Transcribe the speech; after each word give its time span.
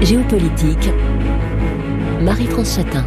Géopolitique, 0.00 0.90
Marie-France 2.22 2.76
Chatin. 2.76 3.04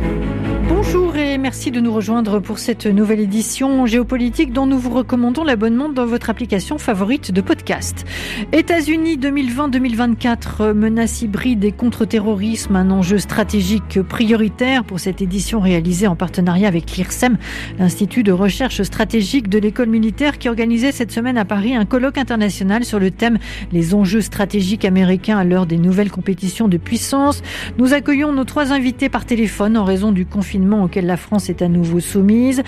Merci 1.52 1.72
de 1.72 1.82
nous 1.82 1.92
rejoindre 1.92 2.40
pour 2.40 2.60
cette 2.60 2.86
nouvelle 2.86 3.20
édition 3.20 3.86
géopolitique 3.86 4.54
dont 4.54 4.66
nous 4.66 4.80
vous 4.80 4.90
recommandons 4.90 5.44
l'abonnement 5.44 5.90
dans 5.90 6.06
votre 6.06 6.30
application 6.30 6.78
favorite 6.78 7.34
de 7.34 7.42
podcast. 7.42 8.06
États-Unis 8.54 9.18
2020-2024, 9.18 10.72
menace 10.72 11.24
hybride 11.24 11.66
et 11.66 11.74
contre-terrorisme, 11.74 12.78
un 12.78 12.90
enjeu 12.90 13.18
stratégique 13.18 14.02
prioritaire 14.02 14.86
pour 14.86 15.02
cette 15.02 15.22
édition 15.22 15.60
réalisée 15.60 16.08
en 16.08 16.16
partenariat 16.16 16.70
avec 16.70 16.90
l'IRSEM, 16.96 17.38
l'Institut 17.78 18.24
de 18.24 18.32
recherche 18.32 18.82
stratégique 18.84 19.50
de 19.50 19.60
l'école 19.60 19.90
militaire 19.90 20.38
qui 20.38 20.48
organisait 20.48 20.94
cette 20.94 21.12
semaine 21.12 21.38
à 21.38 21.44
Paris 21.44 21.76
un 21.76 21.84
colloque 21.84 22.18
international 22.18 22.86
sur 22.86 22.98
le 22.98 23.12
thème 23.12 23.40
Les 23.74 23.94
enjeux 23.94 24.22
stratégiques 24.22 24.86
américains 24.86 25.38
à 25.38 25.44
l'heure 25.44 25.66
des 25.66 25.78
nouvelles 25.78 26.12
compétitions 26.12 26.70
de 26.70 26.78
puissance. 26.78 27.44
Nous 27.78 27.94
accueillons 27.94 28.32
nos 28.32 28.46
trois 28.46 28.72
invités 28.72 29.10
par 29.10 29.26
téléphone 29.26 29.76
en 29.76 29.84
raison 29.84 30.14
du 30.14 30.26
confinement 30.26 30.86
auquel 30.86 31.06
la 31.06 31.18
France 31.18 31.41
est 31.50 31.62
à 31.62 31.68
nouveau 31.68 32.00
soumise. 32.00 32.64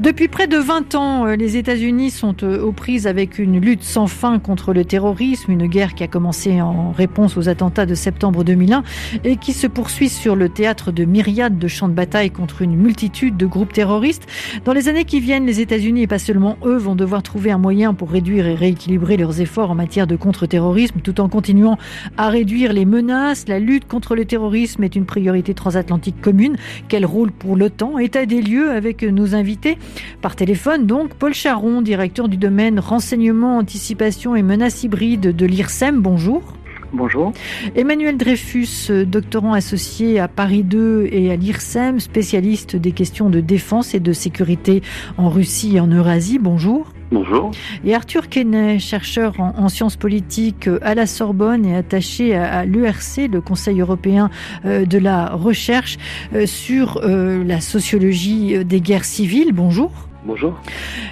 Depuis 0.00 0.28
près 0.28 0.46
de 0.46 0.56
20 0.56 0.94
ans, 0.94 1.26
euh, 1.26 1.36
les 1.36 1.56
États-Unis 1.56 2.10
sont 2.10 2.36
euh, 2.42 2.62
aux 2.62 2.72
prises 2.72 3.06
avec 3.06 3.38
une 3.38 3.60
lutte 3.60 3.82
sans 3.82 4.06
fin 4.06 4.38
contre 4.38 4.72
le 4.72 4.84
terrorisme, 4.84 5.52
une 5.52 5.66
guerre 5.66 5.94
qui 5.94 6.02
a 6.02 6.08
commencé 6.08 6.60
en 6.60 6.92
réponse 6.92 7.36
aux 7.36 7.48
attentats 7.48 7.86
de 7.86 7.94
septembre 7.94 8.44
2001 8.44 8.82
et 9.24 9.36
qui 9.36 9.52
se 9.52 9.66
poursuit 9.66 10.08
sur 10.08 10.36
le 10.36 10.48
théâtre 10.48 10.92
de 10.92 11.04
myriades 11.04 11.58
de 11.58 11.68
champs 11.68 11.88
de 11.88 11.94
bataille 11.94 12.30
contre 12.30 12.62
une 12.62 12.76
multitude 12.76 13.36
de 13.36 13.46
groupes 13.46 13.72
terroristes. 13.72 14.26
Dans 14.64 14.72
les 14.72 14.88
années 14.88 15.04
qui 15.04 15.20
viennent, 15.20 15.46
les 15.46 15.60
États-Unis 15.60 16.02
et 16.02 16.06
pas 16.06 16.18
seulement 16.18 16.56
eux 16.64 16.76
vont 16.76 16.94
devoir 16.94 17.22
trouver 17.22 17.50
un 17.50 17.58
moyen 17.58 17.94
pour 17.94 18.10
réduire 18.10 18.46
et 18.46 18.54
rééquilibrer 18.54 19.16
leurs 19.16 19.40
efforts 19.40 19.70
en 19.70 19.74
matière 19.74 20.06
de 20.06 20.16
contre-terrorisme 20.16 21.00
tout 21.00 21.20
en 21.20 21.28
continuant 21.28 21.78
à 22.16 22.28
réduire 22.28 22.72
les 22.72 22.84
menaces. 22.84 23.46
La 23.48 23.58
lutte 23.58 23.86
contre 23.86 24.14
le 24.14 24.24
terrorisme 24.24 24.84
est 24.84 24.96
une 24.96 25.06
priorité 25.06 25.54
transatlantique 25.54 26.20
commune. 26.20 26.56
Quel 26.88 27.06
rôle 27.06 27.30
pour 27.30 27.56
l'OTAN. 27.56 27.98
État 28.08 28.24
des 28.24 28.40
lieux 28.40 28.70
avec 28.70 29.02
nos 29.02 29.34
invités 29.34 29.76
par 30.22 30.34
téléphone. 30.34 30.86
Donc, 30.86 31.12
Paul 31.12 31.34
Charon, 31.34 31.82
directeur 31.82 32.30
du 32.30 32.38
domaine 32.38 32.80
renseignement, 32.80 33.58
anticipation 33.58 34.34
et 34.34 34.42
menaces 34.42 34.82
hybrides 34.82 35.36
de 35.36 35.44
l'IRSEM. 35.44 36.00
Bonjour. 36.00 36.54
Bonjour. 36.94 37.34
Emmanuel 37.76 38.16
Dreyfus, 38.16 39.04
doctorant 39.04 39.52
associé 39.52 40.18
à 40.20 40.26
Paris 40.26 40.62
2 40.62 41.10
et 41.12 41.30
à 41.30 41.36
l'IRSEM, 41.36 42.00
spécialiste 42.00 42.76
des 42.76 42.92
questions 42.92 43.28
de 43.28 43.40
défense 43.40 43.92
et 43.92 44.00
de 44.00 44.14
sécurité 44.14 44.80
en 45.18 45.28
Russie 45.28 45.76
et 45.76 45.80
en 45.80 45.88
Eurasie. 45.88 46.38
Bonjour. 46.38 46.90
Bonjour. 47.10 47.52
Et 47.84 47.94
Arthur 47.94 48.28
Kenney, 48.28 48.78
chercheur 48.78 49.34
en, 49.38 49.68
sciences 49.68 49.96
politiques 49.96 50.68
à 50.82 50.94
la 50.94 51.06
Sorbonne 51.06 51.64
et 51.64 51.74
attaché 51.74 52.34
à, 52.34 52.64
l'ERC, 52.64 53.28
le 53.30 53.40
Conseil 53.40 53.80
européen 53.80 54.30
euh, 54.64 54.84
de 54.84 54.98
la 54.98 55.30
recherche, 55.30 55.96
euh, 56.34 56.46
sur 56.46 57.00
euh, 57.02 57.42
la 57.44 57.60
sociologie 57.60 58.64
des 58.64 58.80
guerres 58.80 59.06
civiles. 59.06 59.52
Bonjour. 59.52 60.07
Bonjour. 60.28 60.60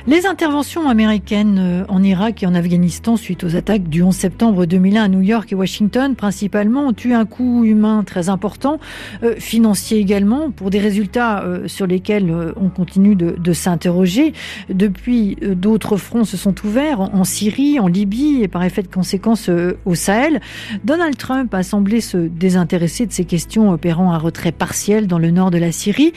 Les 0.07 0.27
interventions 0.27 0.91
américaines 0.91 1.59
euh, 1.59 1.85
en 1.89 2.03
Irak 2.03 2.43
et 2.43 2.47
en 2.47 2.55
Afghanistan 2.55 3.17
suite 3.17 3.45
aux 3.45 3.57
attaques 3.57 3.89
du 3.89 4.03
11 4.03 4.15
septembre 4.15 4.67
2001 4.67 5.05
à 5.05 5.09
New 5.09 5.23
York 5.23 5.51
et 5.53 5.55
Washington 5.55 6.15
principalement 6.15 6.89
ont 6.89 6.95
eu 7.03 7.15
un 7.15 7.25
coût 7.25 7.65
humain 7.65 8.05
très 8.05 8.29
important, 8.29 8.79
euh, 9.23 9.35
financier 9.39 9.97
également, 9.97 10.51
pour 10.51 10.69
des 10.69 10.81
résultats 10.81 11.43
euh, 11.45 11.67
sur 11.67 11.87
lesquels 11.87 12.31
on 12.57 12.69
continue 12.69 13.17
de, 13.17 13.53
s'interroger. 13.55 14.35
Depuis, 14.69 15.37
d'autres 15.41 15.97
fronts 15.97 16.27
se 16.27 16.37
sont 16.37 16.55
ouverts 16.67 17.01
en, 17.01 17.25
Syrie, 17.25 17.81
en 17.81 17.87
Libye 17.87 18.43
et 18.43 18.49
par 18.49 18.65
effet 18.65 18.83
de 18.83 18.89
conséquence 18.89 19.49
au 19.87 19.95
Sahel. 19.95 20.43
Donald 20.85 21.17
Trump 21.17 21.55
a 21.55 21.63
semblé 21.63 22.03
se 22.03 22.19
désintéresser 22.19 23.07
de 23.07 23.13
ces 23.13 23.25
questions 23.25 23.71
opérant 23.71 24.13
un 24.13 24.19
retrait 24.19 24.53
partiel 24.53 25.07
dans 25.07 25.19
le 25.19 25.31
nord 25.31 25.51
de 25.51 25.59
la 25.59 25.73
Syrie. 25.73 26.13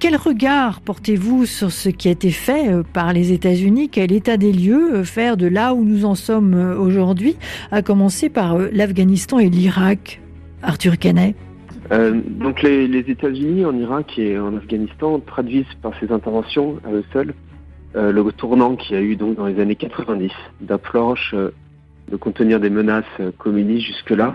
quel 0.00 0.16
regard 0.16 0.80
portez-vous 0.80 1.46
sur 1.46 1.70
ce 1.70 1.90
qui 1.90 2.08
a 2.08 2.10
été 2.10 2.23
fait 2.30 2.72
euh, 2.72 2.82
par 2.82 3.12
les 3.12 3.32
États-Unis, 3.32 3.88
quel 3.88 4.12
état 4.12 4.36
des 4.36 4.52
lieux 4.52 4.96
euh, 4.96 5.04
faire 5.04 5.36
de 5.36 5.46
là 5.46 5.74
où 5.74 5.84
nous 5.84 6.04
en 6.04 6.14
sommes 6.14 6.54
euh, 6.54 6.76
aujourd'hui, 6.76 7.36
à 7.70 7.82
commencer 7.82 8.28
par 8.28 8.58
l'Afghanistan 8.58 9.38
et 9.38 9.48
l'Irak? 9.48 10.20
Arthur 10.62 10.98
Canet. 10.98 11.36
Donc 11.90 12.62
les, 12.62 12.86
États-Unis 12.98 13.66
en 13.66 13.76
Irak 13.76 14.18
et 14.18 14.38
en 14.38 14.56
Afghanistan 14.56 15.20
traduisent 15.20 15.66
par 15.82 15.92
ces 16.00 16.10
interventions 16.10 16.78
à 16.86 16.92
eux 16.92 17.04
seuls 17.12 17.34
le 17.94 18.22
tournant 18.32 18.74
qu'il 18.74 18.96
y 18.96 18.98
a 18.98 19.02
eu 19.02 19.14
donc 19.14 19.36
dans 19.36 19.46
les 19.46 19.60
années 19.60 19.76
90 19.76 20.30
d'approche 20.62 21.34
de 21.34 22.16
contenir 22.16 22.60
des 22.60 22.70
menaces 22.70 23.04
communistes 23.36 23.86
jusque-là, 23.86 24.34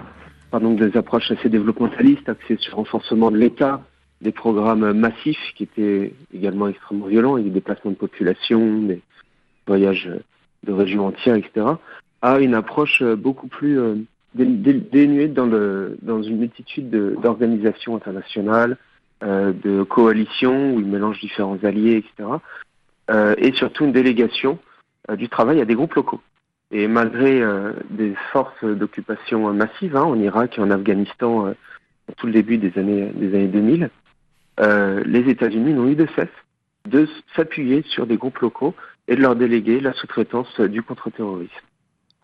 par 0.52 0.62
des 0.62 0.96
approches 0.96 1.32
assez 1.32 1.50
développementalistes 1.50 2.30
axées 2.30 2.58
sur 2.60 2.74
le 2.74 2.78
renforcement 2.78 3.32
de 3.32 3.38
l'État, 3.38 3.82
des 4.22 4.32
programmes 4.32 4.92
massifs 4.94 5.54
qui 5.56 5.64
étaient 5.64 6.14
également 6.34 6.68
extrêmement 6.68 7.08
violents, 7.08 7.38
des 7.38 7.50
déplacements 7.50 7.92
de 7.92 7.96
population, 7.96 8.82
des 8.82 9.02
voyages 9.66 10.10
de 10.64 10.74
régions 10.74 11.08
entières, 11.08 11.36
etc., 11.36 11.66
à 12.22 12.40
une 12.40 12.54
approche 12.54 13.02
beaucoup 13.02 13.48
plus 13.48 13.80
euh, 13.80 13.96
dénuée 14.34 15.28
dans, 15.28 15.46
le, 15.46 15.98
dans 16.02 16.22
une 16.22 16.38
multitude 16.38 16.90
d'organisations 16.90 17.96
internationales, 17.96 18.78
euh, 19.24 19.54
de 19.54 19.84
coalitions 19.84 20.74
où 20.74 20.80
il 20.80 20.86
mélange 20.86 21.20
différents 21.20 21.58
alliés, 21.64 21.98
etc., 21.98 22.30
euh, 23.10 23.36
et 23.38 23.54
surtout 23.54 23.86
une 23.86 23.94
délégation 23.94 24.60
du 25.18 25.30
travail 25.30 25.62
à 25.62 25.66
des 25.66 25.76
groupes 25.76 25.96
locaux. 25.96 26.22
Et 26.72 26.88
malgré 26.88 27.42
des 27.90 28.14
forces 28.32 28.64
d'occupation 28.64 29.52
massives 29.54 29.96
hein, 29.96 30.04
en 30.04 30.20
Irak 30.20 30.60
et 30.60 30.62
en 30.62 30.70
Afghanistan, 30.70 31.56
tout 32.18 32.28
le 32.28 32.34
début 32.34 32.60
des 32.60 32.78
années, 32.78 33.12
des 33.16 33.34
années 33.34 33.48
2000, 33.48 33.90
euh, 34.60 35.04
les 35.06 35.30
États-Unis 35.30 35.74
n'ont 35.74 35.88
eu 35.88 35.96
de 35.96 36.08
cesse 36.16 36.28
de 36.88 37.08
s'appuyer 37.36 37.84
sur 37.84 38.08
des 38.08 38.18
groupes 38.18 38.40
locaux 38.40 38.74
et 39.08 39.16
de 39.16 39.22
leur 39.22 39.36
déléguer 39.36 39.80
la 39.80 39.94
sous-traitance 39.94 40.60
du 40.60 40.82
contre-terrorisme. 40.82 41.54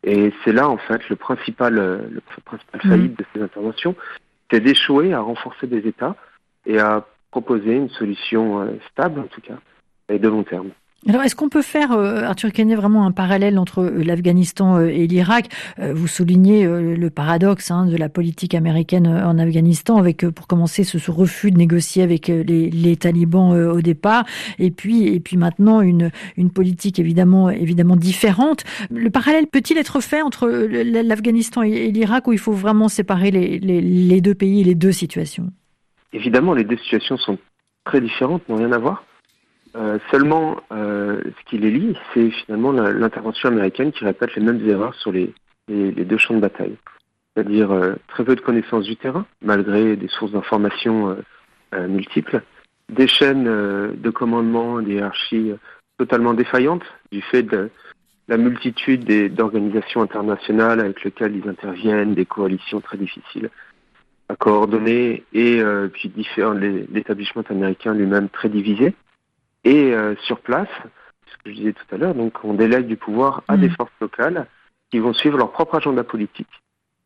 Et 0.03 0.31
c'est 0.44 0.53
là, 0.53 0.69
en 0.69 0.78
fait, 0.78 1.07
le 1.09 1.16
principal, 1.16 1.78
euh, 1.78 2.07
le 2.09 2.22
principal 2.22 2.81
mmh. 2.84 2.90
faillite 2.90 3.18
de 3.18 3.25
ces 3.34 3.41
interventions, 3.41 3.96
c'est 4.51 4.59
d'échouer 4.59 5.13
à 5.13 5.19
renforcer 5.19 5.68
des 5.68 5.88
États 5.88 6.16
et 6.66 6.79
à 6.79 7.06
proposer 7.31 7.73
une 7.73 7.90
solution 7.90 8.62
euh, 8.62 8.67
stable, 8.91 9.19
en 9.19 9.28
tout 9.28 9.41
cas, 9.41 9.57
et 10.09 10.19
de 10.19 10.28
long 10.29 10.44
terme. 10.44 10.69
Alors, 11.07 11.21
est-ce 11.21 11.35
qu'on 11.35 11.49
peut 11.49 11.61
faire, 11.61 11.91
euh, 11.91 12.23
Arthur 12.23 12.51
Kenney, 12.51 12.73
vraiment 12.73 13.05
un 13.05 13.11
parallèle 13.11 13.59
entre 13.59 13.83
euh, 13.83 14.03
l'Afghanistan 14.03 14.79
euh, 14.79 14.88
et 14.88 15.05
l'Irak? 15.05 15.49
Vous 15.77 16.07
soulignez 16.07 16.66
le 16.66 17.09
paradoxe 17.09 17.69
hein, 17.69 17.85
de 17.85 17.95
la 17.97 18.09
politique 18.09 18.55
américaine 18.55 19.07
en 19.07 19.38
Afghanistan, 19.38 19.97
avec, 19.97 20.27
pour 20.29 20.47
commencer, 20.47 20.83
ce, 20.83 21.11
refus 21.11 21.51
de 21.51 21.57
négocier 21.57 22.01
avec 22.01 22.27
les, 22.27 22.97
talibans 22.97 23.51
au 23.51 23.81
départ, 23.81 24.25
et 24.57 24.71
puis, 24.71 25.07
et 25.07 25.19
puis 25.19 25.38
maintenant 25.38 25.81
une, 25.81 26.11
une 26.38 26.49
politique 26.49 26.97
évidemment, 26.99 27.49
évidemment 27.49 27.97
différente. 27.97 28.63
Le 28.89 29.09
parallèle 29.09 29.47
peut-il 29.47 29.77
être 29.77 29.99
fait 29.99 30.22
entre 30.22 30.47
l'Afghanistan 30.47 31.61
et 31.61 31.91
l'Irak, 31.91 32.27
où 32.27 32.33
il 32.33 32.39
faut 32.39 32.53
vraiment 32.53 32.87
séparer 32.87 33.31
les, 33.31 33.59
les 33.59 34.22
deux 34.22 34.35
pays 34.35 34.63
les 34.63 34.75
deux 34.75 34.93
situations? 34.93 35.51
Évidemment, 36.13 36.53
les 36.53 36.63
deux 36.63 36.77
situations 36.77 37.17
sont 37.17 37.37
très 37.83 38.01
différentes, 38.01 38.47
n'ont 38.49 38.57
rien 38.57 38.72
à 38.72 38.77
voir. 38.77 39.03
Euh, 39.75 40.00
seulement, 40.09 40.58
euh, 40.72 41.22
ce 41.25 41.50
qui 41.50 41.58
les 41.58 41.69
lie, 41.69 41.97
c'est 42.13 42.30
finalement 42.31 42.72
l'intervention 42.72 43.50
américaine 43.50 43.91
qui 43.91 44.06
répète 44.06 44.34
les 44.36 44.41
mêmes 44.41 44.66
erreurs 44.69 44.96
sur 44.96 45.12
les, 45.12 45.34
deux 45.68 46.18
champs 46.18 46.36
de 46.36 46.40
bataille. 46.40 46.78
C'est-à-dire 47.34 47.72
euh, 47.72 47.96
très 48.08 48.24
peu 48.24 48.35
de 48.35 48.41
connaissances 48.41 48.85
du 48.85 48.96
terrain, 48.96 49.25
malgré 49.41 49.97
des 49.97 50.08
sources 50.08 50.31
d'informations 50.31 51.18
multiples, 51.90 52.41
des 52.88 53.08
chaînes 53.08 53.44
de 53.44 54.09
commandement, 54.12 54.81
des 54.81 54.94
hiérarchies 54.94 55.52
totalement 55.97 56.34
défaillantes 56.34 56.85
du 57.12 57.22
fait 57.22 57.44
de 57.44 57.69
la 58.30 58.38
multitude 58.38 59.03
d'organisations 59.35 60.02
internationales 60.02 60.80
avec 60.80 61.03
lesquelles 61.03 61.35
ils 61.35 61.50
interviennent, 61.50 62.14
des 62.14 62.25
coalitions 62.25 62.79
très 62.79 62.97
difficiles 62.97 63.49
à 64.29 64.38
coordonner, 64.38 65.23
et 65.34 65.61
puis 65.91 66.14
l'établissement 66.91 67.44
américain 67.49 67.94
lui-même 67.94 68.29
très 68.29 68.47
divisé. 68.47 68.96
Et 69.66 69.94
euh, 69.94 70.16
sur 70.23 70.40
place, 70.40 70.70
ce 71.26 71.38
que 71.44 71.50
je 71.50 71.56
disais 71.56 71.73
tout 71.73 71.96
à 71.96 71.97
l'heure, 71.97 72.14
donc 72.14 72.34
on 72.44 72.53
délègue 72.53 72.85
du 72.85 72.97
pouvoir 72.97 73.44
à 73.47 73.58
des 73.58 73.67
mm. 73.67 73.76
forces 73.76 74.00
locales 74.00 74.46
qui 74.91 75.00
vont 75.00 75.14
suivre 75.14 75.38
leur 75.40 75.52
propre 75.52 75.76
agenda 75.76 76.03
politique, 76.03 76.47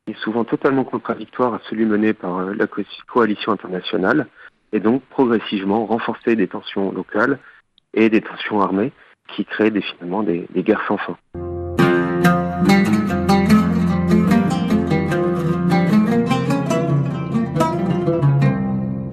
qui 0.05 0.11
est 0.11 0.19
souvent 0.19 0.43
totalement 0.43 0.83
contradictoire 0.83 1.53
à 1.53 1.61
celui 1.69 1.85
mené 1.85 2.13
par 2.13 2.39
euh, 2.39 2.53
la 2.53 2.67
coalition 3.07 3.53
internationale, 3.53 4.27
et 4.73 4.81
donc 4.81 5.01
progressivement 5.05 5.85
renforcer 5.85 6.35
des 6.35 6.47
tensions 6.47 6.91
locales 6.91 7.39
et 7.93 8.09
des 8.09 8.21
tensions 8.21 8.61
armées 8.61 8.91
qui 9.35 9.45
créent 9.45 9.71
des, 9.71 9.81
finalement 9.81 10.21
des, 10.21 10.45
des 10.49 10.63
guerres 10.63 10.83
sans 10.85 10.97
fin. 10.97 11.17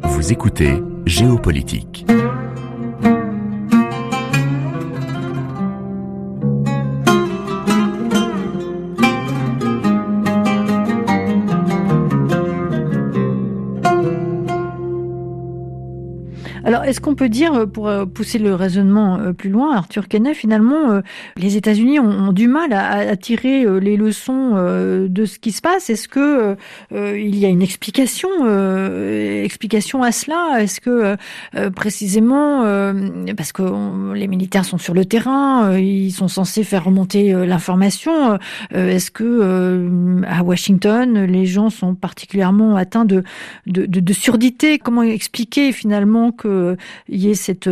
Vous 0.03 0.33
écoutez 0.33 0.83
Géopolitique. 1.07 2.05
Est-ce 16.87 17.01
qu'on 17.01 17.15
peut 17.15 17.29
dire, 17.29 17.67
pour 17.69 17.91
pousser 18.15 18.39
le 18.39 18.55
raisonnement 18.55 19.33
plus 19.37 19.51
loin, 19.51 19.77
Arthur 19.77 20.09
Kenney, 20.09 20.35
finalement, 20.35 21.01
les 21.37 21.57
États-Unis 21.57 21.99
ont, 22.01 22.33
du 22.33 22.49
mal 22.49 22.73
à, 22.73 23.17
tirer 23.17 23.65
les 23.81 23.97
leçons 23.97 24.55
de 24.55 25.25
ce 25.25 25.39
qui 25.39 25.53
se 25.53 25.61
passe? 25.61 25.91
Est-ce 25.91 26.09
que 26.09 26.57
il 26.93 27.37
y 27.37 27.45
a 27.45 27.49
une 27.49 27.63
explication, 27.63 28.29
explication 29.43 30.03
à 30.03 30.13
cela? 30.13 30.63
Est-ce 30.63 30.81
que 30.81 31.17
précisément, 31.71 32.63
parce 33.37 33.53
que 33.53 34.13
les 34.15 34.29
militaires 34.29 34.65
sont 34.65 34.79
sur 34.79 34.95
le 34.95 35.05
terrain, 35.05 35.77
ils 35.79 36.13
sont 36.13 36.29
censés 36.29 36.65
faire 36.65 36.85
remonter 36.85 37.33
l'information, 37.47 38.39
est-ce 38.73 39.11
que 39.11 40.23
à 40.27 40.43
Washington, 40.43 41.25
les 41.25 41.47
gens 41.47 41.71
sont 41.71 41.95
particulièrement 41.95 42.77
atteints 42.77 43.05
de, 43.05 43.23
de, 43.67 44.13
surdité? 44.13 44.79
Comment 44.79 45.03
expliquer 45.03 45.73
finalement 45.73 46.33
qu'il 47.07 47.17
y 47.17 47.31
ait 47.31 47.35
cette, 47.35 47.71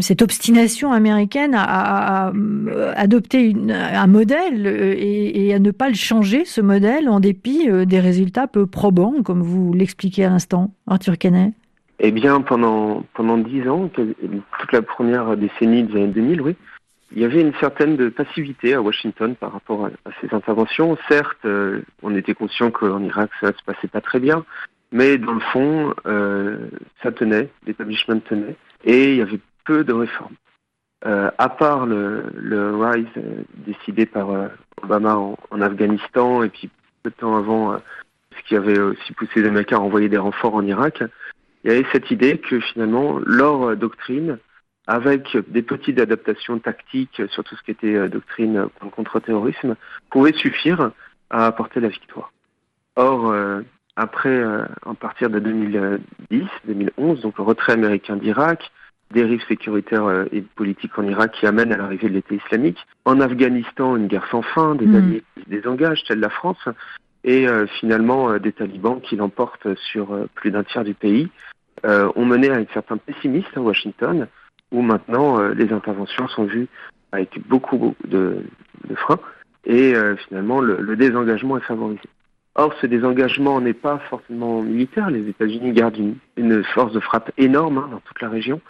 cette 0.00 0.22
obstination 0.22 0.92
américaine 0.92 1.54
à, 1.54 2.32
adopter 2.96 3.54
un 3.68 4.06
modèle 4.06 4.66
et, 4.66 5.46
et, 5.46 5.54
à 5.54 5.58
ne 5.58 5.70
pas 5.70 5.88
le 5.88 5.94
changer, 5.94 6.44
ce 6.44 6.60
modèle, 6.60 7.08
en 7.08 7.20
dépit 7.20 7.68
des 7.86 8.00
résultats 8.00 8.46
peu 8.46 8.66
probants, 8.66 9.22
comme 9.22 9.42
vous 9.42 9.72
l'expliquez 9.72 10.24
à 10.24 10.30
l'instant, 10.30 10.72
Arthur 10.86 11.18
Kenney 11.18 11.52
eh 12.00 12.10
bien, 12.10 12.40
pendant 12.40 13.04
pendant 13.14 13.38
dix 13.38 13.68
ans, 13.68 13.88
toute 13.88 14.72
la 14.72 14.82
première 14.82 15.36
décennie 15.36 15.84
des 15.84 15.96
années 15.96 16.08
2000, 16.08 16.40
oui, 16.40 16.56
il 17.14 17.22
y 17.22 17.24
avait 17.24 17.40
une 17.40 17.54
certaine 17.60 18.10
passivité 18.10 18.74
à 18.74 18.82
Washington 18.82 19.36
par 19.36 19.52
rapport 19.52 19.86
à, 19.86 20.10
ces 20.20 20.34
interventions. 20.34 20.98
Certes, 21.08 21.44
euh, 21.44 21.82
on 22.02 22.14
était 22.16 22.34
conscient 22.34 22.70
qu'en 22.70 23.02
Irak 23.02 23.30
ça 23.40 23.48
se 23.48 23.62
passait 23.64 23.88
pas 23.88 24.00
très 24.00 24.18
bien, 24.18 24.44
mais 24.94 25.18
dans 25.18 25.34
le 25.34 25.40
fond, 25.40 25.94
euh, 26.06 26.70
ça 27.02 27.12
tenait, 27.12 27.50
l'établissement 27.66 28.18
tenait, 28.20 28.56
et 28.84 29.10
il 29.12 29.16
y 29.16 29.22
avait 29.22 29.40
peu 29.66 29.84
de 29.84 29.92
réformes. 29.92 30.36
Euh, 31.04 31.30
à 31.36 31.50
part 31.50 31.84
le, 31.84 32.74
rise 32.76 33.06
décidé 33.66 34.06
par 34.06 34.28
Obama 34.82 35.16
en, 35.16 35.60
Afghanistan 35.60 36.42
et 36.42 36.48
puis 36.48 36.70
peu 37.02 37.10
de 37.10 37.14
temps 37.14 37.36
avant, 37.36 37.76
ce 38.38 38.48
qui 38.48 38.56
avait 38.56 38.78
aussi 38.78 39.12
poussé 39.12 39.42
les 39.42 39.48
Américains 39.48 39.76
à 39.76 39.80
envoyer 39.80 40.08
des 40.08 40.16
renforts 40.16 40.54
en 40.54 40.64
Irak, 40.64 41.02
il 41.62 41.70
y 41.70 41.74
avait 41.74 41.86
cette 41.92 42.10
idée 42.10 42.38
que 42.38 42.58
finalement 42.60 43.18
leur 43.26 43.76
doctrine 43.76 44.38
avec 44.86 45.36
des 45.48 45.62
petites 45.62 45.98
adaptations 45.98 46.58
tactiques 46.58 47.22
sur 47.30 47.42
tout 47.44 47.56
ce 47.56 47.62
qui 47.62 47.70
était 47.70 47.94
euh, 47.94 48.08
doctrine 48.08 48.68
pour 48.76 48.86
le 48.86 48.90
contre-terrorisme, 48.90 49.76
pouvait 50.10 50.34
suffire 50.34 50.90
à 51.30 51.46
apporter 51.46 51.80
la 51.80 51.88
victoire. 51.88 52.32
Or, 52.96 53.30
euh, 53.30 53.62
après, 53.96 54.28
euh, 54.28 54.64
en 54.84 54.94
partir 54.94 55.30
de 55.30 55.40
2010-2011, 55.40 57.20
donc 57.20 57.38
le 57.38 57.44
retrait 57.44 57.72
américain 57.72 58.16
d'Irak, 58.16 58.70
dérive 59.12 59.42
sécuritaire 59.46 60.26
et 60.32 60.40
politique 60.40 60.98
en 60.98 61.04
Irak 61.04 61.32
qui 61.38 61.46
amène 61.46 61.72
à 61.72 61.76
l'arrivée 61.76 62.08
de 62.08 62.14
l'État 62.14 62.34
islamique. 62.34 62.78
En 63.04 63.20
Afghanistan, 63.20 63.96
une 63.96 64.08
guerre 64.08 64.26
sans 64.30 64.42
fin, 64.42 64.74
des 64.74 64.86
hmm. 64.86 64.96
alliés 64.96 65.22
qui 65.34 65.44
se 65.44 65.48
désengagent, 65.50 66.04
telle 66.04 66.20
la 66.20 66.30
France, 66.30 66.68
et 67.22 67.46
finalement 67.80 68.38
des 68.38 68.52
talibans 68.52 69.00
qui 69.00 69.16
l'emportent 69.16 69.74
sur 69.76 70.08
plus 70.34 70.50
d'un 70.50 70.64
tiers 70.64 70.84
du 70.84 70.94
pays, 70.94 71.28
ont 71.84 72.24
mené 72.24 72.50
à 72.50 72.56
un 72.56 72.66
certain 72.74 72.96
pessimisme 72.96 73.56
à 73.56 73.60
Washington, 73.60 74.26
où 74.74 74.82
maintenant 74.82 75.38
euh, 75.38 75.54
les 75.54 75.72
interventions 75.72 76.28
sont 76.28 76.44
vues 76.44 76.68
avec 77.12 77.38
beaucoup, 77.48 77.94
de, 78.04 78.42
freins 78.96 79.20
et 79.64 79.94
euh, 79.94 80.16
finalement 80.28 80.60
le, 80.60 80.96
désengagement 80.96 81.56
est 81.56 81.62
favorisé. 81.62 82.02
Or, 82.56 82.72
ce 82.80 82.86
désengagement 82.86 83.60
n'est 83.60 83.74
pas 83.74 83.98
forcément 84.10 84.62
militaire. 84.62 85.10
Les 85.10 85.28
États-Unis 85.28 85.72
gardent 85.72 86.14
une, 86.36 86.64
force 86.64 86.92
de 86.92 87.00
frappe 87.00 87.32
énorme 87.36 87.78
hein, 87.78 87.88
dans 87.90 88.00
toute 88.00 88.20
la 88.20 88.28
région. 88.28 88.60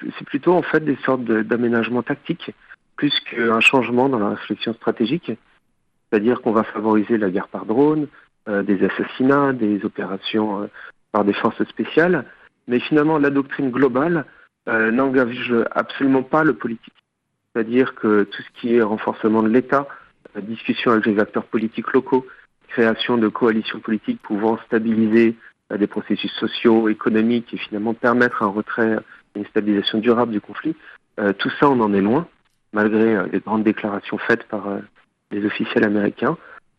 C'est 0.00 0.26
plutôt 0.26 0.52
en 0.52 0.62
fait 0.62 0.80
des 0.80 0.96
sortes 1.04 1.24
d'aménagements 1.24 2.02
tactiques 2.02 2.50
plus 2.96 3.12
qu'un 3.30 3.60
changement 3.60 4.08
dans 4.08 4.18
la 4.18 4.30
réflexion 4.30 4.74
stratégique. 4.74 5.32
C'est-à-dire 6.10 6.40
qu'on 6.40 6.52
va 6.52 6.62
favoriser 6.62 7.18
la 7.18 7.30
guerre 7.30 7.48
par 7.48 7.66
drone, 7.66 8.06
euh, 8.48 8.62
des 8.62 8.84
assassinats, 8.84 9.52
des 9.52 9.84
opérations 9.84 10.68
par 11.12 11.24
des 11.24 11.32
forces 11.32 11.62
spéciales. 11.64 12.24
Mais 12.68 12.80
finalement, 12.80 13.18
la 13.18 13.30
doctrine 13.30 13.70
globale 13.70 14.24
euh, 14.68 14.90
n'engage 14.90 15.54
absolument 15.72 16.22
pas 16.22 16.44
le 16.44 16.54
politique. 16.54 16.94
C'est-à-dire 17.52 17.94
que 17.94 18.24
tout 18.24 18.42
ce 18.42 18.60
qui 18.60 18.74
est 18.74 18.82
renforcement 18.82 19.42
de 19.42 19.48
l'État, 19.48 19.88
euh, 20.36 20.40
discussion 20.40 20.90
avec 20.90 21.06
les 21.06 21.18
acteurs 21.18 21.44
politiques 21.44 21.92
locaux, 21.92 22.26
création 22.68 23.16
de 23.16 23.28
coalitions 23.28 23.80
politiques 23.80 24.20
pouvant 24.22 24.58
stabiliser 24.66 25.36
euh, 25.72 25.76
des 25.76 25.86
processus 25.86 26.32
sociaux, 26.32 26.88
économiques 26.88 27.52
et 27.52 27.58
finalement 27.58 27.94
permettre 27.94 28.42
un 28.42 28.48
retrait, 28.48 28.98
une 29.34 29.46
stabilisation 29.46 29.98
durable 29.98 30.32
du 30.32 30.40
conflit, 30.40 30.74
tout 31.38 31.50
ça 31.58 31.70
on 31.70 31.80
en 31.80 31.94
est 31.94 32.00
loin, 32.00 32.26
malgré 32.72 33.16
les 33.32 33.40
grandes 33.40 33.64
déclarations 33.64 34.18
faites 34.18 34.44
par 34.48 34.66
les 35.30 35.44
officiels 35.46 35.84
américains, 35.84 36.36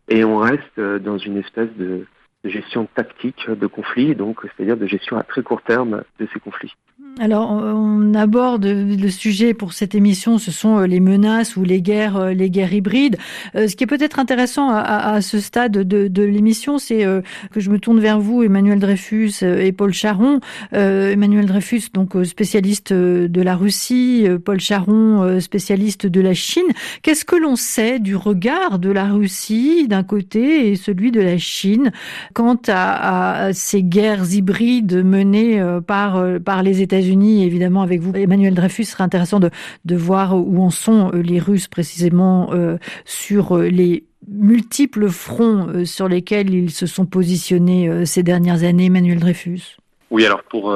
et 0.07 0.23
on 0.23 0.37
reste 0.37 0.79
dans 0.79 1.17
une 1.17 1.37
espèce 1.37 1.69
de, 1.75 2.05
gestion 2.43 2.87
tactique 2.95 3.49
de 3.49 3.67
conflits, 3.67 4.15
donc 4.15 4.39
c'est-à-dire 4.43 4.77
de 4.77 4.87
gestion 4.87 5.17
à 5.17 5.23
très 5.23 5.43
court 5.43 5.61
terme 5.61 6.03
de 6.19 6.27
ces 6.33 6.39
conflits. 6.39 6.73
Alors, 7.19 7.49
on 7.49 8.13
aborde 8.13 8.65
le 8.65 9.09
sujet 9.09 9.55
pour 9.55 9.73
cette 9.73 9.95
émission, 9.95 10.37
ce 10.37 10.51
sont 10.51 10.77
euh, 10.77 10.85
les 10.85 10.99
menaces 10.99 11.57
ou 11.57 11.63
les 11.63 11.81
guerres, 11.81 12.15
euh, 12.17 12.33
les 12.33 12.51
guerres 12.51 12.73
hybrides. 12.73 13.17
Euh, 13.55 13.67
ce 13.67 13.75
qui 13.75 13.85
est 13.85 13.87
peut-être 13.87 14.19
intéressant 14.19 14.69
à, 14.69 15.19
ce 15.21 15.39
stade 15.39 15.71
de, 15.71 16.23
l'émission, 16.23 16.77
c'est 16.77 17.05
que 17.51 17.59
je 17.59 17.69
me 17.69 17.79
tourne 17.79 17.99
vers 17.99 18.19
vous, 18.19 18.43
Emmanuel 18.43 18.79
Dreyfus 18.79 19.33
et 19.41 19.71
Paul 19.71 19.93
Charon. 19.93 20.39
Emmanuel 20.71 21.45
Dreyfus, 21.45 21.83
donc 21.93 22.13
spécialiste 22.25 22.93
de 22.93 23.41
la 23.41 23.55
Russie, 23.55 24.27
Paul 24.43 24.59
Charon, 24.59 25.39
spécialiste 25.39 26.05
de 26.05 26.21
la 26.21 26.33
Chine. 26.33 26.67
Qu'est-ce 27.01 27.25
que 27.25 27.35
l'on 27.35 27.55
sait 27.55 27.99
du 27.99 28.15
regard 28.15 28.79
de 28.79 28.89
la 28.89 29.05
Russie 29.05 29.87
d'un 29.87 30.03
côté 30.03 30.69
et 30.69 30.75
celui 30.75 31.11
de 31.11 31.21
la 31.21 31.37
Chine 31.37 31.91
quant 32.33 32.59
à, 32.67 33.49
ces 33.53 33.83
guerres 33.83 34.31
hybrides 34.33 35.03
menées 35.03 35.63
par 35.87 36.23
par 36.43 36.63
les 36.63 36.81
États-Unis? 36.81 37.06
Unis 37.09 37.43
évidemment, 37.43 37.81
avec 37.81 38.01
vous, 38.01 38.13
Emmanuel 38.15 38.53
Dreyfus, 38.53 38.85
serait 38.85 39.03
intéressant 39.03 39.39
de, 39.39 39.49
de 39.85 39.95
voir 39.95 40.35
où 40.35 40.61
en 40.63 40.69
sont 40.69 41.11
euh, 41.13 41.21
les 41.21 41.39
Russes 41.39 41.67
précisément 41.67 42.49
euh, 42.53 42.77
sur 43.05 43.57
euh, 43.57 43.67
les 43.67 44.05
multiples 44.27 45.09
fronts 45.09 45.85
sur 45.85 46.07
lesquels 46.07 46.53
ils 46.53 46.71
se 46.71 46.85
sont 46.85 47.05
positionnés 47.05 48.05
ces 48.05 48.23
dernières 48.23 48.63
années, 48.63 48.87
Emmanuel 48.87 49.19
Dreyfus. 49.19 49.77
Oui, 50.11 50.25
alors 50.25 50.43
pour 50.43 50.75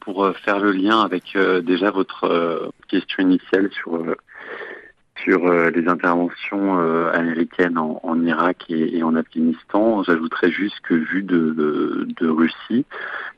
pour 0.00 0.30
faire 0.44 0.58
le 0.58 0.72
lien 0.72 1.00
avec 1.00 1.34
déjà 1.64 1.90
votre 1.90 2.70
question 2.88 3.22
initiale 3.22 3.70
sur 3.72 4.04
sur 5.24 5.46
euh, 5.46 5.70
les 5.70 5.88
interventions 5.88 6.78
euh, 6.78 7.10
américaines 7.12 7.78
en, 7.78 8.22
Irak 8.22 8.66
et, 8.68 9.02
en 9.02 9.16
Afghanistan, 9.16 10.02
j'ajouterais 10.02 10.50
juste 10.50 10.80
que 10.82 10.94
vu 10.94 11.22
de, 11.22 12.06
de, 12.20 12.28
Russie, 12.28 12.84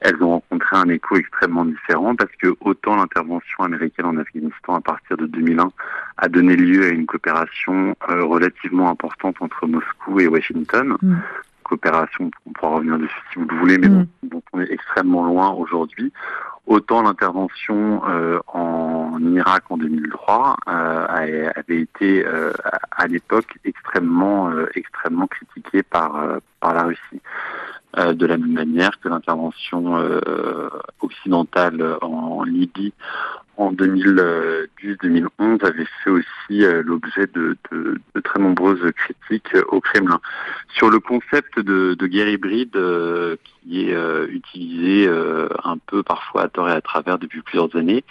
elles 0.01 0.21
ont 0.23 0.33
rencontré 0.33 0.77
un 0.77 0.89
écho 0.89 1.17
extrêmement 1.17 1.65
différent 1.65 2.15
parce 2.17 2.33
que 2.41 2.55
autant 2.61 2.97
l'intervention 2.97 3.65
américaine 3.65 4.07
en 4.07 4.17
Afghanistan 4.17 4.75
à 4.75 4.81
partir 4.81 5.17
de 5.17 5.27
2001 5.27 5.71
a 6.19 6.29
donné 6.29 6.57
lieu 6.57 6.85
à 6.85 6.89
une 6.89 7.07
coopération 7.07 7.95
euh, 8.11 8.25
relativement 8.25 8.91
importante 8.91 9.37
entre 9.41 9.67
Moscou 9.67 10.21
et 10.21 10.27
Washington. 10.27 10.97
Mm. 11.01 11.17
coopération, 11.63 12.31
on 12.47 12.53
pourra 12.53 12.77
revenir 12.77 12.99
dessus 12.99 13.23
si 13.33 13.39
vous 13.39 13.47
le 13.47 13.57
voulez, 13.57 13.79
mais 13.79 13.89
mm. 13.89 14.07
dont 14.25 14.43
on 14.53 14.61
est 14.61 14.71
extrêmement 14.71 15.25
loin 15.25 15.51
aujourd'hui. 15.53 16.13
Autant 16.67 17.03
l'intervention 17.03 18.03
euh, 18.09 18.41
en 18.49 19.21
Irak 19.23 19.65
en 19.71 19.77
2003 19.77 20.57
euh, 20.67 21.07
avait 21.55 21.81
été 21.81 22.27
euh, 22.27 22.53
à 22.91 23.07
l'époque 23.07 23.57
extrêmement 23.65 24.51
extrêmement 24.75 25.29
critiquée 25.29 25.85
par 25.85 26.41
par 26.59 26.75
la 26.75 26.83
Russie. 26.85 27.23
de 27.97 28.27
la 28.27 28.37
même 28.37 28.53
manière 28.53 28.99
que 29.01 29.09
l'intervention 29.09 29.95
occidentale 31.01 31.99
en 32.03 32.43
Libye 32.43 32.93
en 33.57 33.73
2010-2011 33.73 35.65
avait 35.65 35.87
fait 36.05 36.11
aussi 36.11 36.65
euh, 36.65 36.83
l'objet 36.85 37.27
de, 37.35 37.57
de, 37.71 37.99
de, 38.15 38.21
très 38.21 38.39
nombreuses 38.39 38.93
critiques 38.93 39.57
au 39.69 39.81
Kremlin. 39.81 40.21
Sur 40.75 40.91
le 40.91 41.01
concept 41.01 41.59
de, 41.59 41.95
de 41.95 42.07
guerre 42.07 42.29
hybride 42.29 42.77
euh, 42.77 43.37
qui 43.45 43.89
est 43.89 43.95
euh, 43.95 44.27
utilisé 44.29 45.09
un 45.65 45.79
peu 45.87 46.03
parfois 46.03 46.43
à 46.43 46.49
tort 46.49 46.69
et 46.69 46.73
à 46.73 46.81
travers 46.81 47.19
depuis 47.19 47.43
plusieurs 47.43 47.75
années, 47.77 48.05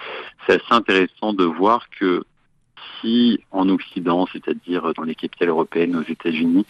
c'est 0.46 0.54
assez 0.54 0.74
intéressant 0.74 1.34
de 1.34 1.44
voir 1.44 1.88
que 2.00 2.24
Russie 2.86 3.40
en 3.52 3.70
Occident, 3.70 4.28
c'est-à-dire 4.32 4.94
dans 4.96 5.04
les 5.04 5.16
capitales 5.16 5.50
européennes, 5.50 5.96
aux 5.96 6.10
États-Unis, 6.10 6.66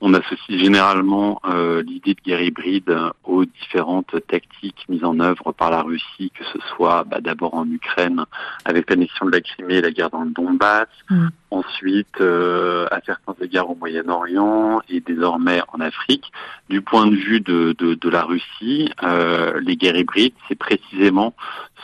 on 0.00 0.14
associe 0.14 0.58
généralement 0.58 1.40
euh, 1.44 1.82
l'idée 1.82 2.14
de 2.14 2.20
guerre 2.20 2.42
hybride 2.42 2.96
aux 3.24 3.44
différentes 3.44 4.14
tactiques 4.26 4.84
mises 4.88 5.04
en 5.04 5.18
œuvre 5.20 5.52
par 5.52 5.70
la 5.70 5.82
Russie, 5.82 6.32
que 6.34 6.44
ce 6.44 6.58
soit 6.68 7.04
bah, 7.04 7.20
d'abord 7.20 7.54
en 7.54 7.66
Ukraine 7.70 8.24
avec 8.64 8.90
l'annexion 8.90 9.26
de 9.26 9.32
la 9.32 9.40
Crimée 9.40 9.76
et 9.76 9.80
la 9.80 9.90
guerre 9.90 10.10
dans 10.10 10.22
le 10.22 10.30
Donbass, 10.30 10.88
mm. 11.08 11.28
ensuite 11.50 12.20
euh, 12.20 12.86
à 12.90 13.00
certains 13.04 13.34
égards 13.40 13.70
au 13.70 13.74
Moyen-Orient 13.74 14.80
et 14.88 15.00
désormais 15.00 15.60
en 15.72 15.80
Afrique. 15.80 16.32
Du 16.68 16.82
point 16.82 17.06
de 17.06 17.16
vue 17.16 17.40
de, 17.40 17.74
de, 17.78 17.94
de 17.94 18.08
la 18.08 18.22
Russie, 18.22 18.90
euh, 19.02 19.60
les 19.64 19.76
guerres 19.76 19.96
hybrides, 19.96 20.34
c'est 20.48 20.58
précisément 20.58 21.34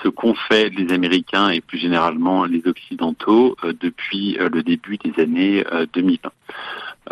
ce 0.03 0.09
qu'ont 0.09 0.35
fait 0.35 0.69
les 0.71 0.93
Américains 0.93 1.49
et 1.51 1.61
plus 1.61 1.79
généralement 1.79 2.45
les 2.45 2.67
Occidentaux 2.67 3.57
euh, 3.65 3.73
depuis 3.81 4.37
euh, 4.39 4.49
le 4.53 4.63
début 4.63 4.99
des 4.99 5.23
années 5.23 5.65
2020. 5.93 6.31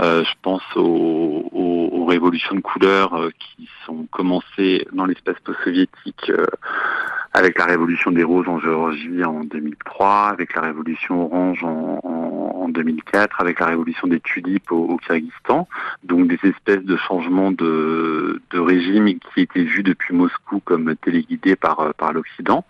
Euh, 0.00 0.24
je 0.24 0.32
pense 0.42 0.62
aux, 0.76 2.06
révolutions 2.06 2.54
de 2.54 2.60
couleurs 2.60 3.30
qui 3.38 3.68
sont 3.86 4.06
commencées 4.10 4.86
dans 4.92 5.06
l'espace 5.06 5.36
post-soviétique 5.42 6.30
avec 7.32 7.58
la 7.58 7.64
révolution 7.64 8.12
des 8.12 8.22
roses 8.22 8.46
en 8.46 8.60
Géorgie 8.60 9.24
en 9.24 9.42
2003, 9.42 10.28
avec 10.28 10.54
la 10.54 10.62
révolution 10.62 11.24
orange 11.24 11.64
en, 11.64 12.00
en, 12.04 12.68
2004, 12.68 13.40
avec 13.40 13.58
la 13.58 13.66
révolution 13.66 14.06
des 14.06 14.20
tulipes 14.20 14.70
au, 14.70 14.84
au, 14.84 14.96
Kyrgyzstan. 14.98 15.66
Donc 16.04 16.28
des 16.28 16.38
espèces 16.48 16.84
de 16.84 16.96
changements 16.96 17.50
de, 17.50 18.40
régime 18.52 19.06
qui 19.06 19.40
étaient 19.40 19.64
vus 19.64 19.82
depuis 19.82 20.14
Moscou 20.14 20.60
comme 20.60 20.94
téléguidés 20.96 21.56
par 21.56 22.12
l'Occident. 22.12 22.64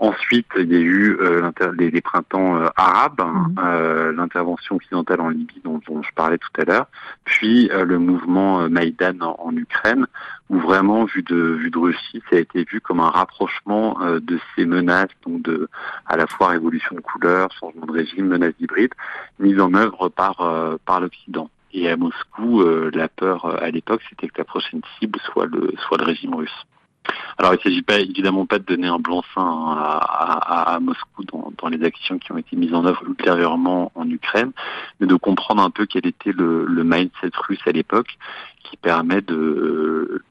Ensuite, 0.00 0.46
il 0.56 0.72
y 0.72 0.76
a 0.76 0.78
eu 0.78 1.18
euh, 1.20 1.52
les, 1.78 2.00
printemps 2.00 2.56
euh, 2.56 2.68
arabes, 2.74 3.20
mhm. 3.20 3.54
euh, 3.62 4.12
l'intervention 4.12 4.76
occidentale 4.76 5.20
en 5.20 5.28
Libye 5.28 5.60
dont, 5.62 5.78
je 5.86 6.08
parlais 6.14 6.38
tout 6.38 6.48
à 6.58 6.64
l'heure, 6.64 6.86
puis 7.24 7.68
le 7.68 7.98
mouvement 7.98 8.66
Maïdan 8.70 9.20
en, 9.20 9.54
Ukraine, 9.54 10.06
où 10.48 10.58
vraiment, 10.58 11.04
vu 11.04 11.22
de, 11.22 11.36
vue 11.36 11.70
de 11.70 11.78
Russie, 11.78 12.22
ça 12.30 12.36
a 12.36 12.38
été 12.38 12.64
vu 12.64 12.80
comme 12.80 13.00
un 13.00 13.10
rapprochement 13.10 13.98
de 14.00 14.38
ces 14.56 14.64
menaces, 14.64 15.10
donc 15.26 15.42
de 15.42 15.68
à 16.06 16.16
la 16.16 16.26
fois 16.26 16.48
révolution 16.48 16.96
de 16.96 17.00
couleur, 17.00 17.50
changement 17.52 17.84
de 17.84 17.92
régime, 17.92 18.28
menaces 18.28 18.54
hybrides, 18.58 18.94
mises 19.38 19.60
en 19.60 19.74
œuvre 19.74 20.08
par, 20.08 20.78
par 20.86 21.00
l'Occident. 21.00 21.50
Et 21.72 21.90
à 21.90 21.96
Moscou, 21.96 22.64
la 22.94 23.08
peur 23.08 23.62
à 23.62 23.70
l'époque, 23.70 24.00
c'était 24.08 24.28
que 24.28 24.38
la 24.38 24.44
prochaine 24.44 24.80
cible 24.98 25.18
soit 25.20 25.46
le, 25.46 25.74
soit 25.76 25.98
le 25.98 26.04
régime 26.04 26.34
russe. 26.34 26.66
Alors, 27.38 27.54
il 27.54 27.56
ne 27.56 27.62
s'agit 27.62 27.82
pas 27.82 27.98
évidemment 27.98 28.44
pas 28.44 28.58
de 28.58 28.64
donner 28.64 28.86
un 28.86 28.98
blanc-seing 28.98 29.76
à, 29.78 30.78
Moscou 30.80 31.24
dans, 31.24 31.68
les 31.68 31.84
actions 31.84 32.18
qui 32.18 32.32
ont 32.32 32.36
été 32.36 32.56
mises 32.56 32.74
en 32.74 32.84
œuvre 32.84 33.02
ultérieurement 33.08 33.90
en 33.94 34.08
Ukraine, 34.10 34.52
mais 34.98 35.06
de 35.06 35.14
comprendre 35.14 35.62
un 35.62 35.70
peu 35.70 35.86
quel 35.86 36.06
était 36.06 36.32
le, 36.32 36.66
mindset 36.84 37.30
russe 37.48 37.60
à 37.66 37.72
l'époque, 37.72 38.18
qui 38.62 38.76
permet 38.76 39.22
de, 39.22 40.22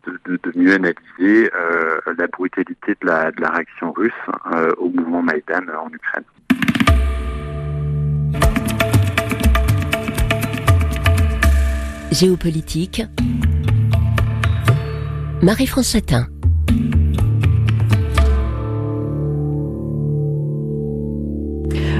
mieux 0.56 0.74
analyser 0.74 1.52
euh, 1.56 2.00
la 2.18 2.28
brutalité 2.28 2.96
de 3.02 3.08
la, 3.08 3.32
réaction 3.54 3.92
russe 3.92 4.12
euh, 4.54 4.72
au 4.78 4.90
mouvement 4.90 5.24
Maïdan 5.24 5.62
en 5.82 5.90
Ukraine. 5.92 6.24
Géopolitique. 12.12 13.04
Marie-France 15.42 15.92
Chatin. 15.92 16.28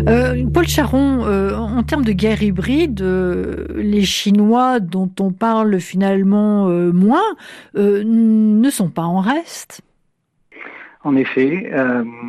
Euh, 0.08 0.46
Paul 0.54 0.68
Charon, 0.68 1.26
euh, 1.26 1.56
en 1.56 1.84
termes 1.84 2.06
de 2.06 2.12
guerre 2.12 2.42
hybride, 2.42 3.02
euh, 3.02 3.66
les 3.76 4.04
Chinois 4.04 4.80
dont 4.80 5.12
on 5.20 5.32
parle 5.32 5.80
finalement 5.80 6.68
moins 6.94 7.36
ne 7.76 8.70
sont 8.70 8.90
pas 8.90 9.04
en 9.04 9.20
reste. 9.20 9.82
En 11.06 11.16
effet. 11.16 11.72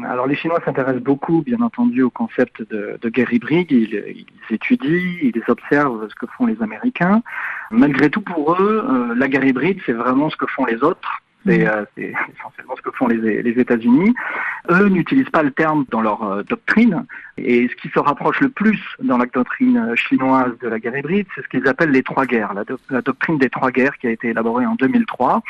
alors 0.08 0.28
les 0.28 0.36
Chinois 0.36 0.60
s'intéressent 0.64 1.02
beaucoup, 1.02 1.42
bien 1.42 1.60
entendu, 1.60 2.02
au 2.02 2.10
concept 2.10 2.62
de, 2.70 3.08
guerre 3.08 3.32
hybride. 3.32 3.70
Ils, 3.70 4.26
ils, 4.48 4.54
étudient, 4.54 5.18
ils 5.22 5.42
observent 5.48 6.08
ce 6.08 6.14
que 6.14 6.26
font 6.26 6.46
les 6.46 6.60
Américains. 6.62 7.22
Malgré 7.72 8.10
tout, 8.10 8.20
pour 8.20 8.54
eux, 8.54 9.14
la 9.16 9.28
guerre 9.28 9.44
hybride, 9.44 9.80
c'est 9.86 9.92
vraiment 9.92 10.30
ce 10.30 10.36
que 10.36 10.46
font 10.46 10.66
les 10.66 10.82
autres. 10.84 11.20
C'est 11.46 11.66
euh, 11.66 11.84
essentiellement 11.96 12.76
ce 12.76 12.82
que 12.82 12.90
font 12.90 13.06
les, 13.06 13.42
les 13.42 13.60
États-Unis. 13.60 14.14
Eux 14.70 14.88
n'utilisent 14.88 15.30
pas 15.30 15.42
le 15.42 15.50
terme 15.50 15.84
dans 15.90 16.00
leur 16.00 16.22
euh, 16.22 16.42
doctrine. 16.42 17.04
Et 17.38 17.68
ce 17.68 17.74
qui 17.76 17.88
se 17.88 17.98
rapproche 17.98 18.40
le 18.40 18.50
plus 18.50 18.78
dans 19.02 19.16
la 19.16 19.26
doctrine 19.26 19.94
chinoise 19.96 20.52
de 20.60 20.68
la 20.68 20.78
guerre 20.78 20.96
hybride, 20.98 21.26
c'est 21.34 21.42
ce 21.42 21.48
qu'ils 21.48 21.66
appellent 21.68 21.90
les 21.90 22.02
trois 22.02 22.26
guerres, 22.26 22.52
la, 22.54 23.00
doctrine 23.00 23.38
des 23.38 23.48
trois 23.48 23.70
guerres 23.70 23.96
qui 23.98 24.06
a 24.06 24.10
été 24.10 24.28
élaborée 24.28 24.66
en 24.66 24.74
2003 24.74 25.42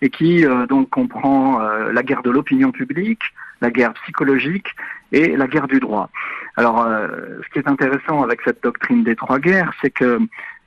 et 0.00 0.10
qui 0.10 0.46
euh, 0.46 0.66
donc 0.66 0.90
comprend 0.90 1.58
la 1.58 2.02
guerre 2.02 2.22
de 2.22 2.30
l'opinion 2.30 2.72
publique, 2.72 3.22
la 3.60 3.70
guerre 3.70 3.92
psychologique 3.94 4.68
et 5.12 5.36
la 5.36 5.46
guerre 5.46 5.68
du 5.68 5.80
droit. 5.80 6.10
Alors, 6.56 6.86
ce 6.86 7.48
qui 7.52 7.58
est 7.58 7.68
intéressant 7.68 8.22
avec 8.22 8.40
cette 8.44 8.62
doctrine 8.62 9.04
des 9.04 9.16
trois 9.16 9.38
guerres, 9.38 9.72
c'est 9.82 9.90
que 9.90 10.18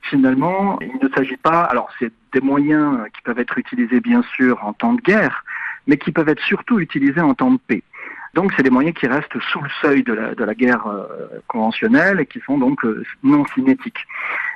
finalement, 0.02 0.78
il 0.80 0.98
ne 1.02 1.08
s'agit 1.14 1.36
pas, 1.36 1.62
alors 1.64 1.90
c'est 1.98 2.12
des 2.32 2.40
moyens 2.40 2.98
qui 3.14 3.22
peuvent 3.22 3.38
être 3.38 3.58
utilisés 3.58 4.00
bien 4.00 4.22
sûr 4.36 4.64
en 4.64 4.72
temps 4.72 4.94
de 4.94 5.00
guerre, 5.00 5.44
mais 5.86 5.96
qui 5.96 6.12
peuvent 6.12 6.28
être 6.28 6.42
surtout 6.42 6.80
utilisés 6.80 7.20
en 7.20 7.34
temps 7.34 7.52
de 7.52 7.58
paix. 7.66 7.82
Donc 8.34 8.52
c'est 8.56 8.62
des 8.62 8.70
moyens 8.70 8.94
qui 8.94 9.06
restent 9.06 9.38
sous 9.50 9.60
le 9.60 9.70
seuil 9.80 10.02
de 10.02 10.12
la, 10.12 10.54
guerre 10.54 10.86
euh, 10.86 11.40
conventionnelle 11.46 12.20
et 12.20 12.26
qui 12.26 12.40
sont 12.40 12.58
donc 12.58 12.84
euh, 12.84 13.02
non 13.22 13.44
cinétiques. 13.54 14.06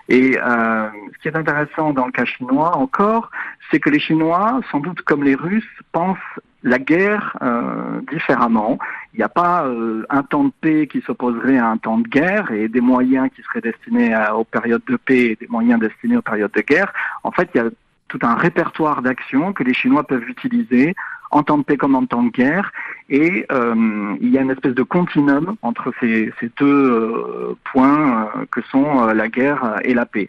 Et 0.09 0.39
euh, 0.39 0.89
ce 1.13 1.19
qui 1.19 1.29
est 1.29 1.37
intéressant 1.37 1.93
dans 1.93 2.07
le 2.07 2.13
cas 2.13 2.25
chinois 2.25 2.77
encore, 2.77 3.31
c'est 3.71 3.81
que 3.81 3.89
les 3.89 3.99
Chinois, 3.99 4.61
sans 4.71 4.81
doute 4.81 5.01
comme 5.03 5.25
les 5.25 5.35
Russes, 5.35 5.65
pensent 5.93 6.19
la 6.63 6.79
guerre 6.79 7.37
euh, 7.43 8.01
différemment. 8.11 8.79
Il 9.15 9.19
n'y 9.19 9.25
a 9.25 9.29
pas 9.29 9.65
euh, 9.65 10.05
un 10.11 10.23
temps 10.23 10.45
de 10.45 10.53
paix 10.61 10.87
qui 10.87 11.01
s'opposerait 11.03 11.59
à 11.59 11.69
un 11.69 11.77
temps 11.77 11.99
de 11.99 12.09
guerre 12.09 12.51
et 12.53 12.69
des 12.69 12.81
moyens 12.81 13.29
qui 13.35 13.43
seraient 13.43 13.61
destinés 13.61 14.15
aux 14.35 14.45
périodes 14.45 14.83
de 14.87 14.97
paix 14.97 15.33
et 15.33 15.37
des 15.37 15.49
moyens 15.49 15.81
destinés 15.81 16.17
aux 16.17 16.23
périodes 16.23 16.53
de 16.53 16.61
guerre. 16.61 16.93
En 17.25 17.33
fait, 17.33 17.49
il 17.55 17.59
y 17.59 17.61
a 17.61 17.69
tout 18.09 18.19
un 18.23 18.35
répertoire 18.35 19.03
d'actions 19.03 19.53
que 19.53 19.65
les 19.65 19.75
Chinois 19.75 20.05
peuvent 20.05 20.29
utiliser 20.29 20.95
en 21.31 21.43
temps 21.43 21.57
de 21.57 21.63
paix 21.63 21.79
comme 21.79 21.95
en 21.95 22.05
temps 22.05 22.23
de 22.23 22.31
guerre. 22.31 22.71
Et 23.09 23.47
euh, 23.51 24.15
il 24.21 24.31
y 24.31 24.39
a 24.39 24.43
une 24.43 24.51
espèce 24.51 24.75
de 24.75 24.83
continuum 24.83 25.57
entre 25.63 25.93
ces, 25.99 26.33
ces 26.39 26.51
deux 26.59 27.57
points 27.73 28.31
que 28.51 28.61
sont 28.63 29.07
la 29.07 29.29
guerre 29.29 29.81
et 29.83 29.95
la 29.95 30.07
paix. 30.07 30.29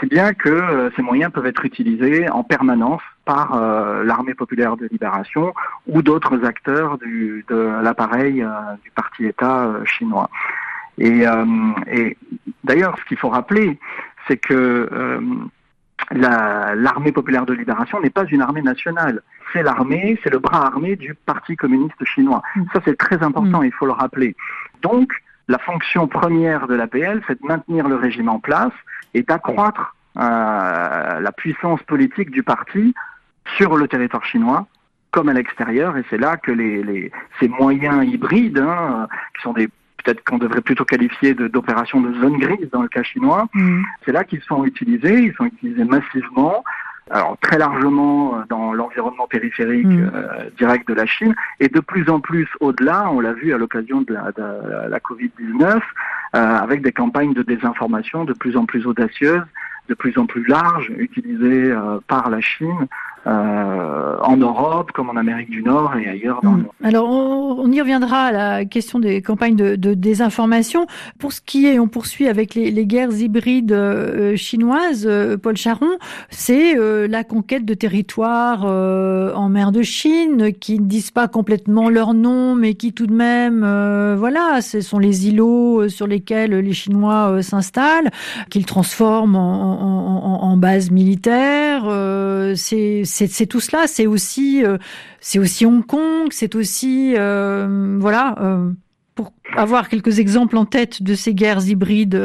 C'est 0.00 0.08
bien 0.08 0.34
que 0.34 0.90
ces 0.94 1.02
moyens 1.02 1.32
peuvent 1.32 1.46
être 1.46 1.64
utilisés 1.64 2.28
en 2.30 2.44
permanence 2.44 3.02
par 3.26 3.54
euh, 3.54 4.04
l'armée 4.04 4.34
populaire 4.34 4.76
de 4.76 4.86
libération 4.86 5.52
ou 5.86 6.00
d'autres 6.00 6.44
acteurs 6.44 6.96
du, 6.96 7.44
de 7.48 7.82
l'appareil 7.82 8.42
euh, 8.42 8.48
du 8.82 8.90
parti-État 8.92 9.66
euh, 9.66 9.84
chinois. 9.84 10.30
Et, 10.98 11.24
et 11.92 12.16
d'ailleurs, 12.64 12.96
ce 12.98 13.04
qu'il 13.04 13.18
faut 13.18 13.28
rappeler, 13.28 13.78
c'est 14.26 14.38
que 14.38 14.88
l'armée 16.10 17.12
populaire 17.12 17.44
de 17.44 17.52
libération 17.52 18.00
n'est 18.00 18.08
pas 18.08 18.24
une 18.24 18.40
armée 18.40 18.62
nationale. 18.62 19.20
C'est 19.52 19.62
l'armée, 19.62 20.18
c'est 20.24 20.30
le 20.30 20.38
bras 20.38 20.64
armé 20.64 20.96
du 20.96 21.14
Parti 21.14 21.54
communiste 21.54 22.02
chinois. 22.06 22.40
Mm. 22.54 22.62
Ça, 22.72 22.80
c'est 22.86 22.96
très 22.96 23.22
important, 23.22 23.60
mm. 23.60 23.66
il 23.66 23.72
faut 23.72 23.84
le 23.84 23.92
rappeler. 23.92 24.36
Donc, 24.80 25.12
la 25.48 25.58
fonction 25.58 26.08
première 26.08 26.66
de 26.66 26.74
l'APL, 26.74 27.20
c'est 27.26 27.42
de 27.42 27.46
maintenir 27.46 27.88
le 27.88 27.96
régime 27.96 28.30
en 28.30 28.38
place 28.38 28.72
et 29.12 29.22
d'accroître 29.22 29.94
euh, 30.18 31.20
la 31.20 31.32
puissance 31.32 31.82
politique 31.82 32.30
du 32.30 32.42
parti 32.42 32.94
sur 33.56 33.76
le 33.76 33.88
territoire 33.88 34.24
chinois 34.24 34.66
comme 35.12 35.30
à 35.30 35.32
l'extérieur, 35.32 35.96
et 35.96 36.04
c'est 36.10 36.18
là 36.18 36.36
que 36.36 36.52
les, 36.52 36.82
les, 36.82 37.10
ces 37.40 37.48
moyens 37.48 38.06
hybrides, 38.06 38.58
hein, 38.58 39.08
qui 39.34 39.42
sont 39.42 39.54
des 39.54 39.70
peut-être 40.06 40.22
qu'on 40.24 40.38
devrait 40.38 40.60
plutôt 40.60 40.84
qualifier 40.84 41.34
d'opérations 41.34 42.00
de, 42.00 42.12
zone 42.20 42.38
grise 42.38 42.68
dans 42.70 42.82
le 42.82 42.88
cas 42.88 43.02
chinois, 43.02 43.48
mm. 43.54 43.82
c'est 44.04 44.12
là 44.12 44.24
qu'ils 44.24 44.42
sont 44.42 44.64
utilisés, 44.64 45.18
ils 45.18 45.34
sont 45.34 45.46
utilisés 45.46 45.84
massivement, 45.84 46.62
alors 47.10 47.36
très 47.40 47.58
largement 47.58 48.36
euh, 48.36 48.42
dans 48.48 48.72
l'environnement 48.72 49.26
périphérique 49.26 49.86
mm. 49.86 50.10
euh, 50.14 50.50
direct 50.58 50.86
de 50.88 50.94
la 50.94 51.06
Chine, 51.06 51.34
et 51.60 51.68
de 51.68 51.80
plus 51.80 52.08
en 52.08 52.20
plus 52.20 52.48
au-delà, 52.60 53.10
on 53.10 53.20
l'a 53.20 53.32
vu 53.32 53.52
à 53.52 53.58
l'occasion 53.58 54.02
de 54.02 54.12
la, 54.12 54.32
de 54.32 54.88
la 54.88 54.98
Covid-19, 54.98 55.64
euh, 55.64 55.80
avec 56.32 56.82
des 56.82 56.92
campagnes 56.92 57.34
de 57.34 57.42
désinformation 57.42 58.24
de 58.24 58.32
plus 58.32 58.56
en 58.56 58.64
plus 58.64 58.86
audacieuses, 58.86 59.46
de 59.88 59.94
plus 59.94 60.18
en 60.18 60.26
plus 60.26 60.44
larges, 60.46 60.92
utilisées 60.98 61.72
par 62.08 62.28
la 62.28 62.40
Chine 62.40 62.88
euh, 63.26 64.16
en 64.22 64.36
Europe 64.36 64.92
comme 64.92 65.10
en 65.10 65.16
Amérique 65.16 65.50
du 65.50 65.62
Nord 65.62 65.92
et 65.96 66.08
ailleurs 66.08 66.40
dans 66.42 66.52
le 66.52 66.56
Mm. 66.58 66.62
monde. 66.62 66.70
Alors, 66.84 67.08
on, 67.08 67.58
on 67.60 67.72
y 67.72 67.80
reviendra 67.80 68.26
à 68.26 68.32
la 68.32 68.64
question 68.64 68.98
des 68.98 69.20
campagnes 69.22 69.56
de, 69.56 69.76
de 69.76 69.94
désinformation. 69.94 70.86
Pour 71.18 71.32
ce 71.32 71.40
qui 71.40 71.66
est, 71.66 71.78
on 71.78 71.88
poursuit 71.88 72.28
avec 72.28 72.54
les, 72.54 72.70
les 72.70 72.86
guerres 72.86 73.12
hybrides 73.12 73.72
euh, 73.72 74.36
chinoises, 74.36 75.06
euh, 75.08 75.36
Paul 75.36 75.56
Charon, 75.56 75.90
c'est 76.30 76.76
euh, 76.78 77.08
la 77.08 77.24
conquête 77.24 77.64
de 77.64 77.74
territoires 77.74 78.64
euh, 78.66 79.32
en 79.34 79.48
mer 79.48 79.72
de 79.72 79.82
Chine 79.82 80.52
qui 80.52 80.78
ne 80.78 80.86
disent 80.86 81.10
pas 81.10 81.28
complètement 81.28 81.88
leur 81.88 82.14
nom, 82.14 82.54
mais 82.54 82.74
qui 82.74 82.92
tout 82.92 83.06
de 83.06 83.12
même, 83.14 83.62
euh, 83.64 84.14
voilà, 84.18 84.60
ce 84.60 84.80
sont 84.80 84.98
les 84.98 85.28
îlots 85.28 85.82
euh, 85.82 85.88
sur 85.88 86.06
lesquels 86.06 86.52
les 86.54 86.72
Chinois 86.72 87.30
euh, 87.30 87.42
s'installent, 87.42 88.10
qu'ils 88.50 88.66
transforment 88.66 89.36
en, 89.36 89.80
en, 89.80 90.42
en, 90.42 90.48
en 90.52 90.56
base 90.56 90.90
militaire. 90.90 91.84
Euh, 91.86 92.54
c'est 92.54 93.02
c'est- 93.26 93.46
tout 93.46 93.60
cela. 93.60 93.86
C'est 93.86 94.06
aussi 94.06 94.62
euh, 94.64 94.76
c'est 95.20 95.38
aussi 95.38 95.64
Hong 95.64 95.84
Kong, 95.86 96.28
c'est 96.30 96.54
aussi 96.54 97.14
euh, 97.16 97.96
voilà 97.98 98.34
euh, 98.40 98.70
pour 99.14 99.32
avoir 99.56 99.88
quelques 99.88 100.18
exemples 100.18 100.56
en 100.58 100.66
tête 100.66 101.02
de 101.02 101.14
ces 101.14 101.32
guerres 101.32 101.66
hybrides 101.66 102.16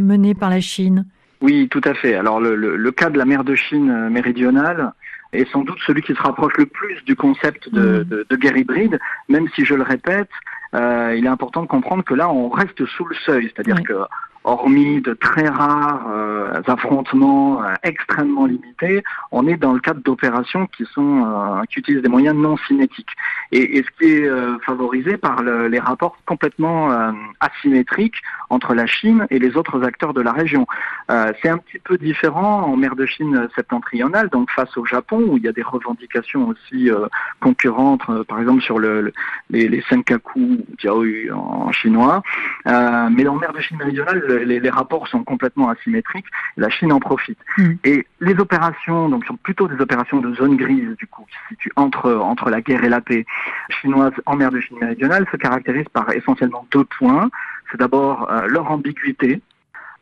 menées 0.00 0.34
par 0.34 0.50
la 0.50 0.60
Chine. 0.60 1.06
Oui, 1.40 1.68
tout 1.68 1.80
à 1.84 1.94
fait. 1.94 2.14
Alors 2.14 2.40
le, 2.40 2.56
le, 2.56 2.76
le 2.76 2.90
cas 2.92 3.10
de 3.10 3.18
la 3.18 3.24
mer 3.24 3.44
de 3.44 3.54
Chine 3.54 4.08
méridionale 4.10 4.92
est 5.32 5.48
sans 5.52 5.62
doute 5.62 5.78
celui 5.86 6.02
qui 6.02 6.14
se 6.14 6.20
rapproche 6.22 6.52
le 6.58 6.66
plus 6.66 6.96
du 7.04 7.14
concept 7.16 7.72
de, 7.72 8.00
Mm. 8.00 8.04
de, 8.04 8.26
de 8.28 8.36
guerre 8.36 8.56
hybride, 8.56 8.98
même 9.28 9.46
si 9.54 9.64
je 9.64 9.74
le 9.74 9.82
répète, 9.82 10.28
euh, 10.74 11.14
il 11.16 11.24
est 11.24 11.28
important 11.28 11.62
de 11.62 11.68
comprendre 11.68 12.04
que 12.04 12.14
là 12.14 12.28
on 12.30 12.48
reste 12.48 12.84
sous 12.86 13.04
le 13.06 13.14
seuil, 13.26 13.44
c'est-à-dire 13.54 13.76
Oui. 13.78 13.82
que 13.84 13.94
hormis 14.44 15.00
de 15.00 15.14
très 15.14 15.48
rares 15.48 16.06
euh, 16.10 16.60
affrontements 16.66 17.62
euh, 17.62 17.74
extrêmement 17.82 18.46
limités, 18.46 19.02
on 19.30 19.46
est 19.46 19.56
dans 19.56 19.72
le 19.72 19.80
cadre 19.80 20.00
d'opérations 20.02 20.66
qui 20.66 20.84
sont 20.86 21.24
euh, 21.24 21.62
qui 21.70 21.78
utilisent 21.80 22.02
des 22.02 22.08
moyens 22.08 22.36
non 22.36 22.56
cinétiques. 22.68 23.10
Et, 23.52 23.82
ce 23.82 23.90
qui 23.98 24.10
est 24.12 24.28
favorisé 24.64 25.16
par 25.16 25.42
le- 25.42 25.68
les 25.68 25.78
rapports 25.78 26.16
complètement 26.26 26.88
asymétriques 27.40 28.16
entre 28.50 28.74
la 28.74 28.86
Chine 28.86 29.26
et 29.30 29.38
les 29.38 29.56
autres 29.56 29.84
acteurs 29.84 30.14
de 30.14 30.20
la 30.20 30.32
région. 30.32 30.66
C'est 31.08 31.48
un 31.48 31.58
petit 31.58 31.78
peu 31.78 31.98
différent 31.98 32.62
en 32.62 32.76
mer 32.76 32.96
de 32.96 33.04
Chine 33.06 33.48
septentrionale, 33.54 34.28
donc 34.30 34.50
face 34.50 34.74
au 34.76 34.84
Japon, 34.86 35.22
où 35.28 35.36
il 35.36 35.42
y 35.44 35.48
a 35.48 35.52
des 35.52 35.62
revendications 35.62 36.48
aussi 36.48 36.90
concurrentes, 37.40 38.02
par 38.26 38.40
exemple 38.40 38.62
sur 38.62 38.78
le, 38.78 39.02
le- 39.02 39.12
les, 39.50 39.68
les 39.68 39.82
Senkaku 39.88 40.64
en, 41.32 41.72
chinois. 41.72 42.22
Mais 42.66 43.26
en 43.26 43.36
mer 43.36 43.52
de 43.52 43.60
Chine 43.60 43.76
méridionale, 43.78 44.22
le- 44.32 44.44
les, 44.44 44.60
les 44.60 44.70
rapports 44.70 45.08
sont 45.08 45.24
complètement 45.24 45.68
asymétriques. 45.68 46.26
La 46.56 46.70
Chine 46.70 46.92
en 46.92 47.00
profite. 47.00 47.38
Mm. 47.58 47.72
Et 47.84 48.06
les 48.20 48.36
opérations, 48.38 49.08
donc 49.08 49.24
sont 49.26 49.36
plutôt 49.36 49.68
des 49.68 49.80
opérations 49.80 50.20
de 50.20 50.34
zone 50.34 50.56
grise, 50.56 50.96
du 50.96 51.06
coup, 51.06 51.24
qui 51.28 51.34
se 51.34 51.48
situent 51.48 51.72
entre, 51.76 52.12
entre 52.14 52.50
la 52.50 52.60
guerre 52.60 52.84
et 52.84 52.88
la 52.88 53.00
paix 53.00 53.24
chinoise 53.80 54.12
en 54.26 54.36
mer 54.36 54.50
de 54.50 54.60
Chine 54.60 54.78
méridionale, 54.80 55.26
se 55.30 55.36
caractérisent 55.36 55.88
par 55.92 56.10
essentiellement 56.12 56.66
deux 56.70 56.84
points. 56.84 57.30
C'est 57.70 57.78
d'abord 57.78 58.30
euh, 58.30 58.46
leur 58.48 58.70
ambiguïté, 58.70 59.40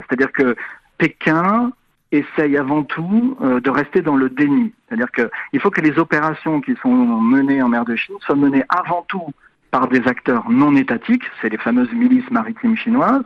c'est-à-dire 0.00 0.32
que 0.32 0.56
Pékin 0.98 1.72
essaye 2.12 2.56
avant 2.56 2.82
tout 2.82 3.36
euh, 3.40 3.60
de 3.60 3.70
rester 3.70 4.02
dans 4.02 4.16
le 4.16 4.28
déni. 4.28 4.72
C'est-à-dire 4.88 5.10
qu'il 5.12 5.60
faut 5.60 5.70
que 5.70 5.80
les 5.80 5.98
opérations 5.98 6.60
qui 6.60 6.74
sont 6.82 6.88
menées 7.34 7.62
en 7.62 7.68
mer 7.68 7.84
de 7.84 7.94
Chine 7.94 8.16
soient 8.20 8.34
menées 8.34 8.64
avant 8.68 9.04
tout 9.08 9.28
par 9.70 9.88
des 9.88 10.06
acteurs 10.08 10.50
non 10.50 10.74
étatiques, 10.76 11.24
c'est 11.40 11.48
les 11.48 11.58
fameuses 11.58 11.92
milices 11.92 12.30
maritimes 12.30 12.76
chinoises. 12.76 13.24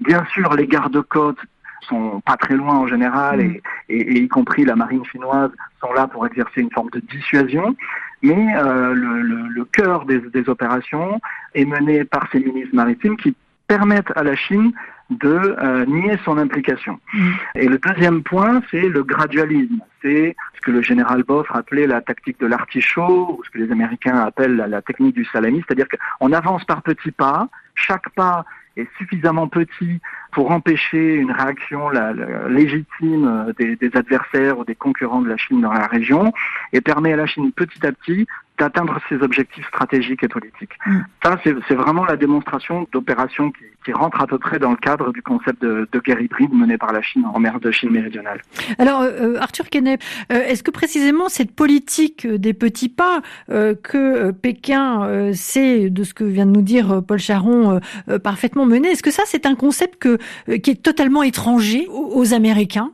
Bien 0.00 0.24
sûr, 0.32 0.54
les 0.54 0.66
gardes-côtes 0.66 1.38
sont 1.82 2.20
pas 2.20 2.36
très 2.36 2.54
loin 2.54 2.76
en 2.76 2.86
général, 2.86 3.40
et, 3.40 3.62
et, 3.88 4.00
et 4.00 4.20
y 4.20 4.28
compris 4.28 4.64
la 4.64 4.76
marine 4.76 5.04
chinoise 5.06 5.50
sont 5.80 5.92
là 5.92 6.06
pour 6.06 6.26
exercer 6.26 6.60
une 6.60 6.70
forme 6.70 6.90
de 6.90 7.00
dissuasion. 7.00 7.74
Mais 8.22 8.54
euh, 8.56 8.92
le, 8.92 9.22
le, 9.22 9.48
le 9.48 9.64
cœur 9.64 10.04
des, 10.04 10.18
des 10.18 10.48
opérations 10.48 11.20
est 11.54 11.64
mené 11.64 12.04
par 12.04 12.28
ces 12.30 12.40
milices 12.40 12.72
maritimes 12.72 13.16
qui 13.16 13.34
permettent 13.66 14.12
à 14.14 14.22
la 14.22 14.36
Chine 14.36 14.72
de 15.10 15.56
euh, 15.62 15.84
nier 15.86 16.18
son 16.24 16.38
implication. 16.38 16.98
Mm. 17.12 17.30
Et 17.56 17.68
le 17.68 17.78
deuxième 17.78 18.22
point, 18.22 18.62
c'est 18.70 18.88
le 18.88 19.02
gradualisme. 19.02 19.80
C'est 20.02 20.36
ce 20.54 20.60
que 20.60 20.70
le 20.70 20.82
général 20.82 21.24
Boff 21.24 21.48
appelait 21.50 21.86
la 21.86 22.00
tactique 22.00 22.40
de 22.40 22.46
l'artichaut, 22.46 23.36
ou 23.38 23.44
ce 23.44 23.50
que 23.50 23.58
les 23.58 23.70
Américains 23.70 24.16
appellent 24.16 24.56
la, 24.56 24.66
la 24.66 24.82
technique 24.82 25.14
du 25.14 25.24
salami, 25.26 25.62
c'est-à-dire 25.66 25.86
qu'on 25.88 26.32
avance 26.32 26.64
par 26.64 26.82
petits 26.82 27.10
pas, 27.10 27.48
chaque 27.74 28.08
pas 28.10 28.44
est 28.76 28.88
suffisamment 28.98 29.48
petit 29.48 30.00
pour 30.32 30.52
empêcher 30.52 31.16
une 31.16 31.32
réaction 31.32 31.88
la, 31.88 32.12
la, 32.12 32.48
légitime 32.48 33.52
des, 33.58 33.74
des 33.76 33.90
adversaires 33.96 34.58
ou 34.58 34.64
des 34.64 34.76
concurrents 34.76 35.20
de 35.22 35.28
la 35.28 35.36
Chine 35.36 35.60
dans 35.60 35.72
la 35.72 35.86
région, 35.86 36.32
et 36.72 36.80
permet 36.80 37.12
à 37.12 37.16
la 37.16 37.26
Chine 37.26 37.52
petit 37.52 37.84
à 37.84 37.92
petit 37.92 38.26
d'atteindre 38.60 38.94
ses 39.08 39.16
objectifs 39.26 39.66
stratégiques 39.72 40.22
et 40.22 40.28
politiques. 40.28 40.74
Mm. 40.86 41.00
Ça, 41.24 41.30
c'est 41.44 41.78
vraiment 41.84 42.04
la 42.04 42.16
démonstration 42.24 42.86
d'opérations 42.92 43.50
qui, 43.56 43.64
qui 43.84 43.92
rentrent 43.92 44.20
à 44.20 44.26
peu 44.32 44.38
près 44.38 44.58
dans 44.58 44.70
le 44.70 44.76
cadre 44.76 45.12
du 45.12 45.22
concept 45.22 45.58
de, 45.62 45.88
de 45.90 45.98
guerre 46.00 46.20
hybride 46.20 46.52
menée 46.52 46.78
par 46.84 46.92
la 46.92 47.02
Chine 47.02 47.24
en 47.34 47.38
mer 47.40 47.58
de 47.60 47.70
Chine 47.70 47.90
méridionale. 47.90 48.40
Alors, 48.78 49.00
euh, 49.02 49.46
Arthur 49.46 49.66
Kenneth, 49.70 50.02
euh, 50.30 50.48
est-ce 50.48 50.62
que 50.62 50.70
précisément 50.70 51.28
cette 51.28 51.54
politique 51.64 52.26
des 52.26 52.54
petits 52.54 52.88
pas 52.90 53.22
euh, 53.50 53.74
que 53.74 54.30
Pékin 54.32 55.04
euh, 55.04 55.32
sait, 55.32 55.90
de 55.90 56.04
ce 56.04 56.12
que 56.14 56.24
vient 56.24 56.46
de 56.46 56.52
nous 56.52 56.62
dire 56.62 56.86
euh, 56.92 57.00
Paul 57.00 57.18
Charon, 57.18 57.80
euh, 58.08 58.18
parfaitement 58.18 58.66
menée, 58.66 58.90
est-ce 58.90 59.02
que 59.02 59.10
ça, 59.10 59.22
c'est 59.26 59.46
un 59.46 59.54
concept 59.54 59.98
que, 59.98 60.18
euh, 60.48 60.58
qui 60.58 60.70
est 60.70 60.82
totalement 60.82 61.22
étranger 61.22 61.86
aux, 61.88 62.10
aux 62.14 62.34
Américains 62.34 62.92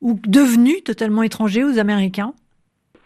ou 0.00 0.18
devenu 0.26 0.82
totalement 0.82 1.24
étranger 1.24 1.64
aux 1.64 1.78
Américains? 1.78 2.32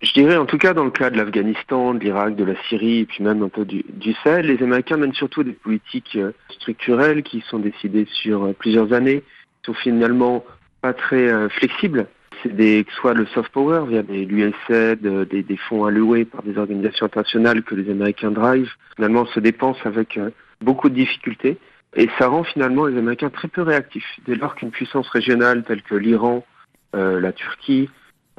Je 0.02 0.12
dirais 0.14 0.36
en 0.36 0.46
tout 0.46 0.58
cas 0.58 0.74
dans 0.74 0.84
le 0.84 0.90
cas 0.90 1.10
de 1.10 1.16
l'Afghanistan, 1.16 1.94
de 1.94 2.00
l'Irak, 2.00 2.34
de 2.34 2.42
la 2.42 2.60
Syrie 2.64 3.00
et 3.00 3.06
puis 3.06 3.22
même 3.22 3.40
un 3.40 3.48
peu 3.48 3.64
du, 3.64 3.84
Sahel, 4.24 4.46
les 4.46 4.60
Américains 4.60 4.96
mènent 4.96 5.14
surtout 5.14 5.44
des 5.44 5.52
politiques 5.52 6.16
euh, 6.16 6.32
structurelles 6.48 7.22
qui 7.22 7.40
sont 7.42 7.60
décidées 7.60 8.08
sur 8.10 8.46
euh, 8.46 8.52
plusieurs 8.52 8.92
années, 8.92 9.20
qui 9.20 9.66
sont 9.66 9.74
finalement 9.74 10.44
pas 10.80 10.92
très 10.92 11.28
euh, 11.28 11.48
flexibles. 11.50 12.08
C'est 12.42 12.52
des 12.52 12.84
soit 12.96 13.14
le 13.14 13.26
soft 13.26 13.52
power 13.52 13.84
via 13.88 14.02
des 14.02 14.24
l'USAID, 14.24 15.28
des, 15.28 15.56
fonds 15.68 15.84
alloués 15.84 16.24
par 16.24 16.42
des 16.42 16.58
organisations 16.58 17.06
internationales 17.06 17.62
que 17.62 17.76
les 17.76 17.88
Américains 17.88 18.32
drive, 18.32 18.72
finalement 18.96 19.26
se 19.26 19.38
dépensent 19.38 19.84
avec 19.84 20.18
beaucoup 20.60 20.88
de 20.88 20.94
difficultés. 20.96 21.58
Et 21.94 22.08
ça 22.18 22.26
rend 22.26 22.42
finalement 22.42 22.86
les 22.86 22.98
Américains 22.98 23.30
très 23.30 23.46
peu 23.46 23.62
réactifs. 23.62 24.18
Dès 24.26 24.34
lors 24.34 24.56
qu'une 24.56 24.72
puissance 24.72 25.08
régionale 25.10 25.62
telle 25.62 25.82
que 25.82 25.94
l'Iran, 25.94 26.44
la 26.94 27.32
Turquie 27.32 27.88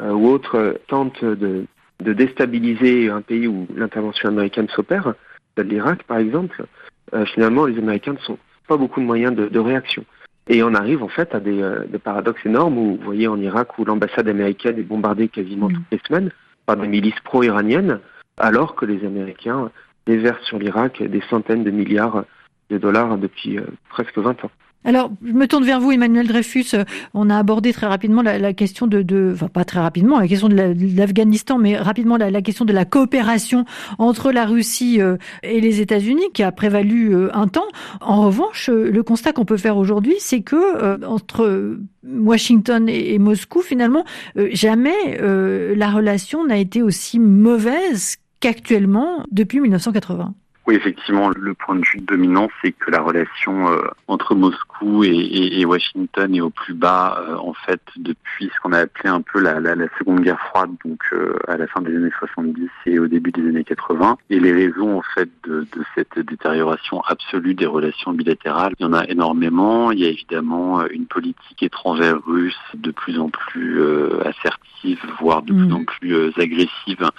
ou 0.02 0.28
autres 0.28 0.56
euh, 0.56 0.74
tentent 0.88 1.24
de, 1.24 1.66
de, 2.00 2.14
déstabiliser 2.14 3.10
un 3.10 3.22
pays 3.22 3.48
où 3.48 3.68
l'intervention 3.76 4.30
américaine 4.30 4.68
s'opère, 4.70 5.14
l'Irak 5.58 6.04
par 6.04 6.18
exemple, 6.18 6.66
euh, 7.14 7.26
finalement 7.26 7.66
les 7.66 7.78
Américains 7.78 8.14
ne 8.14 8.20
sont 8.20 8.38
pas 8.68 8.78
beaucoup 8.78 9.00
de 9.00 9.06
moyens 9.06 9.36
de, 9.36 9.48
de 9.48 9.60
réaction. 9.60 10.04
Et 10.48 10.64
on 10.64 10.74
arrive 10.74 11.04
en 11.04 11.08
fait 11.08 11.34
à 11.36 11.40
des, 11.40 11.62
euh, 11.62 11.86
des, 11.86 12.00
paradoxes 12.00 12.46
énormes 12.46 12.78
où 12.78 12.98
vous 12.98 13.04
voyez 13.04 13.28
en 13.28 13.40
Irak 13.40 13.78
où 13.78 13.86
l'ambassade 13.86 14.28
américaine 14.28 14.78
est 14.78 14.84
bombardée 14.84 15.30
quasiment 15.30 15.70
mmh. 15.70 15.74
toutes 15.74 15.92
les 15.92 16.02
semaines 16.08 16.32
par 16.66 16.78
des 16.78 16.88
milices 16.88 17.20
pro-iraniennes, 17.24 18.00
alors 18.38 18.76
que 18.76 18.86
les 18.86 19.06
Américains 19.06 19.70
déversent 20.06 20.46
sur 20.46 20.60
l'Irak 20.60 21.02
des 21.04 21.22
centaines 21.30 21.64
de 21.64 21.72
milliards 21.72 22.26
de 22.70 22.78
dollars 22.78 23.18
depuis 23.18 23.58
euh, 23.58 23.66
presque 23.90 24.18
20 24.18 24.46
ans. 24.46 24.52
Alors, 24.86 25.12
je 25.26 25.32
me 25.32 25.48
tourne 25.48 25.64
vers 25.64 25.80
vous, 25.80 25.92
Emmanuel 25.92 26.28
Dreyfus. 26.28 26.76
On 27.14 27.30
a 27.30 27.38
abordé 27.38 27.74
très 27.74 27.88
rapidement 27.88 28.22
la, 28.22 28.54
question 28.54 28.88
de, 28.88 29.32
enfin 29.34 29.48
pas 29.48 29.66
très 29.66 29.80
rapidement, 29.80 30.20
la 30.20 30.28
question 30.28 30.50
de 30.50 30.56
l'Afghanistan, 30.96 31.58
mais 31.58 31.78
rapidement 31.78 32.18
la, 32.18 32.42
question 32.42 32.66
de 32.66 32.74
la 32.74 32.86
coopération 32.86 33.66
entre 33.98 34.32
la 34.32 34.46
Russie 34.46 35.02
euh, 35.02 35.18
et 35.42 35.62
les 35.62 35.82
États-Unis, 35.82 36.32
qui 36.34 36.44
a 36.44 36.52
prévalu 36.52 37.16
euh, 37.16 37.30
un 37.34 37.48
temps. 37.48 37.68
En 38.02 38.24
revanche, 38.24 38.70
euh, 38.70 38.92
le 38.92 39.04
constat 39.04 39.34
qu'on 39.34 39.46
peut 39.46 39.58
faire 39.58 39.78
aujourd'hui, 39.78 40.16
c'est 40.20 40.42
que 40.42 40.56
euh, 40.56 40.98
entre 41.06 41.78
Washington 42.06 42.90
et, 42.90 43.18
Moscou, 43.20 43.62
finalement, 43.62 44.04
euh, 44.38 44.50
jamais 44.52 45.20
euh, 45.22 45.76
la 45.76 45.90
relation 45.90 46.46
n'a 46.46 46.58
été 46.58 46.82
aussi 46.82 47.20
mauvaise 47.20 48.18
qu'actuellement 48.40 49.26
depuis 49.32 49.60
1980. 49.62 50.34
Oui, 50.66 50.76
effectivement, 50.76 51.30
le 51.36 51.54
point 51.54 51.76
de 51.76 51.84
vue 51.86 52.00
dominant, 52.00 52.48
c'est 52.62 52.72
que 52.72 52.90
la 52.90 53.02
relation 53.02 53.68
euh, 53.68 53.82
entre 54.08 54.34
Moscou 54.34 55.04
et, 55.04 55.10
et, 55.10 55.60
et, 55.60 55.66
Washington 55.66 56.34
est 56.34 56.40
au 56.40 56.52
plus 56.52 56.74
bas, 56.74 57.22
euh, 57.28 57.36
en 57.36 57.54
fait, 57.54 57.82
depuis 57.98 58.50
ce 58.54 58.62
qu'on 58.62 58.72
a 58.72 58.80
appelé 58.80 59.10
un 59.10 59.22
peu 59.22 59.42
la, 59.42 59.60
la, 59.60 59.76
la 59.76 59.88
Seconde 60.00 60.22
Guerre 60.22 60.40
froide, 60.40 60.72
donc 60.86 61.02
euh, 61.12 61.36
à 61.50 61.58
la 61.58 61.68
fin 61.68 61.82
des 61.82 61.94
années 61.94 62.12
70 62.18 62.70
et 62.86 62.98
au 62.98 63.08
début 63.08 63.32
des 63.32 63.42
années 63.42 63.66
80. 63.66 64.18
Et 64.30 64.40
les 64.40 64.54
raisons, 64.54 65.00
en 65.00 65.02
fait, 65.02 65.30
de, 65.44 65.68
de 65.76 65.84
cette 65.96 66.18
détérioration 66.18 67.02
absolue 67.02 67.56
des 67.56 67.66
relations 67.66 68.14
bilatérales, 68.14 68.74
il 68.80 68.84
y 68.84 68.86
en 68.86 68.94
a 68.94 69.04
énormément. 69.10 69.92
Il 69.92 70.00
y 70.00 70.06
a 70.06 70.10
évidemment 70.10 70.88
une 70.88 71.08
politique 71.08 71.62
étrangère 71.62 72.20
russe 72.26 72.56
de 72.74 72.92
plus 72.92 73.20
en 73.20 73.28
plus 73.28 73.82
assertive, 74.22 75.00
voire 75.20 75.42
de 75.42 75.54
plus 75.54 75.68
mm. 75.68 75.74
en 75.74 75.84
plus 75.84 76.14
euh, 76.14 76.32
agressive 76.38 77.10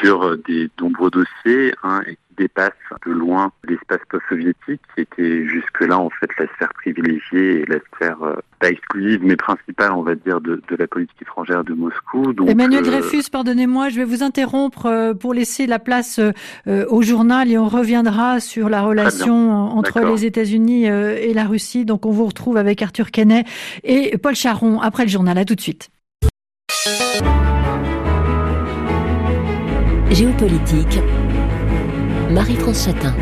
sur 0.00 0.36
des 0.38 0.70
nombreux 0.80 1.10
dossiers 1.10 1.74
hein, 1.82 2.02
et 2.06 2.18
dépasse 2.36 2.72
de 3.06 3.12
loin 3.12 3.52
l'espace 3.68 4.00
post-soviétique 4.08 4.80
qui 4.94 5.02
était 5.02 5.46
jusque-là 5.46 5.98
en 5.98 6.10
fait 6.10 6.30
la 6.38 6.46
sphère 6.54 6.72
privilégiée 6.74 7.60
et 7.60 7.66
la 7.66 7.78
sphère 7.94 8.22
euh, 8.22 8.36
pas 8.60 8.70
exclusive 8.70 9.20
mais 9.22 9.36
principale 9.36 9.92
on 9.92 10.02
va 10.02 10.14
dire 10.14 10.40
de, 10.40 10.62
de 10.68 10.76
la 10.76 10.86
politique 10.86 11.20
étrangère 11.22 11.64
de 11.64 11.74
Moscou. 11.74 12.32
Donc, 12.32 12.48
Emmanuel 12.48 12.84
euh, 12.84 13.00
Dreyfus, 13.00 13.30
pardonnez-moi, 13.30 13.88
je 13.88 13.96
vais 13.96 14.04
vous 14.04 14.22
interrompre 14.22 15.14
pour 15.20 15.34
laisser 15.34 15.66
la 15.66 15.78
place 15.78 16.20
au 16.66 17.02
journal 17.02 17.50
et 17.50 17.58
on 17.58 17.68
reviendra 17.68 18.40
sur 18.40 18.68
la 18.68 18.82
relation 18.82 19.50
entre 19.50 20.00
les 20.00 20.24
États-Unis 20.24 20.86
et 20.86 21.34
la 21.34 21.44
Russie. 21.44 21.84
Donc 21.84 22.06
on 22.06 22.10
vous 22.10 22.26
retrouve 22.26 22.56
avec 22.56 22.82
Arthur 22.82 23.10
Kenney 23.10 23.44
et 23.84 24.16
Paul 24.18 24.34
Charon 24.34 24.80
après 24.80 25.04
le 25.04 25.10
journal. 25.10 25.38
À 25.38 25.44
tout 25.44 25.54
de 25.54 25.60
suite. 25.60 25.90
Géopolitique, 30.10 31.00
Marie-France 32.30 32.84
Chatin. 32.84 33.14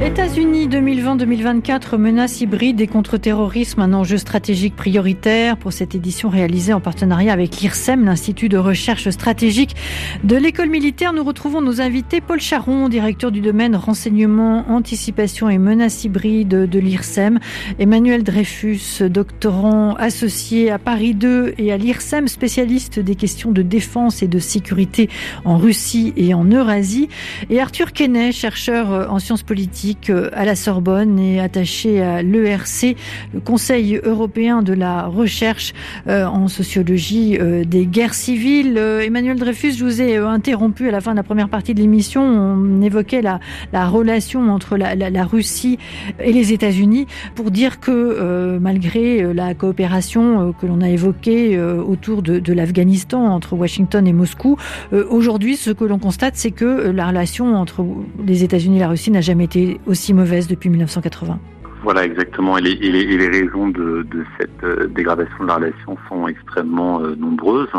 États-Unis 0.00 0.68
2020-2024, 0.68 1.96
menace 1.96 2.40
hybride 2.40 2.80
et 2.80 2.86
contre-terrorisme, 2.86 3.80
un 3.80 3.92
enjeu 3.92 4.16
stratégique 4.16 4.76
prioritaire 4.76 5.56
pour 5.56 5.72
cette 5.72 5.96
édition 5.96 6.28
réalisée 6.28 6.72
en 6.72 6.80
partenariat 6.80 7.32
avec 7.32 7.56
l'IRSEM, 7.56 8.04
l'Institut 8.04 8.48
de 8.48 8.58
recherche 8.58 9.10
stratégique 9.10 9.74
de 10.22 10.36
l'école 10.36 10.68
militaire. 10.68 11.12
Nous 11.12 11.24
retrouvons 11.24 11.60
nos 11.60 11.80
invités. 11.80 12.20
Paul 12.20 12.40
Charon, 12.40 12.88
directeur 12.88 13.32
du 13.32 13.40
domaine 13.40 13.74
renseignement, 13.74 14.70
anticipation 14.70 15.50
et 15.50 15.58
menace 15.58 16.04
hybride 16.04 16.48
de 16.48 16.78
l'IRSEM, 16.78 17.40
Emmanuel 17.80 18.22
Dreyfus, 18.22 19.02
doctorant 19.02 19.94
associé 19.94 20.70
à 20.70 20.78
Paris 20.78 21.14
2 21.14 21.54
et 21.58 21.72
à 21.72 21.76
l'IRSEM, 21.76 22.28
spécialiste 22.28 23.00
des 23.00 23.16
questions 23.16 23.50
de 23.50 23.62
défense 23.62 24.22
et 24.22 24.28
de 24.28 24.38
sécurité 24.38 25.10
en 25.44 25.58
Russie 25.58 26.12
et 26.16 26.34
en 26.34 26.44
Eurasie, 26.44 27.08
et 27.50 27.60
Arthur 27.60 27.92
Kenney, 27.92 28.30
chercheur 28.30 29.10
en 29.12 29.18
sciences 29.18 29.42
politiques 29.42 29.87
à 30.32 30.44
la 30.44 30.56
Sorbonne 30.56 31.18
et 31.18 31.40
attaché 31.40 32.02
à 32.02 32.22
l'ERC, 32.22 32.96
le 33.32 33.40
Conseil 33.40 34.00
européen 34.02 34.62
de 34.62 34.72
la 34.72 35.06
recherche 35.06 35.72
euh, 36.08 36.26
en 36.26 36.48
sociologie 36.48 37.38
euh, 37.40 37.64
des 37.64 37.86
guerres 37.86 38.14
civiles. 38.14 38.76
Euh, 38.76 39.00
Emmanuel 39.00 39.38
Dreyfus, 39.38 39.72
je 39.72 39.84
vous 39.84 40.02
ai 40.02 40.16
interrompu 40.16 40.88
à 40.88 40.90
la 40.90 41.00
fin 41.00 41.12
de 41.12 41.16
la 41.16 41.22
première 41.22 41.48
partie 41.48 41.74
de 41.74 41.80
l'émission. 41.80 42.22
On 42.22 42.82
évoquait 42.82 43.22
la, 43.22 43.40
relation 43.88 44.50
entre 44.50 44.76
la, 44.76 45.24
Russie 45.24 45.78
et 46.22 46.32
les 46.32 46.52
États-Unis 46.52 47.06
pour 47.34 47.50
dire 47.50 47.80
que 47.80 48.58
malgré 48.60 49.32
la 49.34 49.54
coopération 49.54 50.54
que 50.60 50.66
l'on 50.66 50.80
a 50.80 50.88
évoquée 50.88 51.58
autour 51.60 52.22
de, 52.22 52.38
de 52.38 52.52
l'Afghanistan 52.52 53.26
entre 53.26 53.54
Washington 53.54 54.06
et 54.06 54.12
Moscou, 54.12 54.56
aujourd'hui, 54.92 55.56
ce 55.56 55.70
que 55.70 55.84
l'on 55.84 55.98
constate, 55.98 56.34
c'est 56.36 56.50
que 56.50 56.90
la 56.90 57.08
relation 57.08 57.54
entre 57.56 57.84
les 58.24 58.44
États-Unis 58.44 58.76
et 58.76 58.80
la 58.80 58.88
Russie 58.88 59.10
n'a 59.10 59.20
jamais 59.20 59.44
été 59.44 59.77
aussi 59.86 60.14
mauvaise 60.14 60.48
depuis 60.48 60.70
1980. 60.70 61.38
Voilà, 61.82 62.04
exactement. 62.04 62.58
Et 62.58 62.62
les, 62.62 62.74
les, 62.76 63.28
raisons 63.28 63.68
de, 63.68 64.04
cette 64.38 64.64
euh, 64.64 64.88
dégradation 64.88 65.36
de 65.40 65.46
la 65.46 65.54
relation 65.54 65.96
sont 66.08 66.26
extrêmement 66.26 67.00
euh, 67.00 67.14
nombreuses. 67.14 67.70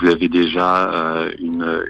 Vous 0.00 0.08
avez 0.08 0.28
déjà 0.28 0.90
euh, 0.92 1.30
une, 1.38 1.84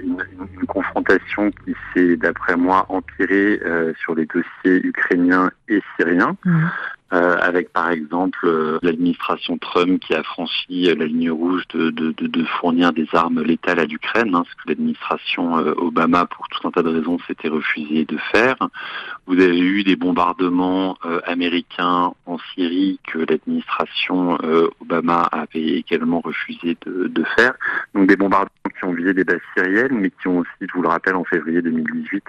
confrontation 0.67 1.51
qui 1.51 1.75
s'est, 1.93 2.17
d'après 2.17 2.57
moi, 2.57 2.87
empirée 2.89 3.61
sur 4.01 4.15
les 4.15 4.27
dossiers 4.27 4.87
ukrainiens 4.87 5.51
et 5.69 5.81
syriens. 5.97 6.37
Mmh. 6.45 6.65
Euh, 7.13 7.37
avec 7.43 7.71
par 7.75 7.91
exemple 7.91 8.39
euh, 8.45 8.79
l'administration 8.81 9.59
Trump 9.59 10.01
qui 10.01 10.15
a 10.15 10.23
franchi 10.23 10.85
la 10.85 11.05
ligne 11.05 11.31
rouge 11.31 11.65
de, 11.75 12.45
fournir 12.59 12.95
des 12.95 13.07
armes 13.13 13.43
létales 13.43 13.81
à 13.81 13.85
l'Ukraine, 13.85 14.35
hein, 14.35 14.45
ce 14.49 14.55
que 14.55 14.71
l'administration 14.71 15.59
euh, 15.59 15.75
Obama, 15.77 16.25
pour 16.25 16.49
tout 16.49 16.67
un 16.67 16.71
tas 16.71 16.83
de 16.83 16.89
raisons, 16.89 17.19
s'était 17.27 17.49
refusé 17.49 18.07
de 18.07 18.17
faire. 18.31 18.57
Vous 19.27 19.35
avez 19.35 19.59
eu 19.59 19.85
des 19.85 19.95
bombardements 19.95 20.97
américains 21.25 22.13
en 22.27 22.39
Syrie 22.55 22.99
que 23.07 23.19
l'administration 23.19 24.39
Obama 24.81 25.29
avait 25.33 25.79
également 25.79 26.21
refusé 26.21 26.77
de, 26.87 27.25
faire. 27.37 27.55
Donc 27.95 28.09
des 28.09 28.17
bombardements 28.17 28.51
qui 28.79 28.85
ont 28.85 28.93
visé 28.93 29.15
des 29.15 29.25
bases 29.25 29.41
syriennes, 29.57 29.99
mais 29.99 30.11
qui 30.11 30.29
ont 30.29 30.39
aussi, 30.39 30.51
je 30.61 30.73
vous 30.75 30.83
le 30.83 30.89
rappelle, 30.89 31.15
en 31.15 31.25
février 31.25 31.63
2018, 31.63 32.25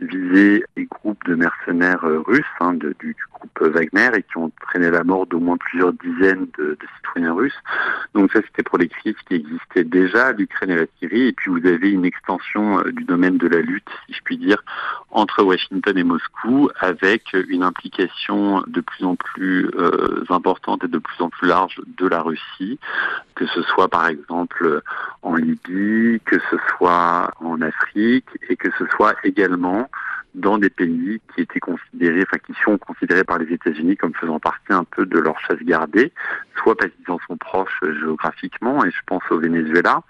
visé 0.00 0.64
des 0.76 0.84
groupes 0.84 1.24
de 1.26 1.34
mercenaires 1.34 2.04
russes, 2.26 2.44
hein, 2.60 2.74
du, 2.74 3.16
groupe 3.54 3.74
Wagner, 3.74 4.10
et 4.16 4.22
qui 4.22 4.38
ont 4.38 4.50
traîné 4.60 4.90
la 4.90 5.04
mort 5.04 5.26
d'au 5.26 5.40
moins 5.40 5.56
plusieurs 5.56 5.92
dizaines 5.92 6.46
de, 6.58 6.76
citoyens 6.96 7.34
russes. 7.34 7.58
Donc 8.14 8.32
ça, 8.32 8.40
c'était 8.46 8.62
pour 8.62 8.78
les 8.78 8.88
crises 8.88 9.16
qui 9.28 9.34
existaient 9.34 9.84
déjà, 9.84 10.32
l'Ukraine 10.32 10.70
et 10.70 10.76
la 10.76 10.86
Syrie. 10.98 11.28
Et 11.28 11.32
puis 11.32 11.50
vous 11.50 11.66
avez 11.66 11.90
une 11.90 12.04
extension 12.04 12.80
euh, 12.80 12.92
du 12.92 13.04
domaine 13.04 13.38
de 13.38 13.48
la 13.48 13.60
lutte, 13.60 13.88
si 14.06 14.14
je 14.14 14.20
puis 14.22 14.38
dire, 14.38 14.62
entre 15.10 15.42
Washington 15.42 15.96
et 15.96 16.04
Moscou, 16.04 16.70
avec 16.80 17.36
une 17.48 17.62
implication 17.62 18.62
de 18.66 18.80
plus 18.80 19.04
en 19.04 19.16
plus 19.16 19.70
euh, 19.76 20.24
importante 20.30 20.84
et 20.84 20.88
de 20.88 20.98
plus 20.98 21.22
en 21.22 21.30
plus 21.30 21.48
large 21.48 21.80
de 21.98 22.06
la 22.06 22.22
Russie, 22.22 22.78
que 23.34 23.46
ce 23.46 23.62
soit 23.62 23.88
par 23.88 24.06
exemple 24.08 24.82
en 25.22 25.34
Libye, 25.34 26.20
que 26.24 26.38
ce 26.50 26.56
soit 26.70 27.30
en 27.40 27.60
Afrique, 27.60 28.26
et 28.48 28.56
que 28.56 28.68
ce 28.78 28.86
soit 28.96 29.14
également 29.24 29.88
dans 30.36 30.58
des 30.58 30.70
pays 30.70 31.20
qui 31.34 31.40
étaient 31.40 31.60
considérés, 31.60 32.22
enfin 32.22 32.38
qui 32.46 32.52
sont 32.62 32.78
considérés 32.78 33.24
par 33.24 33.38
les 33.38 33.52
États-Unis 33.52 33.96
comme 33.96 34.14
faisant 34.14 34.38
partie 34.38 34.72
un 34.72 34.84
peu 34.84 35.06
de 35.06 35.18
leur 35.18 35.38
chasse 35.40 35.62
gardée, 35.62 36.12
soit 36.62 36.76
parce 36.76 36.92
qu'ils 36.92 37.10
en 37.10 37.18
sont 37.26 37.36
proches 37.36 37.80
géographiquement, 38.00 38.84
et 38.84 38.90
je 38.90 39.00
pense 39.06 39.22
au 39.30 39.40
Venezuela 39.40 40.02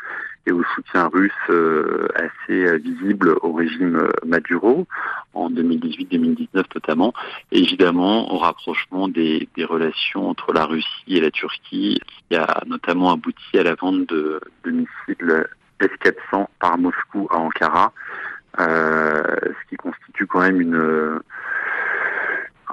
et 0.47 0.53
au 0.53 0.63
soutien 0.75 1.09
russe 1.09 1.33
euh, 1.51 2.07
assez 2.15 2.67
euh, 2.67 2.77
visible 2.77 3.37
au 3.43 3.53
régime 3.53 3.97
euh, 3.97 4.11
Maduro 4.25 4.87
en 5.35 5.51
2018-2019 5.51 6.47
notamment, 6.75 7.13
et 7.53 7.59
évidemment 7.59 8.33
au 8.33 8.39
rapprochement 8.39 9.09
des, 9.09 9.49
des, 9.57 9.65
relations 9.65 10.29
entre 10.29 10.53
la 10.53 10.65
Russie 10.65 10.87
et 11.09 11.21
la 11.21 11.31
Turquie, 11.31 12.01
qui 12.29 12.37
a 12.37 12.63
notamment 12.67 13.13
abouti 13.13 13.59
à 13.59 13.63
la 13.63 13.75
vente 13.75 14.07
de, 14.09 14.41
de 14.65 14.71
missiles 14.71 15.47
S-400 15.81 16.47
par 16.61 16.79
Moscou 16.79 17.29
à 17.31 17.37
Ankara, 17.39 17.87
euh, 17.87 18.36
ce 18.59 19.69
qui 19.69 19.77
constitue 19.77 20.27
quand 20.27 20.41
même 20.41 20.61
une 20.61 21.21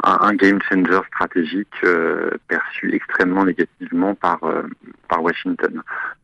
un, 0.03 0.33
game 0.33 0.59
changer 0.63 0.99
stratégique 1.07 1.67
euh, 1.83 2.31
perçu 2.47 2.93
extrêmement 2.93 3.45
négativement 3.45 4.15
par 4.15 4.43
euh, 4.43 4.63
par 5.07 5.23
Washington. 5.23 5.81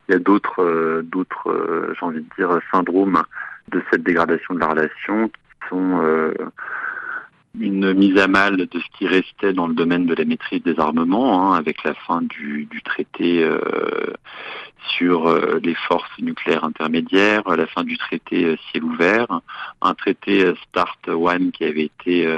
Il 0.08 0.12
y 0.12 0.14
a 0.16 0.18
d'autres 0.18 1.02
d'autres 1.04 1.94
j'ai 1.98 2.06
envie 2.06 2.20
de 2.20 2.34
dire 2.36 2.58
syndromes 2.72 3.22
de 3.68 3.82
cette 3.90 4.02
dégradation 4.02 4.54
de 4.54 4.60
la 4.60 4.66
relation 4.66 5.28
qui 5.28 5.68
sont 5.68 6.32
une 7.58 7.92
mise 7.94 8.16
à 8.18 8.28
mal 8.28 8.56
de 8.56 8.68
ce 8.72 8.98
qui 8.98 9.06
restait 9.06 9.52
dans 9.52 9.66
le 9.66 9.74
domaine 9.74 10.06
de 10.06 10.14
la 10.14 10.24
maîtrise 10.24 10.62
des 10.62 10.78
armements, 10.78 11.52
hein, 11.52 11.56
avec 11.56 11.82
la 11.84 11.94
fin 11.94 12.22
du, 12.22 12.66
du 12.70 12.82
traité 12.82 13.42
euh, 13.42 13.58
sur 14.96 15.26
euh, 15.26 15.58
les 15.62 15.74
forces 15.74 16.18
nucléaires 16.20 16.64
intermédiaires, 16.64 17.42
la 17.48 17.66
fin 17.66 17.82
du 17.82 17.98
traité 17.98 18.44
euh, 18.44 18.56
ciel 18.70 18.84
ouvert, 18.84 19.26
un 19.82 19.94
traité 19.94 20.52
Start 20.68 21.08
One 21.08 21.50
qui 21.50 21.64
avait 21.64 21.84
été 21.84 22.28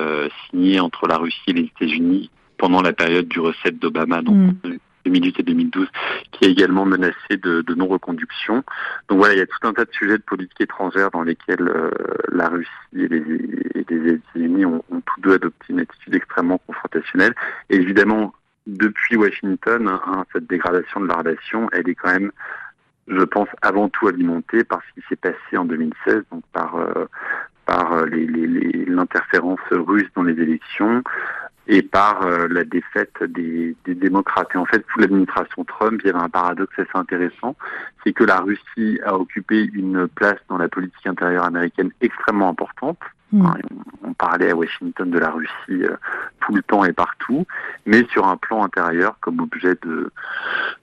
signé 0.48 0.80
entre 0.80 1.06
la 1.06 1.18
Russie 1.18 1.40
et 1.48 1.52
les 1.52 1.64
États-Unis 1.64 2.30
pendant 2.56 2.80
la 2.80 2.92
période 2.92 3.28
du 3.28 3.40
recette 3.40 3.78
d'Obama, 3.78 4.22
donc 4.22 4.36
mm. 4.36 4.78
2008 5.04 5.40
et 5.40 5.42
2012, 5.42 5.88
qui 6.32 6.44
est 6.44 6.50
également 6.50 6.84
menacé 6.84 7.36
de, 7.36 7.64
non-reconduction. 7.74 8.64
Donc 9.08 9.18
voilà, 9.18 9.34
il 9.34 9.38
y 9.38 9.42
a 9.42 9.46
tout 9.46 9.66
un 9.66 9.72
tas 9.72 9.84
de 9.84 9.92
sujets 9.92 10.18
de 10.18 10.22
politique 10.22 10.60
étrangère 10.60 11.10
dans 11.10 11.22
lesquels 11.22 11.68
euh, 11.68 11.90
la 12.30 12.48
Russie 12.48 12.70
et 12.96 13.08
les, 13.08 13.22
États-Unis 13.74 14.64
ont, 14.64 14.82
tous 14.90 15.20
deux 15.20 15.34
adopté 15.34 15.66
une 15.70 15.80
attitude 15.80 16.14
extrêmement 16.14 16.58
confrontationnelle. 16.66 17.34
Et 17.70 17.76
évidemment, 17.76 18.34
depuis 18.66 19.16
Washington, 19.16 19.88
hein, 19.88 20.24
cette 20.32 20.46
dégradation 20.46 21.00
de 21.00 21.08
la 21.08 21.16
relation, 21.16 21.68
elle 21.72 21.88
est 21.88 21.94
quand 21.94 22.12
même, 22.12 22.30
je 23.08 23.22
pense, 23.24 23.48
avant 23.60 23.88
tout 23.88 24.08
alimentée 24.08 24.64
par 24.64 24.80
ce 24.88 25.00
qui 25.00 25.06
s'est 25.08 25.16
passé 25.16 25.56
en 25.56 25.64
2016, 25.64 26.22
donc 26.30 26.44
par 26.52 26.76
euh, 26.76 27.06
par 27.66 27.92
euh, 27.92 28.06
l'interférence 28.86 29.60
russe 29.70 30.08
dans 30.16 30.22
les 30.22 30.40
élections, 30.40 31.02
et 31.68 31.82
par 31.82 32.22
euh, 32.22 32.48
la 32.48 32.64
défaite 32.64 33.22
des, 33.22 33.76
des, 33.84 33.94
démocrates. 33.94 34.48
Et 34.54 34.58
en 34.58 34.64
fait, 34.64 34.84
sous 34.92 35.00
l'administration 35.00 35.64
Trump, 35.64 36.00
il 36.02 36.08
y 36.08 36.10
avait 36.10 36.18
un 36.18 36.28
paradoxe 36.28 36.76
assez 36.76 36.90
intéressant, 36.94 37.56
c'est 38.02 38.12
que 38.12 38.24
la 38.24 38.40
Russie 38.40 38.98
a 39.04 39.16
occupé 39.16 39.70
une 39.72 40.08
place 40.08 40.38
dans 40.48 40.58
la 40.58 40.68
politique 40.68 41.06
intérieure 41.06 41.44
américaine 41.44 41.90
extrêmement 42.00 42.48
importante. 42.48 42.98
Mm. 43.32 43.46
Hein, 43.46 43.54
on, 44.04 44.12
parlait 44.14 44.50
à 44.50 44.56
Washington 44.56 45.10
de 45.10 45.18
la 45.18 45.30
Russie 45.30 45.50
euh, 45.70 45.96
tout 46.40 46.54
le 46.54 46.62
temps 46.62 46.84
et 46.84 46.92
partout, 46.92 47.46
mais 47.86 48.04
sur 48.12 48.26
un 48.26 48.36
plan 48.36 48.62
intérieur, 48.62 49.16
comme 49.20 49.40
objet 49.40 49.74
de, 49.82 50.10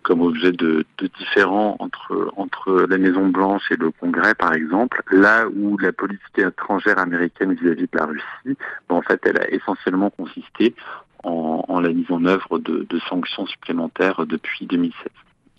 comme 0.01 0.21
objet 0.21 0.51
de, 0.51 0.83
différent 1.19 1.75
entre 1.79 2.33
entre 2.37 2.87
la 2.89 2.97
Maison 2.97 3.27
Blanche 3.27 3.71
et 3.71 3.75
le 3.75 3.91
Congrès, 3.91 4.33
par 4.33 4.53
exemple, 4.53 5.03
là 5.11 5.45
où 5.47 5.77
la 5.77 5.91
politique 5.91 6.39
étrangère 6.39 6.97
américaine 6.97 7.53
vis-à-vis 7.53 7.87
de 7.91 7.97
la 7.97 8.05
Russie, 8.05 8.57
ben, 8.89 8.95
en 8.95 9.01
fait, 9.01 9.21
elle 9.25 9.37
a 9.37 9.49
essentiellement 9.51 10.09
consisté 10.09 10.75
en, 11.23 11.63
en 11.67 11.79
la 11.79 11.89
mise 11.89 12.11
en 12.11 12.25
œuvre 12.25 12.57
de, 12.59 12.85
de 12.89 12.99
sanctions 13.09 13.45
supplémentaires 13.45 14.25
depuis 14.25 14.65
2016. 14.65 14.95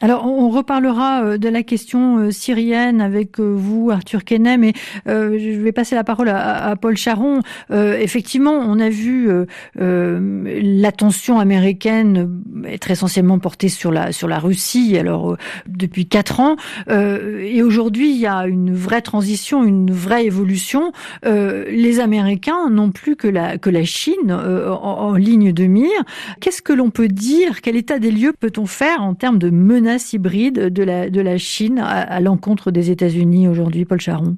Alors, 0.02 0.26
on 0.26 0.48
reparlera 0.48 1.24
euh, 1.24 1.38
de 1.38 1.48
la 1.48 1.62
question 1.62 2.18
euh, 2.18 2.30
syrienne 2.30 3.02
avec 3.02 3.38
euh, 3.38 3.54
vous, 3.54 3.90
Arthur 3.90 4.24
Kenney, 4.24 4.56
mais 4.56 4.72
je 5.06 5.60
vais 5.60 5.72
passer 5.72 5.94
la 5.94 6.04
parole 6.04 6.28
à, 6.28 6.74
Paul 6.80 6.96
Charon. 6.96 7.40
effectivement, 7.70 8.52
on 8.52 8.78
a 8.78 8.88
vu 8.88 9.28
l'attention 9.76 11.38
américaine 11.38 12.42
être 12.66 12.90
essentiellement 12.90 13.38
portée 13.38 13.68
sur 13.68 13.90
la 13.90 14.12
sur 14.12 14.28
la 14.28 14.38
Russie. 14.38 14.96
Alors, 14.98 15.36
depuis 15.66 16.06
quatre 16.06 16.40
ans, 16.40 16.56
et 16.88 17.62
aujourd'hui, 17.62 18.10
il 18.10 18.18
y 18.18 18.26
a 18.26 18.46
une 18.46 18.74
vraie 18.74 19.02
transition, 19.02 19.64
une 19.64 19.90
vraie 19.90 20.24
évolution. 20.26 20.92
les 21.24 22.00
Américains 22.00 22.70
n'ont 22.70 22.90
plus 22.90 23.16
que 23.16 23.28
la 23.28 23.58
que 23.58 23.70
la 23.70 23.84
Chine 23.84 24.32
en, 24.32 24.82
en 24.82 25.14
ligne 25.14 25.52
de 25.52 25.64
mire. 25.64 26.04
Qu'est-ce 26.40 26.62
que 26.62 26.72
l'on 26.72 26.90
peut 26.90 27.08
dire? 27.08 27.60
Quel 27.60 27.76
état 27.76 27.98
des 27.98 28.10
lieux 28.10 28.34
peut-on 28.38 28.66
faire 28.66 29.02
en 29.02 29.14
termes 29.14 29.38
de 29.38 29.50
menaces 29.50 29.89
hybride 29.96 30.68
de 30.72 31.20
la, 31.22 31.38
Chine 31.38 31.78
à, 31.78 32.20
l'encontre 32.20 32.70
des 32.70 32.90
États-Unis 32.90 33.48
aujourd'hui, 33.48 33.84
Paul 33.84 34.00
Charon? 34.00 34.36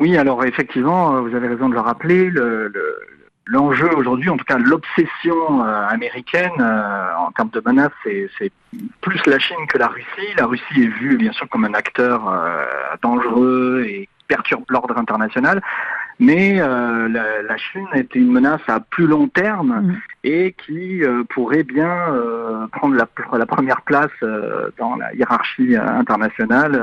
Oui, 0.00 0.16
alors 0.16 0.44
effectivement, 0.44 1.14
euh, 1.14 1.20
vous 1.20 1.34
avez 1.34 1.48
raison 1.48 1.68
de 1.68 1.74
le 1.74 1.80
rappeler, 1.80 2.32
l'enjeu 3.44 3.90
aujourd'hui, 3.94 4.30
en 4.30 4.36
tout 4.38 4.44
cas 4.44 4.56
l'obsession 4.56 5.62
euh, 5.62 5.86
américaine 5.88 6.52
euh, 6.58 7.14
en 7.18 7.30
termes 7.32 7.50
de 7.50 7.62
menaces, 7.64 7.92
c'est 8.04 8.52
plus 9.02 9.20
la 9.26 9.38
Chine 9.38 9.66
que 9.68 9.76
la 9.76 9.88
Russie. 9.88 10.34
La 10.38 10.46
Russie 10.46 10.82
est 10.82 10.98
vue 11.00 11.18
bien 11.18 11.32
sûr 11.32 11.48
comme 11.50 11.66
un 11.66 11.74
acteur 11.74 12.32
dangereux 13.02 13.84
et 13.86 14.08
perturbe 14.26 14.64
l'ordre 14.70 14.96
international. 14.96 15.60
Mais 16.20 16.60
euh, 16.60 17.08
la, 17.08 17.40
la, 17.40 17.56
Chine 17.56 17.86
était 17.94 18.18
une 18.18 18.30
menace 18.30 18.60
à 18.68 18.78
plus 18.78 19.06
long 19.06 19.26
terme 19.28 19.80
mm. 19.80 19.96
et 20.24 20.52
qui 20.52 21.02
euh, 21.02 21.24
pourrait 21.24 21.62
bien 21.62 21.90
euh, 22.12 22.66
prendre 22.66 22.94
la, 22.94 23.08
la, 23.38 23.46
première 23.46 23.80
place 23.80 24.10
dans 24.78 24.96
la 24.96 25.14
hiérarchie 25.14 25.76
internationale 25.76 26.78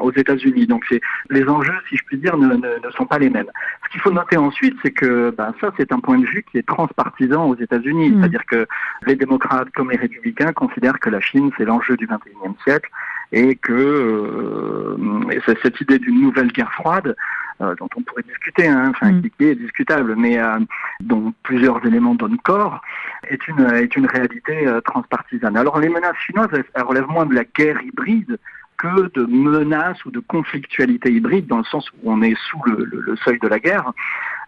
aux 0.00 0.12
États-Unis. 0.12 0.68
Donc 0.68 0.84
les 1.30 1.48
enjeux, 1.48 1.74
si 1.88 1.96
je 1.96 2.04
puis 2.04 2.16
dire, 2.18 2.36
ne, 2.36 2.54
ne, 2.54 2.90
sont 2.96 3.06
pas 3.06 3.18
les 3.18 3.28
mêmes. 3.28 3.50
Ce 3.84 3.88
qu'il 3.90 4.00
faut 4.00 4.12
noter 4.12 4.36
ensuite, 4.36 4.76
c'est 4.82 4.92
que 4.92 5.34
ben, 5.36 5.52
ça, 5.60 5.72
c'est 5.76 5.92
un 5.92 5.98
point 5.98 6.18
de 6.18 6.26
vue 6.26 6.44
qui 6.50 6.58
est 6.58 6.66
transpartisan 6.66 7.44
aux 7.48 7.56
États-Unis. 7.56 8.10
Mm. 8.10 8.20
C'est-à-dire 8.20 8.46
que 8.46 8.66
les 9.06 9.16
démocrates 9.16 9.70
comme 9.74 9.90
les 9.90 9.98
républicains 9.98 10.52
considèrent 10.52 11.00
que 11.00 11.10
la 11.10 11.20
Chine, 11.20 11.50
c'est 11.58 11.64
l'enjeu 11.64 11.96
du 11.96 12.06
XXIe 12.06 12.54
siècle 12.62 12.88
et 13.32 13.56
que 13.56 13.72
euh, 13.72 15.56
cette 15.62 15.80
idée 15.80 15.98
d'une 15.98 16.20
nouvelle 16.20 16.48
guerre 16.48 16.72
froide 16.72 17.08
euh, 17.08 17.47
dont 17.60 17.88
on 17.96 18.02
pourrait 18.02 18.22
discuter, 18.22 18.66
hein, 18.66 18.90
enfin, 18.90 19.12
mm. 19.12 19.22
qui, 19.22 19.44
est 19.44 19.54
discutable, 19.54 20.14
mais 20.16 20.38
euh, 20.38 20.58
dont 21.00 21.32
plusieurs 21.42 21.84
éléments 21.84 22.14
donnent 22.14 22.38
corps, 22.38 22.80
est 23.28 23.46
une, 23.48 23.60
est 23.74 23.96
une 23.96 24.06
réalité 24.06 24.66
euh, 24.66 24.80
transpartisane. 24.80 25.56
Alors 25.56 25.78
les 25.78 25.88
menaces 25.88 26.16
chinoises, 26.18 26.48
elles, 26.52 26.82
relèvent 26.82 27.08
moins 27.08 27.26
de 27.26 27.34
la 27.34 27.44
guerre 27.44 27.82
hybride 27.82 28.38
que 28.76 29.10
de 29.18 29.26
menaces 29.26 30.04
ou 30.04 30.12
de 30.12 30.20
conflictualité 30.20 31.12
hybride, 31.12 31.48
dans 31.48 31.58
le 31.58 31.64
sens 31.64 31.90
où 31.90 32.12
on 32.12 32.22
est 32.22 32.36
sous 32.48 32.60
le, 32.66 32.84
le 32.84 33.16
seuil 33.16 33.38
de 33.40 33.48
la 33.48 33.58
guerre. 33.58 33.92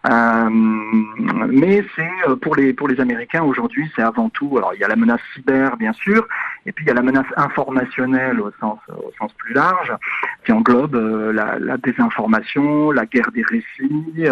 Euh, 0.09 0.49
mais 0.49 1.85
c'est 1.95 2.09
euh, 2.27 2.35
pour 2.35 2.55
les 2.55 2.73
pour 2.73 2.87
les 2.87 2.99
Américains 2.99 3.43
aujourd'hui, 3.43 3.91
c'est 3.95 4.01
avant 4.01 4.29
tout. 4.29 4.57
Alors 4.57 4.73
il 4.73 4.79
y 4.79 4.83
a 4.83 4.87
la 4.87 4.95
menace 4.95 5.21
cyber 5.35 5.77
bien 5.77 5.93
sûr, 5.93 6.27
et 6.65 6.71
puis 6.71 6.85
il 6.85 6.87
y 6.87 6.91
a 6.91 6.95
la 6.95 7.03
menace 7.03 7.27
informationnelle 7.37 8.41
au 8.41 8.51
sens 8.59 8.79
au 8.89 9.11
sens 9.19 9.31
plus 9.33 9.53
large, 9.53 9.93
qui 10.43 10.53
englobe 10.53 10.95
euh, 10.95 11.31
la, 11.31 11.59
la, 11.59 11.77
désinformation, 11.77 12.89
la 12.89 13.05
guerre 13.05 13.31
des 13.31 13.43
récits, 13.43 14.25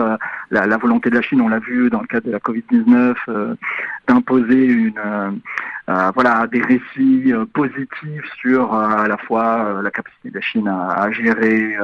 la, 0.49 0.65
la, 0.65 0.77
volonté 0.77 1.11
de 1.11 1.15
la 1.15 1.21
Chine, 1.21 1.41
on 1.41 1.49
l'a 1.49 1.59
vu 1.59 1.91
dans 1.91 2.01
le 2.01 2.07
cadre 2.07 2.25
de 2.25 2.31
la 2.31 2.39
Covid 2.39 2.63
19, 2.71 3.29
d'imposer 4.07 4.65
une 4.65 5.41
voilà 6.13 6.45
des 6.45 6.61
récits 6.61 7.33
positifs 7.53 8.31
sur 8.39 8.73
à 8.73 9.07
la 9.07 9.17
fois 9.17 9.81
la 9.83 9.89
capacité 9.89 10.29
de 10.29 10.35
la 10.35 10.41
Chine 10.41 10.67
à, 10.67 11.03
à 11.03 11.11
gérer 11.11 11.75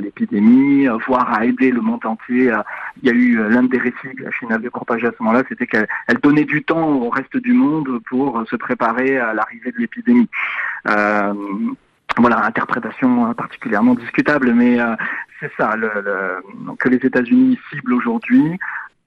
l'épidémie, 0.00 0.86
voire 1.06 1.32
à 1.32 1.44
aider 1.44 1.70
le 1.70 1.80
monde 1.80 2.04
entier. 2.04 2.52
il 3.02 3.08
y 3.08 3.10
a 3.10 3.14
eu 3.14 3.27
euh, 3.36 3.48
l'un 3.48 3.64
des 3.64 3.78
récits 3.78 4.14
que 4.16 4.22
la 4.22 4.30
Chine 4.30 4.52
avait 4.52 4.70
propagé 4.70 5.06
à 5.06 5.10
ce 5.10 5.22
moment-là, 5.22 5.42
c'était 5.48 5.66
qu'elle 5.66 5.86
donnait 6.22 6.44
du 6.44 6.62
temps 6.62 6.88
au 6.88 7.10
reste 7.10 7.36
du 7.36 7.52
monde 7.52 8.00
pour 8.08 8.44
se 8.48 8.56
préparer 8.56 9.18
à 9.18 9.34
l'arrivée 9.34 9.72
de 9.72 9.78
l'épidémie. 9.78 10.28
Euh, 10.88 11.34
voilà, 12.16 12.44
interprétation 12.44 13.32
particulièrement 13.34 13.94
discutable, 13.94 14.52
mais 14.52 14.80
euh, 14.80 14.94
c'est 15.40 15.52
ça 15.56 15.74
que 16.78 16.88
les 16.88 16.96
États-Unis 16.96 17.58
ciblent 17.70 17.94
aujourd'hui. 17.94 18.58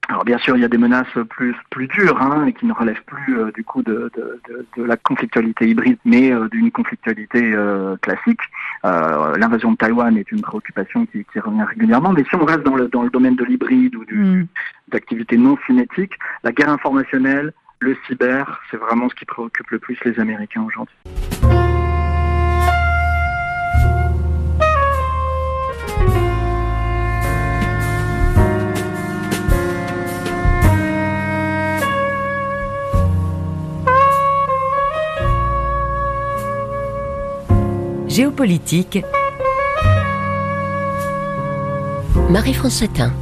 Alors 0.08 0.24
bien 0.24 0.38
sûr, 0.38 0.56
il 0.56 0.60
y 0.60 0.64
a 0.64 0.68
des 0.68 0.78
menaces 0.78 1.06
plus 1.30 1.54
plus 1.70 1.86
dures 1.86 2.20
hein, 2.20 2.46
et 2.46 2.52
qui 2.52 2.66
ne 2.66 2.72
relèvent 2.72 3.04
plus 3.06 3.38
euh, 3.38 3.52
du 3.52 3.62
coup 3.62 3.82
de, 3.82 4.10
de, 4.16 4.40
de, 4.48 4.66
de, 4.76 4.82
la 4.82 4.96
conflictualité 4.96 5.68
hybride, 5.68 5.98
mais 6.04 6.32
euh, 6.32 6.48
d'une 6.48 6.70
conflictualité 6.70 7.52
euh, 7.54 7.96
classique. 7.98 8.40
L'invasion 8.84 9.72
de 9.72 9.76
Taïwan 9.76 10.16
est 10.16 10.30
une 10.32 10.42
préoccupation 10.42 11.06
qui, 11.06 11.24
qui, 11.32 11.38
revient 11.38 11.62
régulièrement, 11.62 12.12
mais 12.12 12.24
si 12.24 12.34
on 12.34 12.44
reste 12.44 12.64
dans 12.64 12.74
le 12.74 12.88
dans 12.88 13.02
le 13.02 13.10
domaine 13.10 13.36
de 13.36 13.44
l'hybride 13.44 13.94
ou 13.94 14.04
mm. 14.10 14.46
d'activités 14.88 15.36
non 15.36 15.56
cinétiques, 15.66 16.18
la 16.42 16.52
guerre 16.52 16.70
informationnelle, 16.70 17.52
le 17.78 17.96
cyber, 18.06 18.60
c'est 18.70 18.76
vraiment 18.76 19.08
ce 19.08 19.14
qui 19.14 19.24
préoccupe 19.24 19.70
le 19.70 19.78
plus 19.78 19.98
les 20.04 20.18
Américains 20.18 20.62
aujourd'hui. 20.62 20.96
Géopolitique. 38.22 39.04
Marie-France 42.30 42.78
Chatin. 42.78 43.12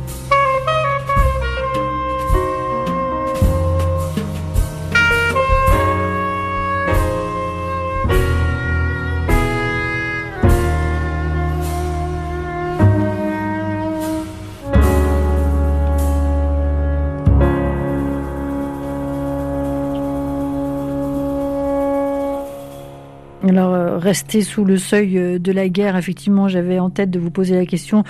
Rester 24.01 24.43
sous 24.43 24.65
le 24.65 24.77
seuil 24.77 25.19
euh, 25.19 25.39
de 25.39 25.53
la 25.53 25.69
guerre, 25.69 25.97
effectivement, 25.97 26.49
j'avais 26.49 26.79
en 26.79 26.91
tête 26.91 27.11
de 27.11 27.19
vous 27.19 27.31
poser 27.31 27.55
la 27.55 27.67
question 27.67 28.05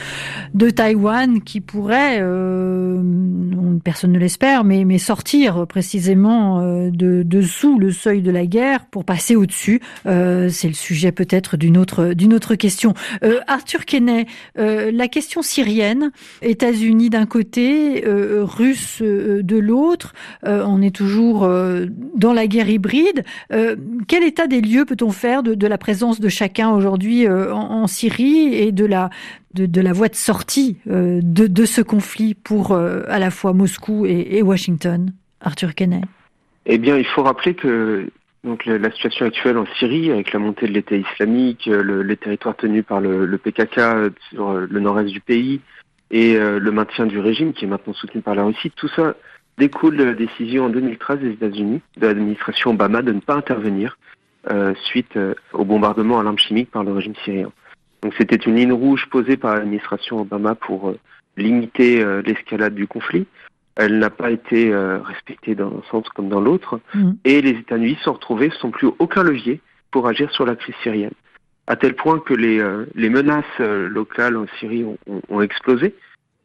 de 0.54 0.70
Taïwan 0.70 1.42
qui 1.42 1.60
pourrait, 1.60 2.18
euh, 2.20 3.02
personne 3.84 4.12
ne 4.12 4.18
l'espère, 4.18 4.64
mais, 4.64 4.84
mais 4.84 4.98
sortir 4.98 5.66
précisément 5.66 6.60
euh, 6.60 6.90
de 6.90 7.22
dessous 7.22 7.78
le 7.78 7.90
seuil 7.90 8.22
de 8.22 8.30
la 8.30 8.46
guerre 8.46 8.86
pour 8.86 9.04
passer 9.04 9.36
au-dessus. 9.36 9.80
C'est 10.04 10.68
le 10.68 10.74
sujet 10.74 11.12
peut-être 11.12 11.56
d'une 11.56 11.76
autre 11.76 12.14
d'une 12.14 12.34
autre 12.34 12.54
question. 12.54 12.94
Arthur 13.46 13.84
Kenney, 13.84 14.26
la 14.56 15.08
question 15.08 15.42
syrienne, 15.42 16.12
États-Unis 16.42 17.10
d'un 17.10 17.26
côté, 17.26 18.04
Russes 18.06 19.02
de 19.02 19.58
l'autre, 19.58 20.14
on 20.44 20.82
est 20.82 20.94
toujours 20.94 21.48
dans 22.16 22.32
la 22.32 22.46
guerre 22.46 22.68
hybride. 22.68 23.24
quel 24.08 24.22
état 24.22 24.46
des 24.46 24.60
lieux 24.60 24.84
peut-on 24.84 25.10
faire 25.10 25.42
de, 25.42 25.54
de 25.54 25.66
la 25.66 25.78
présence 25.80 26.20
de 26.20 26.28
chacun 26.28 26.70
aujourd'hui 26.70 27.26
euh, 27.26 27.52
en, 27.52 27.88
Syrie 27.88 28.54
et 28.54 28.70
de 28.70 28.84
la 28.84 29.10
de, 29.54 29.80
la 29.80 29.92
voie 29.92 30.08
de 30.08 30.14
sortie 30.14 30.76
euh, 30.88 31.18
de, 31.24 31.48
de, 31.48 31.64
ce 31.64 31.80
conflit 31.80 32.34
pour 32.34 32.70
euh, 32.70 33.02
à 33.08 33.18
la 33.18 33.32
fois 33.32 33.52
Moscou 33.52 34.06
et, 34.06 34.42
Washington, 34.42 35.12
Arthur 35.40 35.74
Kenney. 35.74 36.02
Eh 36.66 36.78
bien, 36.78 36.96
il 36.96 37.04
faut 37.04 37.24
rappeler 37.24 37.54
que 37.54 38.08
donc 38.44 38.64
la 38.64 38.90
situation 38.92 39.26
actuelle 39.26 39.58
en 39.58 39.66
Syrie, 39.78 40.12
avec 40.12 40.32
la 40.32 40.38
montée 40.38 40.68
de 40.68 40.72
l'État 40.72 40.94
islamique, 40.94 41.66
les 41.66 42.16
territoires 42.16 42.56
tenus 42.56 42.84
par 42.84 43.00
le, 43.00 43.36
PKK 43.36 44.14
sur 44.30 44.52
le 44.52 44.80
nord-est 44.80 45.10
du 45.10 45.20
pays 45.20 45.60
et 46.10 46.38
le 46.38 46.70
maintien 46.70 47.06
du 47.06 47.18
régime 47.18 47.52
qui 47.52 47.64
est 47.64 47.68
maintenant 47.68 47.92
soutenu 47.92 48.22
par 48.22 48.34
la 48.34 48.44
Russie, 48.44 48.70
tout 48.74 48.88
ça 48.88 49.14
découle 49.58 49.96
de 49.96 50.04
la 50.04 50.14
décision 50.14 50.66
en 50.66 50.68
2013 50.70 51.20
des 51.20 51.30
États-Unis, 51.32 51.80
de 51.98 52.06
l'administration 52.06 52.70
Obama, 52.70 53.02
de 53.02 53.12
ne 53.12 53.20
pas 53.20 53.34
intervenir 53.34 53.98
suite 54.84 55.16
euh, 55.16 55.34
au 55.52 55.64
bombardement 55.64 56.18
à 56.18 56.22
l'arme 56.22 56.38
chimique 56.38 56.70
par 56.70 56.84
le 56.84 56.92
régime 56.92 57.14
syrien. 57.24 57.50
Donc 58.02 58.14
c'était 58.16 58.36
une 58.36 58.56
ligne 58.56 58.72
rouge 58.72 59.06
posée 59.10 59.36
par 59.36 59.54
l'administration 59.54 60.20
Obama 60.20 60.54
pour 60.54 60.90
euh, 60.90 60.98
limiter 61.36 62.04
l'escalade 62.24 62.74
du 62.74 62.86
conflit. 62.86 63.26
Elle 63.76 63.98
n'a 63.98 64.10
pas 64.10 64.30
été 64.30 64.74
respectée 64.74 65.54
dans 65.54 65.68
un 65.68 65.82
sens 65.90 66.06
comme 66.10 66.28
dans 66.28 66.40
l'autre. 66.40 66.80
Mm. 66.92 67.12
Et 67.24 67.40
les 67.40 67.50
États-Unis 67.50 67.94
se 67.96 68.04
sont 68.04 68.14
retrouvés 68.14 68.50
sans 68.60 68.70
plus 68.70 68.88
aucun 68.98 69.22
levier 69.22 69.60
pour 69.90 70.06
agir 70.06 70.30
sur 70.32 70.44
la 70.44 70.56
crise 70.56 70.74
syrienne. 70.82 71.12
À 71.66 71.76
tel 71.76 71.94
point 71.94 72.18
que 72.18 72.34
les, 72.34 72.62
les 72.94 73.08
menaces 73.08 73.58
locales 73.58 74.36
en 74.36 74.46
Syrie 74.58 74.84
ont, 74.84 74.98
ont, 75.30 75.40
explosé. 75.40 75.94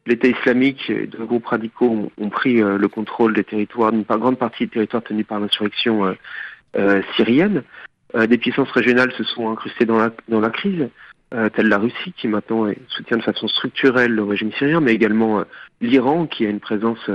L'État 0.06 0.28
islamique 0.28 0.88
et 0.88 1.06
deux 1.08 1.26
groupes 1.26 1.46
radicaux 1.46 1.90
ont, 1.90 2.24
ont 2.24 2.30
pris 2.30 2.62
le 2.62 2.88
contrôle 2.88 3.34
des 3.34 3.44
territoires, 3.44 3.92
d'une 3.92 4.04
grande 4.04 4.38
partie 4.38 4.64
des 4.64 4.70
territoires 4.70 5.02
tenus 5.02 5.26
par 5.26 5.40
l'insurrection 5.40 6.16
syrienne. 7.16 7.64
Des 8.16 8.38
puissances 8.38 8.70
régionales 8.70 9.12
se 9.12 9.24
sont 9.24 9.50
incrustées 9.50 9.84
dans 9.84 9.98
la, 9.98 10.50
crise, 10.50 10.88
telle 11.30 11.68
la 11.68 11.78
Russie 11.78 12.14
qui 12.16 12.28
maintenant 12.28 12.66
soutient 12.88 13.18
de 13.18 13.22
façon 13.22 13.48
structurelle 13.48 14.12
le 14.12 14.22
régime 14.22 14.52
syrien, 14.52 14.80
mais 14.80 14.94
également 14.94 15.44
l'Iran 15.80 16.26
qui 16.26 16.46
a 16.46 16.48
une 16.48 16.60
présence 16.60 17.10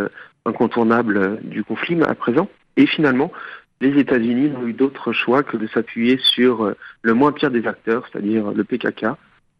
incontournable 0.46 1.40
du 1.44 1.64
conflit 1.64 1.98
à 2.04 2.14
présent. 2.14 2.50
Et 2.78 2.86
finalement, 2.86 3.32
les 3.80 4.00
États-Unis 4.00 4.50
n'ont 4.50 4.68
eu 4.68 4.74
d'autre 4.74 5.12
choix 5.12 5.42
que 5.42 5.58
de 5.58 5.68
s'appuyer 5.68 6.20
sur 6.20 6.74
le 7.02 7.14
moins 7.14 7.32
pire 7.32 7.52
des 7.52 7.66
acteurs, 7.66 8.08
c'est-à-dire 8.12 8.52
le 8.52 8.64
PKK, 8.64 9.08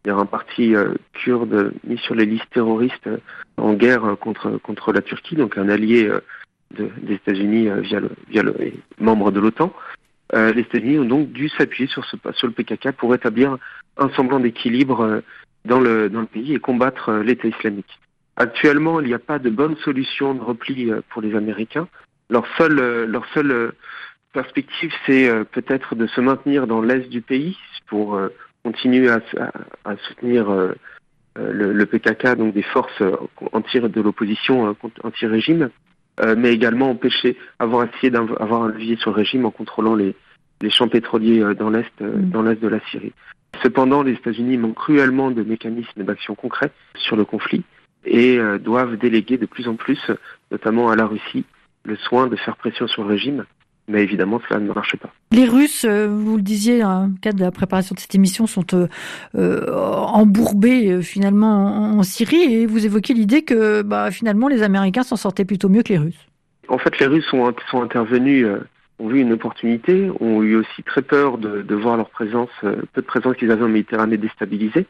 a 0.10 0.14
un 0.14 0.26
parti 0.26 0.76
euh, 0.76 0.96
kurde 1.14 1.74
mis 1.84 1.98
sur 2.00 2.16
les 2.16 2.26
listes 2.26 2.50
terroristes 2.52 3.08
euh, 3.08 3.18
en 3.58 3.74
guerre 3.74 4.06
euh, 4.06 4.16
contre, 4.16 4.58
contre 4.58 4.92
la 4.92 5.02
Turquie, 5.02 5.36
donc 5.36 5.58
un 5.58 5.70
allié 5.70 6.10
des 6.72 7.14
États-Unis 7.16 7.70
via 7.82 8.00
le, 8.00 8.10
via 8.30 8.44
le 8.44 8.56
membre 9.00 9.32
de 9.32 9.40
l'OTAN. 9.40 9.74
Les 10.34 10.62
États-Unis 10.62 11.00
ont 11.00 11.06
donc 11.06 11.32
dû 11.32 11.50
s'appuyer 11.50 11.90
sur, 11.90 12.06
ce, 12.06 12.16
sur 12.34 12.48
le 12.48 12.54
PKK 12.54 12.92
pour 12.92 13.14
établir 13.14 13.58
un 13.98 14.10
semblant 14.12 14.40
d'équilibre 14.40 15.22
dans 15.66 15.80
le, 15.80 16.10
dans 16.10 16.22
le 16.22 16.26
pays 16.26 16.54
et 16.54 16.60
combattre 16.60 17.12
l'État 17.14 17.48
islamique. 17.48 18.00
Actuellement, 18.38 19.02
il 19.02 19.08
n'y 19.08 19.14
a 19.14 19.20
pas 19.20 19.40
de 19.40 19.50
bonne 19.50 19.76
solution 19.78 20.34
de 20.34 20.42
repli 20.42 20.90
pour 21.10 21.22
les 21.22 21.36
Américains. 21.36 21.88
Leur 22.30 22.46
seule, 22.58 23.74
perspective, 24.32 24.94
c'est 25.06 25.30
peut-être 25.52 25.96
de 25.96 26.08
se 26.08 26.22
maintenir 26.22 26.66
dans 26.66 26.82
l'est 26.82 27.10
du 27.10 27.22
pays 27.22 27.58
pour 27.88 28.18
continue 28.64 29.10
à, 29.10 29.22
soutenir 30.08 30.50
euh, 30.50 30.74
euh, 31.38 31.52
le, 31.52 31.74
le, 31.74 31.86
PKK, 31.86 32.36
donc 32.36 32.54
des 32.54 32.62
forces 32.62 33.02
euh, 33.02 33.18
de 33.42 34.02
l'opposition 34.02 34.76
anti-régime, 35.04 35.70
mais 36.38 36.54
également 36.54 36.92
empêcher, 36.92 37.38
avoir 37.60 37.88
essayé 37.88 38.12
d'avoir 38.12 38.64
un 38.64 38.68
levier 38.68 38.96
sur 38.98 39.12
le 39.12 39.16
régime 39.16 39.46
en 39.46 39.52
contrôlant 39.52 39.96
les, 39.96 40.16
les 40.62 40.70
champs 40.70 40.88
pétroliers 40.88 41.44
dans 41.58 41.70
l'est, 41.70 42.00
mm. 42.00 42.30
dans 42.30 42.44
l'est 42.44 42.62
de 42.62 42.68
la 42.68 42.80
Syrie. 42.92 43.14
Cependant, 43.64 44.04
les 44.04 44.14
États-Unis 44.14 44.58
manquent 44.58 44.76
cruellement 44.76 45.32
de 45.32 45.44
mécanismes 45.44 46.04
d'action 46.04 46.36
concrets 46.36 46.72
sur 46.96 47.16
le 47.16 47.26
conflit 47.26 47.64
et 48.06 48.40
doivent 48.60 48.98
déléguer 48.98 49.38
de 49.38 49.46
plus 49.46 49.68
en 49.68 49.76
plus, 49.76 50.00
notamment 50.52 50.90
à 50.90 50.96
la 50.96 51.06
Russie, 51.06 51.46
le 51.84 51.96
soin 51.98 52.28
de 52.28 52.36
faire 52.36 52.56
pression 52.56 52.88
sur 52.88 53.04
le 53.04 53.10
régime 53.10 53.46
mais 53.88 54.04
évidemment, 54.04 54.42
cela 54.48 54.60
ne 54.60 54.72
marche 54.72 54.96
pas. 54.96 55.10
Les 55.32 55.46
Russes, 55.46 55.86
euh, 55.86 56.08
vous 56.08 56.38
le 56.38 56.42
disiez 56.42 56.80
dans 56.80 57.08
le 57.08 57.20
cadre 57.22 57.40
de 57.40 57.44
la 57.44 57.52
préparation 57.52 57.94
de 57.96 58.00
cette 58.00 58.16
émission, 58.16 58.48
sont 58.48 58.66
euh, 58.74 58.88
euh 59.36 59.66
embourbés 59.72 61.02
finalement 61.02 61.98
en, 61.98 62.04
Syrie 62.04 62.54
et 62.54 62.66
vous 62.66 62.86
évoquez 62.86 63.14
l'idée 63.14 63.44
que 63.44 63.82
bah, 63.82 64.12
finalement 64.12 64.48
les 64.48 64.64
Américains 64.64 65.04
s'en 65.04 65.16
sortaient 65.16 65.46
plutôt 65.46 65.70
mieux 65.70 65.84
que 65.84 65.94
les 65.94 66.00
Russes. 66.00 66.28
En 66.68 66.78
fait, 66.78 67.00
les 67.00 67.06
Russes 67.06 67.26
sont, 67.26 67.54
sont 67.70 67.82
intervenus, 67.82 68.48
ont 69.00 69.08
vu 69.08 69.22
une 69.22 69.34
opportunité, 69.34 70.10
ont 70.20 70.42
eu 70.42 70.56
aussi 70.56 70.84
très 70.84 71.02
peur 71.02 71.38
de, 71.38 71.62
de 71.62 71.76
voir 71.76 71.98
leur 71.98 72.10
présence, 72.10 72.50
peu 72.62 73.02
de 73.02 73.06
présence 73.06 73.36
qu'ils 73.36 73.52
avaient 73.52 73.64
en 73.64 73.70
Méditerranée 73.70 74.18
déstabilisée. 74.18 74.86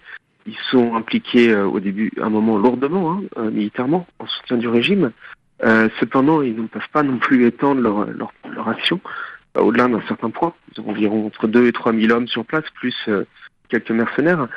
Ils 0.45 0.57
sont 0.71 0.95
impliqués 0.95 1.55
au 1.55 1.79
début, 1.79 2.11
à 2.21 2.25
un 2.25 2.29
moment 2.29 2.57
lourdement, 2.57 3.19
hein, 3.35 3.49
militairement, 3.51 4.07
en 4.19 4.27
soutien 4.27 4.57
du 4.57 4.67
régime. 4.67 5.11
Euh, 5.63 5.89
cependant, 5.99 6.41
ils 6.41 6.55
ne 6.55 6.67
peuvent 6.67 6.81
pas 6.91 7.03
non 7.03 7.17
plus 7.17 7.45
étendre 7.45 7.81
leur, 7.81 8.05
leur, 8.05 8.33
leur 8.49 8.67
action 8.67 8.99
euh, 9.57 9.61
au-delà 9.61 9.87
d'un 9.87 10.01
certain 10.07 10.29
point. 10.29 10.53
Ils 10.71 10.81
ont 10.81 10.89
environ 10.89 11.27
entre 11.27 11.47
2 11.47 11.67
et 11.67 11.71
3 11.71 11.93
000 11.93 12.11
hommes 12.11 12.27
sur 12.27 12.45
place, 12.45 12.63
plus 12.73 12.95
euh, 13.07 13.25
quelques 13.69 13.91
mercenaires. 13.91 14.47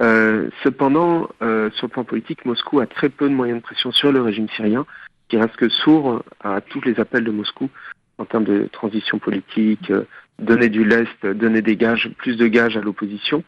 Euh, 0.00 0.48
cependant, 0.62 1.28
sur 1.40 1.86
le 1.86 1.88
plan 1.88 2.04
politique, 2.04 2.44
Moscou 2.44 2.80
a 2.80 2.86
très 2.86 3.08
peu 3.08 3.28
de 3.28 3.34
moyens 3.34 3.58
de 3.58 3.62
pression 3.62 3.92
sur 3.92 4.12
le 4.12 4.20
régime 4.20 4.48
syrien, 4.50 4.86
qui 5.28 5.36
reste 5.36 5.56
que 5.56 5.68
sourd 5.68 6.22
à 6.42 6.60
tous 6.60 6.80
les 6.82 6.98
appels 7.00 7.24
de 7.24 7.30
Moscou 7.30 7.68
en 8.18 8.24
termes 8.24 8.44
de 8.44 8.68
transition 8.72 9.18
politique, 9.18 9.92
donner 10.38 10.68
du 10.68 10.84
lest, 10.84 11.24
donner 11.24 11.62
des 11.62 11.76
gages, 11.76 12.10
plus 12.18 12.36
de 12.36 12.48
gages 12.48 12.76
à 12.76 12.80
l'opposition. 12.80 13.44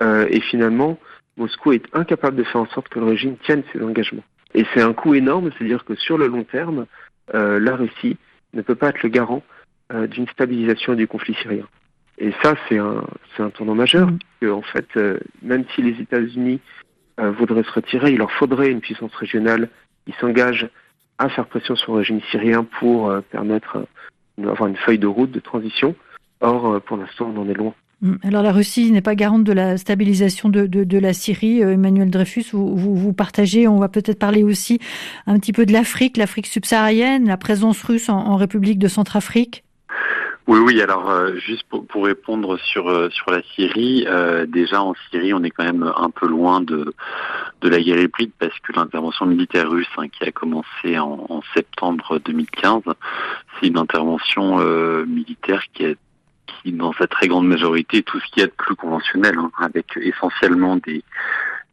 et 0.00 0.40
finalement, 0.40 0.98
Moscou 1.36 1.72
est 1.72 1.84
incapable 1.92 2.36
de 2.36 2.44
faire 2.44 2.62
en 2.62 2.66
sorte 2.66 2.88
que 2.88 2.98
le 2.98 3.06
régime 3.06 3.36
tienne 3.44 3.62
ses 3.72 3.82
engagements. 3.82 4.24
Et 4.56 4.64
c'est 4.72 4.80
un 4.80 4.94
coût 4.94 5.14
énorme, 5.14 5.50
c'est-à-dire 5.52 5.84
que 5.84 5.94
sur 5.94 6.16
le 6.16 6.28
long 6.28 6.42
terme, 6.42 6.86
euh, 7.34 7.60
la 7.60 7.76
Russie 7.76 8.16
ne 8.54 8.62
peut 8.62 8.74
pas 8.74 8.88
être 8.88 9.02
le 9.02 9.10
garant 9.10 9.42
euh, 9.92 10.06
d'une 10.06 10.26
stabilisation 10.28 10.94
du 10.94 11.06
conflit 11.06 11.34
syrien. 11.34 11.68
Et 12.16 12.32
ça, 12.42 12.54
c'est 12.66 12.78
un, 12.78 13.04
c'est 13.36 13.42
un 13.42 13.50
tournant 13.50 13.74
majeur, 13.74 14.10
mmh. 14.10 14.18
que 14.40 14.50
en 14.50 14.62
fait, 14.62 14.86
euh, 14.96 15.18
même 15.42 15.64
si 15.74 15.82
les 15.82 16.00
États-Unis 16.00 16.60
euh, 17.20 17.32
voudraient 17.32 17.64
se 17.64 17.70
retirer, 17.70 18.12
il 18.12 18.18
leur 18.18 18.32
faudrait 18.32 18.70
une 18.70 18.80
puissance 18.80 19.14
régionale 19.14 19.68
qui 20.06 20.14
s'engage 20.18 20.66
à 21.18 21.28
faire 21.28 21.46
pression 21.46 21.76
sur 21.76 21.92
le 21.92 21.98
régime 21.98 22.22
syrien 22.30 22.64
pour 22.80 23.10
euh, 23.10 23.20
permettre 23.20 23.86
d'avoir 24.38 24.70
une 24.70 24.76
feuille 24.76 24.98
de 24.98 25.06
route 25.06 25.32
de 25.32 25.40
transition. 25.40 25.94
Or, 26.40 26.80
pour 26.82 26.96
l'instant, 26.96 27.30
on 27.34 27.42
en 27.42 27.48
est 27.48 27.54
loin. 27.54 27.74
Mm. 28.02 28.14
Alors 28.24 28.42
la 28.42 28.52
Russie 28.52 28.90
n'est 28.90 29.00
pas 29.00 29.14
garante 29.14 29.44
de 29.44 29.52
la 29.52 29.76
stabilisation 29.76 30.48
de, 30.48 30.98
la 30.98 31.12
Syrie. 31.12 31.62
Euh, 31.62 31.72
Emmanuel 31.72 32.10
Dreyfus, 32.10 32.46
vous, 32.52 33.12
partagez, 33.12 33.68
on 33.68 33.78
va 33.78 33.88
peut-être 33.88 34.18
parler 34.18 34.42
aussi 34.42 34.78
un 35.26 35.38
petit 35.38 35.52
peu 35.52 35.66
de 35.66 35.72
l'Afrique, 35.72 36.16
l'Afrique 36.16 36.46
subsaharienne, 36.46 37.26
la 37.26 37.36
présence 37.36 37.82
russe 37.82 38.08
en, 38.08 38.36
République 38.36 38.78
de 38.78 38.88
Centrafrique. 38.88 39.64
Oui, 40.46 40.60
oui. 40.60 40.80
Alors, 40.80 41.10
euh, 41.10 41.34
juste 41.38 41.64
pour, 41.68 42.04
répondre 42.04 42.56
sur 42.58 42.88
euh, 42.88 43.08
sur 43.10 43.32
la 43.32 43.42
Syrie, 43.54 44.06
déjà 44.46 44.82
en 44.82 44.94
Syrie, 45.10 45.32
on 45.32 45.42
est 45.42 45.50
quand 45.50 45.64
même 45.64 45.90
un 45.96 46.10
peu 46.10 46.28
loin 46.28 46.60
de 46.60 46.94
de 47.62 47.68
la 47.68 47.80
guerre 47.80 47.98
hybride 47.98 48.32
parce 48.38 48.56
que 48.60 48.72
l'intervention 48.76 49.24
militaire 49.24 49.70
russe 49.70 49.88
hein, 49.96 50.08
qui 50.08 50.22
a 50.24 50.30
commencé 50.30 50.98
en, 50.98 51.26
en 51.30 51.40
septembre 51.54 52.20
2015, 52.24 52.82
c'est 53.58 53.68
une 53.68 53.78
intervention 53.78 54.58
militaire 55.06 55.62
qui 55.72 55.86
a 55.86 55.94
qui, 56.46 56.72
dans 56.72 56.92
sa 56.94 57.06
très 57.06 57.28
grande 57.28 57.46
majorité, 57.46 58.02
tout 58.02 58.20
ce 58.20 58.26
qui 58.32 58.40
est 58.40 58.46
de 58.46 58.52
plus 58.56 58.76
conventionnel, 58.76 59.38
hein, 59.38 59.50
avec 59.58 59.96
essentiellement 59.96 60.76
des, 60.76 61.02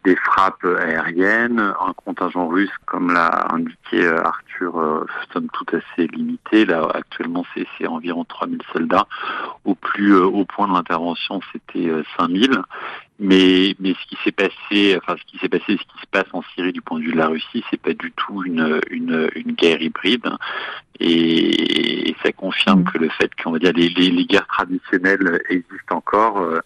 des 0.04 0.16
frappes 0.16 0.66
aériennes, 0.66 1.60
un 1.60 1.94
contingent 1.94 2.48
russe, 2.48 2.72
comme 2.86 3.14
l'a 3.14 3.48
indiqué 3.54 4.06
euh, 4.06 4.24
Arthur, 4.24 4.78
euh, 4.78 5.06
somme 5.32 5.48
tout 5.54 5.66
assez 5.72 6.08
limité. 6.08 6.66
Là, 6.66 6.88
actuellement, 6.94 7.46
c'est 7.54 7.88
environ 7.88 8.26
3000 8.26 8.60
soldats. 8.74 9.08
Au 9.64 9.76
plus 9.76 10.14
euh, 10.14 10.26
haut 10.26 10.46
point 10.46 10.68
de 10.68 10.74
l'intervention, 10.74 11.40
c'était 11.52 11.90
5000. 12.18 12.52
Mais, 13.26 13.74
mais 13.80 13.94
ce 13.94 14.06
qui 14.10 14.18
s'est 14.22 14.34
passé, 14.34 14.98
enfin 14.98 15.16
ce 15.18 15.24
qui 15.32 15.38
s'est 15.38 15.48
passé, 15.48 15.64
ce 15.68 15.74
qui 15.76 16.02
se 16.02 16.08
passe 16.12 16.28
en 16.34 16.44
Syrie 16.54 16.74
du 16.74 16.82
point 16.82 17.00
de 17.00 17.06
vue 17.06 17.14
de 17.14 17.18
la 17.18 17.28
Russie, 17.28 17.64
c'est 17.72 17.80
pas 17.80 17.94
du 17.94 18.12
tout 18.12 18.44
une, 18.44 18.82
une, 18.92 19.30
une 19.34 19.54
guerre 19.54 19.82
hybride. 19.82 20.30
Et, 21.00 22.14
ça 22.22 22.34
confirme 22.34 22.82
mmh. 22.82 22.92
que 22.92 22.98
le 22.98 23.10
fait 23.10 23.32
qu'on 23.42 23.52
va 23.52 23.60
dire 23.60 23.72
les, 23.74 23.90
les, 23.90 24.10
les, 24.10 24.26
guerres 24.26 24.48
traditionnelles 24.48 25.42
existent 25.50 25.96
encore, 25.96 26.40
euh, 26.40 26.60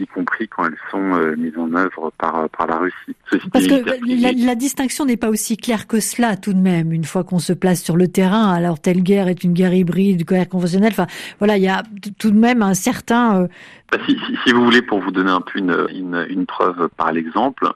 y 0.00 0.06
compris 0.06 0.48
quand 0.48 0.64
elles 0.64 0.76
sont 0.90 1.14
euh, 1.14 1.36
mises 1.36 1.56
en 1.56 1.72
œuvre 1.74 2.12
par, 2.18 2.48
par 2.50 2.66
la 2.66 2.78
Russie. 2.78 3.16
Parce 3.52 3.66
que 3.66 3.74
la, 4.20 4.32
la, 4.32 4.54
distinction 4.54 5.04
n'est 5.04 5.16
pas 5.16 5.28
aussi 5.28 5.56
claire 5.56 5.86
que 5.86 6.00
cela 6.00 6.36
tout 6.36 6.52
de 6.52 6.58
même, 6.58 6.92
une 6.92 7.04
fois 7.04 7.24
qu'on 7.24 7.38
se 7.38 7.52
place 7.52 7.82
sur 7.82 7.96
le 7.96 8.08
terrain. 8.08 8.52
Alors 8.52 8.80
telle 8.80 9.02
guerre 9.02 9.28
est 9.28 9.44
une 9.44 9.52
guerre 9.52 9.74
hybride, 9.74 10.20
une 10.20 10.26
guerre 10.26 10.48
conventionnelle. 10.48 10.92
Enfin 10.92 11.06
voilà, 11.38 11.56
il 11.56 11.62
y 11.62 11.68
a 11.68 11.82
tout 12.18 12.30
de 12.30 12.38
même 12.38 12.62
un 12.62 12.74
certain... 12.74 13.42
Euh, 13.42 13.48
bah, 13.92 13.98
si, 14.06 14.16
si, 14.26 14.36
si, 14.44 14.52
vous 14.52 14.64
voulez, 14.64 14.82
pour 14.82 15.00
vous 15.00 15.10
donner 15.10 15.30
un 15.30 15.40
peu 15.40 15.58
une, 15.58 15.86
une, 15.92 16.26
une 16.28 16.46
preuve 16.46 16.88
par 16.96 17.12
l'exemple, 17.12 17.68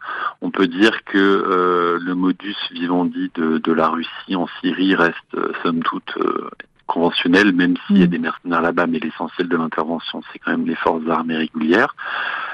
on 0.42 0.50
peut 0.50 0.68
dire 0.68 1.04
que 1.04 1.18
euh, 1.18 1.98
le 2.00 2.14
modus 2.14 2.56
vivendi 2.72 3.30
de, 3.34 3.58
de, 3.58 3.72
la 3.72 3.88
Russie 3.88 4.36
en 4.36 4.46
Syrie 4.60 4.94
reste, 4.94 5.16
euh, 5.34 5.52
somme 5.62 5.82
toute, 5.82 6.14
euh, 6.84 6.92
conventionnel, 6.92 7.52
même 7.52 7.74
s'il 7.86 7.98
y 7.98 8.02
a 8.02 8.06
mm. 8.06 8.10
des 8.10 8.18
mercenaires 8.18 8.62
là-bas, 8.62 8.86
mais 8.86 8.98
l'essentiel 8.98 9.48
de 9.48 9.56
l'intervention, 9.56 10.22
c'est 10.32 10.38
quand 10.38 10.52
même 10.52 10.66
les 10.66 10.76
forces 10.76 11.08
armées 11.08 11.36
régulières. 11.36 11.94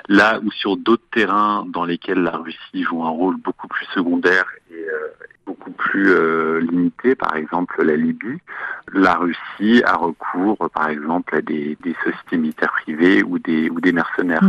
Là 0.09 0.41
où 0.43 0.51
sur 0.51 0.77
d'autres 0.77 1.09
terrains 1.13 1.67
dans 1.69 1.85
lesquels 1.85 2.23
la 2.23 2.37
Russie 2.37 2.83
joue 2.83 3.05
un 3.05 3.11
rôle 3.11 3.37
beaucoup 3.37 3.69
plus 3.69 3.87
secondaire 3.95 4.45
et 4.71 4.75
euh, 4.75 5.09
beaucoup 5.47 5.71
plus 5.71 6.11
euh, 6.11 6.61
limité, 6.61 7.15
par 7.15 7.37
exemple 7.37 7.83
la 7.85 7.97
Libye, 7.97 8.39
la 8.93 9.15
Russie 9.15 9.83
a 9.85 9.97
recours, 9.97 10.69
par 10.73 10.89
exemple, 10.89 11.37
à 11.37 11.43
des, 11.43 11.77
des 11.83 11.95
sociétés 12.05 12.37
militaires 12.37 12.73
privées 12.83 13.23
ou 13.23 13.39
des, 13.39 13.71
ou 13.71 13.81
des 13.81 13.93
mercenaires. 13.93 14.43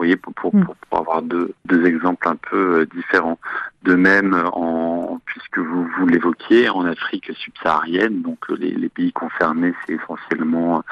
Voyez, 0.00 0.16
pour, 0.16 0.32
pour, 0.32 0.56
mm. 0.56 0.64
pour, 0.64 0.76
pour, 0.76 0.98
avoir 0.98 1.20
deux, 1.20 1.52
deux 1.66 1.84
exemples 1.84 2.26
un 2.26 2.36
peu 2.36 2.80
euh, 2.80 2.86
différents. 2.86 3.38
De 3.82 3.94
même, 3.94 4.34
en, 4.54 5.20
puisque 5.26 5.58
vous, 5.58 5.86
vous 5.98 6.06
l'évoquiez, 6.06 6.70
en 6.70 6.86
Afrique 6.86 7.30
subsaharienne, 7.36 8.22
donc 8.22 8.38
euh, 8.48 8.56
les, 8.58 8.70
les 8.70 8.88
pays 8.88 9.12
concernés, 9.12 9.74
c'est 9.84 9.98
essentiellement 10.02 10.78
euh, 10.78 10.82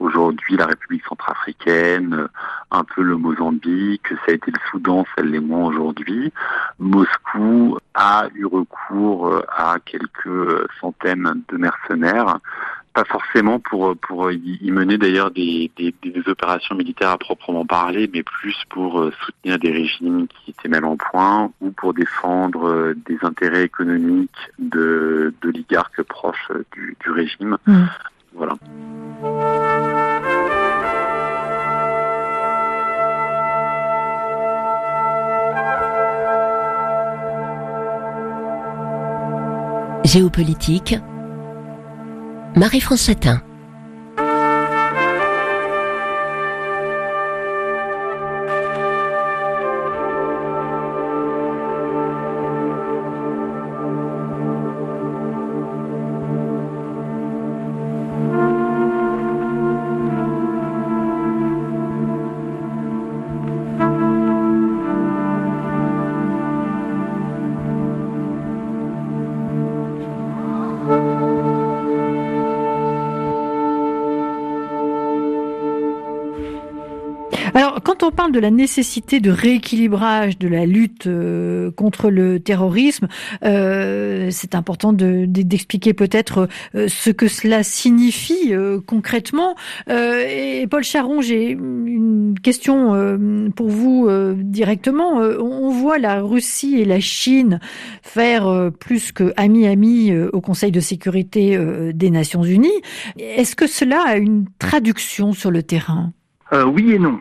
aujourd'hui 0.00 0.58
la 0.58 0.66
République 0.66 1.02
centrafricaine, 1.08 2.28
un 2.70 2.84
peu 2.84 3.00
le 3.00 3.16
Mozambique, 3.16 4.08
ça 4.26 4.32
a 4.32 4.32
été 4.32 4.50
le 4.50 4.60
Soudan, 4.70 5.06
ça 5.16 5.22
l'est 5.22 5.40
moins 5.40 5.64
aujourd'hui. 5.68 6.30
Moscou 6.78 7.78
a 7.94 8.26
eu 8.34 8.44
recours 8.44 9.42
à 9.48 9.76
quelques 9.82 10.68
centaines 10.78 11.42
de 11.48 11.56
mercenaires 11.56 12.36
pas 12.92 13.04
forcément 13.04 13.58
pour 13.58 13.96
pour 13.96 14.30
y 14.30 14.70
mener 14.70 14.98
d'ailleurs 14.98 15.30
des, 15.30 15.70
des, 15.76 15.92
opérations 16.26 16.74
militaires 16.74 17.10
à 17.10 17.18
proprement 17.18 17.64
parler, 17.64 18.08
mais 18.12 18.22
plus 18.22 18.56
pour 18.68 19.00
euh, 19.00 19.12
soutenir 19.24 19.58
des 19.58 19.70
régimes 19.70 20.26
qui 20.28 20.50
étaient 20.50 20.68
mal 20.68 20.84
en 20.84 20.96
point 20.96 21.50
ou 21.60 21.70
pour 21.70 21.94
défendre 21.94 22.68
euh, 22.68 22.94
des 23.06 23.18
intérêts 23.22 23.64
économiques 23.64 24.30
de 24.58 25.34
d'oligarques 25.42 26.02
proches 26.02 26.48
euh, 26.50 26.64
du, 26.72 26.96
du 27.00 27.10
régime. 27.10 27.56
Mm. 27.66 27.84
Voilà. 28.34 28.56
Géopolitique 40.04 40.96
Marie-France 42.54 43.00
Satin. 43.02 43.40
De 78.28 78.38
la 78.40 78.50
nécessité 78.50 79.20
de 79.20 79.30
rééquilibrage 79.30 80.38
de 80.38 80.48
la 80.48 80.66
lutte 80.66 81.06
euh, 81.06 81.70
contre 81.70 82.10
le 82.10 82.40
terrorisme, 82.40 83.08
euh, 83.44 84.28
c'est 84.30 84.54
important 84.54 84.92
d'expliquer 84.92 85.94
peut-être 85.94 86.48
euh, 86.74 86.88
ce 86.88 87.10
que 87.10 87.28
cela 87.28 87.62
signifie 87.62 88.52
concrètement. 88.86 89.54
et 89.88 90.66
Paul 90.70 90.82
Charon, 90.82 91.20
j'ai 91.20 91.50
une 91.50 92.34
question 92.42 92.92
pour 93.54 93.68
vous 93.68 94.08
directement. 94.36 95.16
On 95.18 95.70
voit 95.70 95.98
la 95.98 96.20
Russie 96.20 96.80
et 96.80 96.84
la 96.84 97.00
Chine 97.00 97.60
faire 98.02 98.70
plus 98.78 99.12
que 99.12 99.32
ami-ami 99.36 100.14
au 100.32 100.40
Conseil 100.40 100.72
de 100.72 100.80
sécurité 100.80 101.58
des 101.92 102.10
Nations 102.10 102.42
Unies. 102.42 102.70
Est-ce 103.18 103.56
que 103.56 103.66
cela 103.66 104.02
a 104.06 104.16
une 104.16 104.46
traduction 104.58 105.32
sur 105.32 105.50
le 105.50 105.62
terrain? 105.62 106.12
Oui 106.52 106.92
et 106.92 106.98
non. 106.98 107.20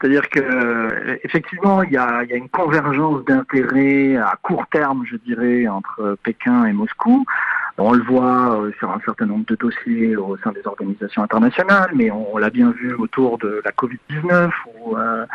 C'est-à-dire 0.00 0.28
que 0.30 0.40
euh, 0.40 1.16
effectivement, 1.24 1.82
il 1.82 1.92
y 1.92 1.96
a, 1.98 2.22
une 2.30 2.48
convergence 2.48 3.22
d'intérêts 3.26 4.16
à 4.16 4.34
court 4.40 4.66
terme, 4.72 5.04
je 5.04 5.16
dirais, 5.16 5.68
entre 5.68 6.16
Pékin 6.22 6.64
et 6.64 6.72
Moscou. 6.72 7.26
On 7.76 7.92
le 7.92 8.02
voit 8.02 8.56
euh, 8.56 8.72
sur 8.78 8.90
un 8.90 9.00
certain 9.04 9.26
nombre 9.26 9.44
de 9.46 9.56
dossiers 9.56 10.16
au 10.16 10.36
sein 10.38 10.52
des 10.52 10.66
organisations 10.66 11.22
internationales, 11.22 11.90
mais 11.94 12.10
on, 12.10 12.38
l'a 12.38 12.50
bien 12.50 12.70
vu 12.70 12.94
autour 12.94 13.36
de 13.38 13.60
la 13.64 13.72
Covid-19 13.72 14.50
où 14.80 14.96
euh, 14.96 15.26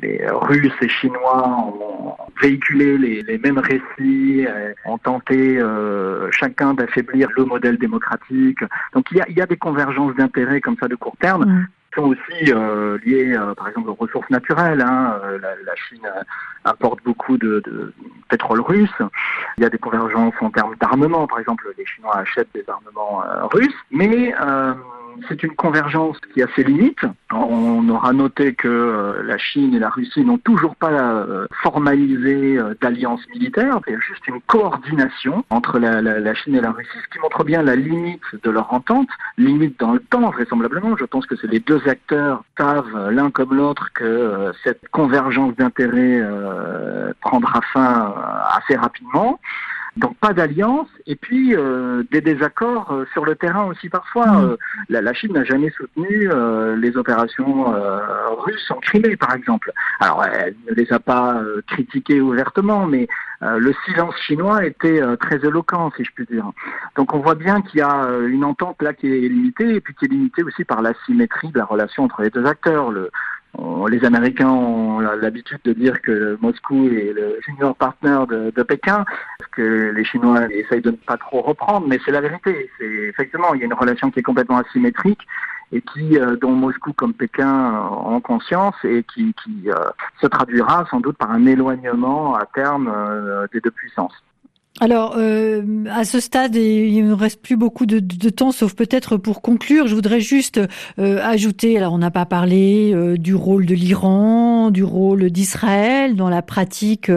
les 0.00 0.20
Russes 0.28 0.72
et 0.80 0.88
Chinois 0.88 1.48
ont 1.48 2.16
véhiculé 2.40 2.98
les, 2.98 3.38
mêmes 3.38 3.58
récits, 3.58 4.46
ont 4.84 4.98
tenté 4.98 5.60
chacun 6.30 6.74
d'affaiblir 6.74 7.28
le 7.36 7.44
modèle 7.44 7.78
démocratique. 7.78 8.60
Donc 8.94 9.06
il 9.10 9.36
y 9.36 9.40
a, 9.40 9.46
des 9.46 9.56
convergences 9.56 10.14
d'intérêts 10.14 10.60
comme 10.60 10.76
ça 10.80 10.86
de 10.86 10.94
court 10.94 11.16
terme. 11.20 11.46
Mm 11.46 11.66
sont 11.94 12.02
aussi 12.02 12.52
euh, 12.52 12.98
liées, 13.04 13.34
euh, 13.34 13.54
par 13.54 13.68
exemple, 13.68 13.90
aux 13.90 13.94
ressources 13.94 14.28
naturelles. 14.30 14.80
Hein. 14.80 15.20
Euh, 15.24 15.38
la, 15.38 15.74
Chine 15.76 16.08
importe 16.64 17.02
beaucoup 17.04 17.38
de, 17.38 17.62
de, 17.64 17.92
pétrole 18.28 18.60
russe. 18.60 18.90
Il 19.56 19.62
y 19.62 19.66
a 19.66 19.70
des 19.70 19.78
convergences 19.78 20.34
en 20.40 20.50
termes 20.50 20.74
d'armement. 20.80 21.26
Par 21.26 21.38
exemple, 21.38 21.72
les 21.78 21.86
Chinois 21.86 22.16
achètent 22.16 22.52
des 22.54 22.64
armements 22.68 23.22
russes. 23.52 23.74
Mais 23.90 24.34
c'est 25.28 25.42
une 25.42 25.54
convergence 25.54 26.18
qui 26.32 26.42
a 26.42 26.46
ses 26.54 26.64
limites. 26.64 27.04
On 27.32 27.88
aura 27.88 28.12
noté 28.12 28.54
que 28.54 28.68
euh, 28.68 29.22
la 29.22 29.38
Chine 29.38 29.74
et 29.74 29.78
la 29.78 29.90
Russie 29.90 30.24
n'ont 30.24 30.38
toujours 30.38 30.76
pas 30.76 30.90
euh, 30.90 31.46
formalisé 31.62 32.58
euh, 32.58 32.74
d'alliance 32.80 33.20
militaire. 33.32 33.80
Il 33.86 33.92
y 33.92 33.96
a 33.96 34.00
juste 34.00 34.26
une 34.28 34.40
coordination 34.42 35.44
entre 35.50 35.78
la, 35.78 36.34
Chine 36.34 36.54
et 36.54 36.60
la 36.60 36.70
Russie, 36.70 36.90
ce 37.02 37.08
qui 37.12 37.18
montre 37.20 37.44
bien 37.44 37.62
la 37.62 37.76
limite 37.76 38.22
de 38.42 38.50
leur 38.50 38.72
entente, 38.72 39.08
limite 39.36 39.78
dans 39.80 39.92
le 39.92 40.00
temps 40.00 40.30
vraisemblablement. 40.30 40.96
Je 40.96 41.04
pense 41.04 41.26
que 41.26 41.36
c'est 41.36 41.48
les 41.48 41.60
deux 41.60 41.86
acteurs 41.88 42.44
savent 42.56 43.10
l'un 43.10 43.30
comme 43.30 43.54
l'autre 43.54 43.90
que 43.94 44.52
cette 44.64 44.88
convergence 44.90 45.54
d'intérêts 45.56 46.22
prendra 47.20 47.60
fin 47.72 48.14
assez 48.52 48.76
rapidement. 48.76 49.38
Donc 49.98 50.16
pas 50.18 50.32
d'alliance 50.32 50.88
et 51.06 51.16
puis 51.16 51.56
euh, 51.56 52.04
des 52.12 52.20
désaccords 52.20 52.92
euh, 52.92 53.04
sur 53.12 53.24
le 53.24 53.34
terrain 53.34 53.64
aussi 53.64 53.88
parfois. 53.88 54.26
Mm. 54.26 54.44
Euh, 54.44 54.56
la, 55.00 55.12
Chine 55.12 55.32
n'a 55.32 55.44
jamais 55.44 55.70
soutenu 55.70 56.30
les 56.76 56.96
opérations 56.96 57.64
russes 58.38 58.70
en 58.70 58.76
Crimée 58.76 59.16
par 59.16 59.34
exemple. 59.34 59.72
Alors 59.98 60.24
elle 60.24 60.54
ne 60.68 60.74
les 60.74 60.92
a 60.92 61.00
pas 61.00 61.40
critiquées 61.66 62.20
ouvertement, 62.20 62.86
mais 62.86 63.08
le 63.40 63.72
silence 63.84 64.14
chinois 64.26 64.64
était 64.64 65.00
très 65.16 65.36
éloquent 65.44 65.90
si 65.96 66.04
je 66.04 66.10
puis 66.14 66.26
dire. 66.26 66.50
Donc 66.96 67.14
on 67.14 67.18
voit 67.18 67.34
bien 67.34 67.62
qu'il 67.62 67.80
y 67.80 67.82
a 67.82 68.08
une 68.28 68.44
entente 68.44 68.80
là 68.82 68.92
qui 68.92 69.06
est 69.06 69.28
limitée 69.28 69.74
et 69.74 69.80
puis 69.80 69.94
qui 69.94 70.04
est 70.04 70.08
limitée 70.08 70.44
aussi 70.44 70.64
par 70.64 70.82
l'asymétrie 70.82 71.48
de 71.48 71.58
la 71.58 71.64
relation 71.64 72.04
entre 72.04 72.22
les 72.22 72.30
deux 72.30 72.46
acteurs. 72.46 72.90
Le, 72.90 73.10
les 73.88 74.04
Américains 74.04 74.50
ont 74.50 75.00
l'habitude 75.00 75.60
de 75.64 75.72
dire 75.72 76.00
que 76.02 76.36
Moscou 76.40 76.88
est 76.88 77.12
le 77.12 77.38
junior 77.46 77.74
partner 77.74 78.18
de, 78.28 78.62
Pékin, 78.62 79.04
parce 79.38 79.50
que 79.52 79.92
les 79.94 80.04
Chinois 80.04 80.46
essayent 80.52 80.82
de 80.82 80.90
ne 80.90 80.96
pas 80.96 81.16
trop 81.16 81.40
reprendre, 81.40 81.86
mais 81.88 81.98
c'est 82.04 82.10
la 82.10 82.20
vérité. 82.20 82.70
Effectivement, 82.80 83.54
il 83.54 83.60
y 83.60 83.62
a 83.62 83.66
une 83.66 83.74
relation 83.74 84.10
qui 84.10 84.20
est 84.20 84.22
complètement 84.22 84.58
asymétrique 84.58 85.20
et 85.72 85.82
qui, 85.82 86.18
euh, 86.18 86.36
dont 86.36 86.52
Moscou 86.52 86.92
comme 86.92 87.14
Pékin 87.14 87.74
ont 88.06 88.20
conscience 88.20 88.74
et 88.84 89.04
qui, 89.14 89.34
euh, 89.66 89.74
se 90.20 90.26
traduira 90.26 90.86
sans 90.90 91.00
doute 91.00 91.18
par 91.18 91.30
un 91.30 91.44
éloignement 91.46 92.36
à 92.36 92.46
terme 92.46 92.90
euh, 92.94 93.46
des 93.52 93.60
deux 93.60 93.70
puissances. 93.70 94.14
Alors, 94.80 95.16
euh, 95.18 95.84
à 95.90 96.04
ce 96.04 96.20
stade, 96.20 96.54
il 96.54 97.04
ne 97.04 97.12
reste 97.12 97.42
plus 97.42 97.56
beaucoup 97.56 97.84
de, 97.84 97.98
temps, 98.30 98.52
sauf 98.52 98.74
peut-être 98.74 99.16
pour 99.16 99.42
conclure. 99.42 99.88
Je 99.88 99.94
voudrais 99.94 100.20
juste 100.20 100.60
euh, 100.98 101.20
ajouter, 101.22 101.76
alors 101.76 101.92
on 101.92 101.98
n'a 101.98 102.12
pas 102.12 102.26
parlé 102.26 102.92
euh, 102.94 103.16
du 103.16 103.34
rôle 103.34 103.66
de 103.66 103.74
l'Iran, 103.74 104.70
du 104.70 104.84
rôle 104.84 105.30
d'Israël 105.30 106.14
dans 106.14 106.28
la 106.28 106.42
pratique 106.42 107.10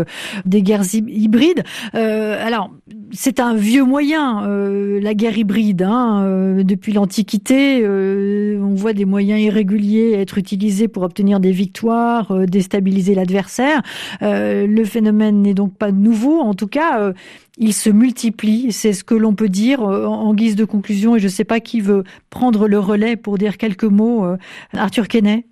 des 0.46 0.64
guerres 0.64 0.96
hybrides. 0.96 1.64
alors, 1.94 2.72
c'est 3.12 3.40
un 3.40 3.54
vieux 3.54 3.84
moyen, 3.84 4.48
la 4.48 5.14
guerre 5.14 5.38
hybride. 5.38 5.84
Hein, 5.84 6.58
depuis 6.64 6.94
l'Antiquité, 6.94 7.86
on 7.86 8.74
voit 8.74 8.94
des 8.94 9.06
moyens 9.06 9.40
irréguliers 9.40 10.14
être 10.14 10.38
utilisés 10.38 10.88
pour 10.88 11.04
obtenir 11.04 11.40
des 11.40 11.52
victoires, 11.52 12.46
déstabiliser 12.48 13.16
l'adversaire. 13.16 13.82
le 14.22 14.84
phénomène 14.84 15.42
n'est 15.42 15.54
donc 15.54 15.76
pas 15.78 15.92
nouveau. 15.92 16.40
En 16.40 16.54
tout 16.54 16.68
cas, 16.68 17.14
il 17.58 17.74
se 17.74 17.90
multiplie. 17.90 18.72
C'est 18.72 18.94
ce 18.94 19.04
que 19.04 19.16
l'on 19.16 19.36
peut 19.36 19.50
dire 19.50 19.82
euh, 19.82 20.06
en 20.06 20.34
guise 20.34 20.56
de 20.56 20.66
conclusion. 20.66 21.16
Et 21.16 21.20
je 21.20 21.26
ne 21.26 21.30
sais 21.30 21.44
pas 21.44 21.60
qui 21.60 21.82
veut 21.82 22.04
prendre 22.30 22.68
le 22.68 22.80
relais 22.80 23.16
pour 23.16 23.38
dire 23.38 23.58
quelques 23.58 23.84
mots. 23.84 24.26
Euh, 24.26 24.38
Arthur 24.74 25.08
Kenney 25.08 25.46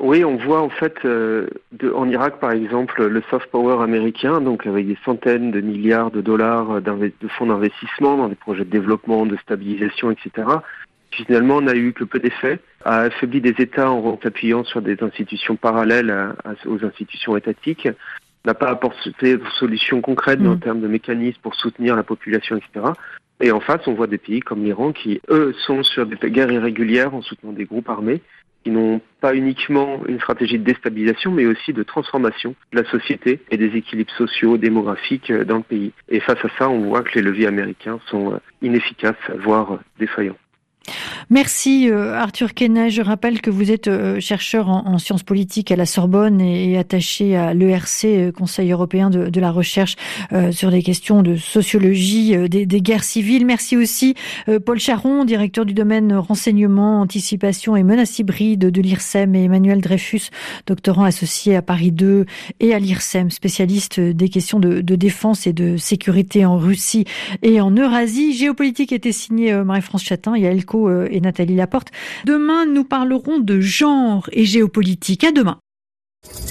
oui, 0.00 0.24
on 0.24 0.36
voit 0.36 0.62
en 0.62 0.68
fait 0.68 0.94
euh, 1.04 1.48
en 1.92 2.08
Irak 2.08 2.38
par 2.38 2.52
exemple 2.52 3.04
le 3.04 3.20
soft 3.30 3.50
power 3.50 3.82
américain, 3.82 4.40
donc 4.40 4.64
avec 4.64 4.86
des 4.86 4.96
centaines 5.04 5.50
de 5.50 5.60
milliards 5.60 6.12
de 6.12 6.20
dollars 6.20 6.80
de 6.80 7.10
fonds 7.36 7.46
d'investissement 7.46 8.16
dans 8.16 8.28
des 8.28 8.36
projets 8.36 8.64
de 8.64 8.70
développement, 8.70 9.26
de 9.26 9.36
stabilisation, 9.38 10.12
etc. 10.12 10.46
Finalement, 11.10 11.60
n'a 11.60 11.74
eu 11.74 11.92
que 11.94 12.04
peu 12.04 12.20
d'effets, 12.20 12.60
a 12.84 13.00
affaibli 13.00 13.40
des 13.40 13.56
États 13.58 13.90
en 13.90 14.20
s'appuyant 14.22 14.62
sur 14.62 14.82
des 14.82 14.96
institutions 15.02 15.56
parallèles 15.56 16.14
aux 16.66 16.84
institutions 16.84 17.36
étatiques, 17.36 17.88
n'a 18.48 18.54
pas 18.54 18.70
apporté 18.70 19.12
de 19.20 19.40
solutions 19.58 20.00
concrètes 20.00 20.40
en 20.40 20.56
mm. 20.56 20.60
termes 20.60 20.80
de 20.80 20.88
mécanismes 20.88 21.40
pour 21.42 21.54
soutenir 21.54 21.96
la 21.96 22.02
population, 22.02 22.56
etc. 22.56 22.92
Et 23.40 23.52
en 23.52 23.60
face, 23.60 23.86
on 23.86 23.94
voit 23.94 24.06
des 24.06 24.18
pays 24.18 24.40
comme 24.40 24.64
l'Iran 24.64 24.92
qui, 24.92 25.20
eux, 25.30 25.54
sont 25.66 25.82
sur 25.82 26.06
des 26.06 26.16
guerres 26.30 26.50
irrégulières 26.50 27.14
en 27.14 27.22
soutenant 27.22 27.52
des 27.52 27.66
groupes 27.66 27.88
armés 27.88 28.20
qui 28.64 28.70
n'ont 28.70 29.00
pas 29.20 29.34
uniquement 29.34 30.00
une 30.08 30.18
stratégie 30.18 30.58
de 30.58 30.64
déstabilisation, 30.64 31.30
mais 31.30 31.46
aussi 31.46 31.72
de 31.72 31.84
transformation 31.84 32.56
de 32.72 32.80
la 32.80 32.90
société 32.90 33.40
et 33.50 33.56
des 33.56 33.76
équilibres 33.76 34.12
sociaux, 34.12 34.58
démographiques 34.58 35.30
euh, 35.30 35.44
dans 35.44 35.58
le 35.58 35.62
pays. 35.62 35.92
Et 36.08 36.18
face 36.18 36.44
à 36.44 36.48
ça, 36.58 36.68
on 36.68 36.80
voit 36.88 37.02
que 37.02 37.14
les 37.14 37.22
leviers 37.22 37.46
américains 37.46 38.00
sont 38.06 38.32
euh, 38.32 38.38
inefficaces, 38.60 39.14
voire 39.38 39.78
défaillants. 40.00 40.36
Merci 41.30 41.90
euh, 41.90 42.14
Arthur 42.14 42.54
Kenney. 42.54 42.90
Je 42.90 43.02
rappelle 43.02 43.40
que 43.40 43.50
vous 43.50 43.70
êtes 43.70 43.88
euh, 43.88 44.18
chercheur 44.18 44.68
en, 44.68 44.98
sciences 44.98 45.22
politiques 45.22 45.70
à 45.70 45.76
la 45.76 45.84
Sorbonne 45.84 46.40
et, 46.40 46.78
attaché 46.78 47.36
à 47.36 47.52
l'ERC, 47.52 48.04
euh, 48.04 48.32
Conseil 48.32 48.72
européen 48.72 49.10
de, 49.10 49.40
la 49.40 49.52
recherche 49.52 49.94
sur 50.50 50.72
des 50.72 50.82
questions 50.82 51.22
de 51.22 51.36
sociologie 51.36 52.36
des, 52.48 52.66
guerres 52.66 53.04
civiles. 53.04 53.46
Merci 53.46 53.76
aussi 53.76 54.14
Paul 54.64 54.80
Charon, 54.80 55.24
directeur 55.24 55.64
du 55.64 55.74
domaine 55.74 56.12
renseignement, 56.12 57.00
anticipation 57.00 57.76
et 57.76 57.84
menaces 57.84 58.18
hybrides 58.18 58.70
de 58.70 58.80
l'IRSEM 58.82 59.36
et 59.36 59.44
Emmanuel 59.44 59.80
Dreyfus, 59.80 60.30
doctorant 60.66 61.04
associé 61.04 61.54
à 61.54 61.62
Paris 61.62 61.92
2 61.92 62.26
et 62.58 62.74
à 62.74 62.80
l'IRSEM, 62.80 63.30
spécialiste 63.30 64.00
des 64.00 64.28
questions 64.28 64.58
de, 64.58 64.80
défense 64.80 65.46
et 65.46 65.52
de 65.52 65.76
sécurité 65.76 66.44
en 66.44 66.58
Russie 66.58 67.04
et 67.42 67.60
en 67.60 67.70
Eurasie. 67.70 68.32
Géopolitique 68.32 68.92
était 68.92 69.12
signé 69.12 69.52
Marie-France 69.52 70.02
Chatin 70.02 70.34
et 70.34 70.42
Elko 70.42 70.77
euh, 70.86 71.08
et 71.10 71.20
Nathalie 71.20 71.56
Laporte. 71.56 71.88
Demain, 72.24 72.66
nous 72.66 72.84
parlerons 72.84 73.38
de 73.38 73.58
genre 73.58 74.28
et 74.32 74.44
géopolitique. 74.44 75.24
À 75.24 75.32
demain. 75.32 75.58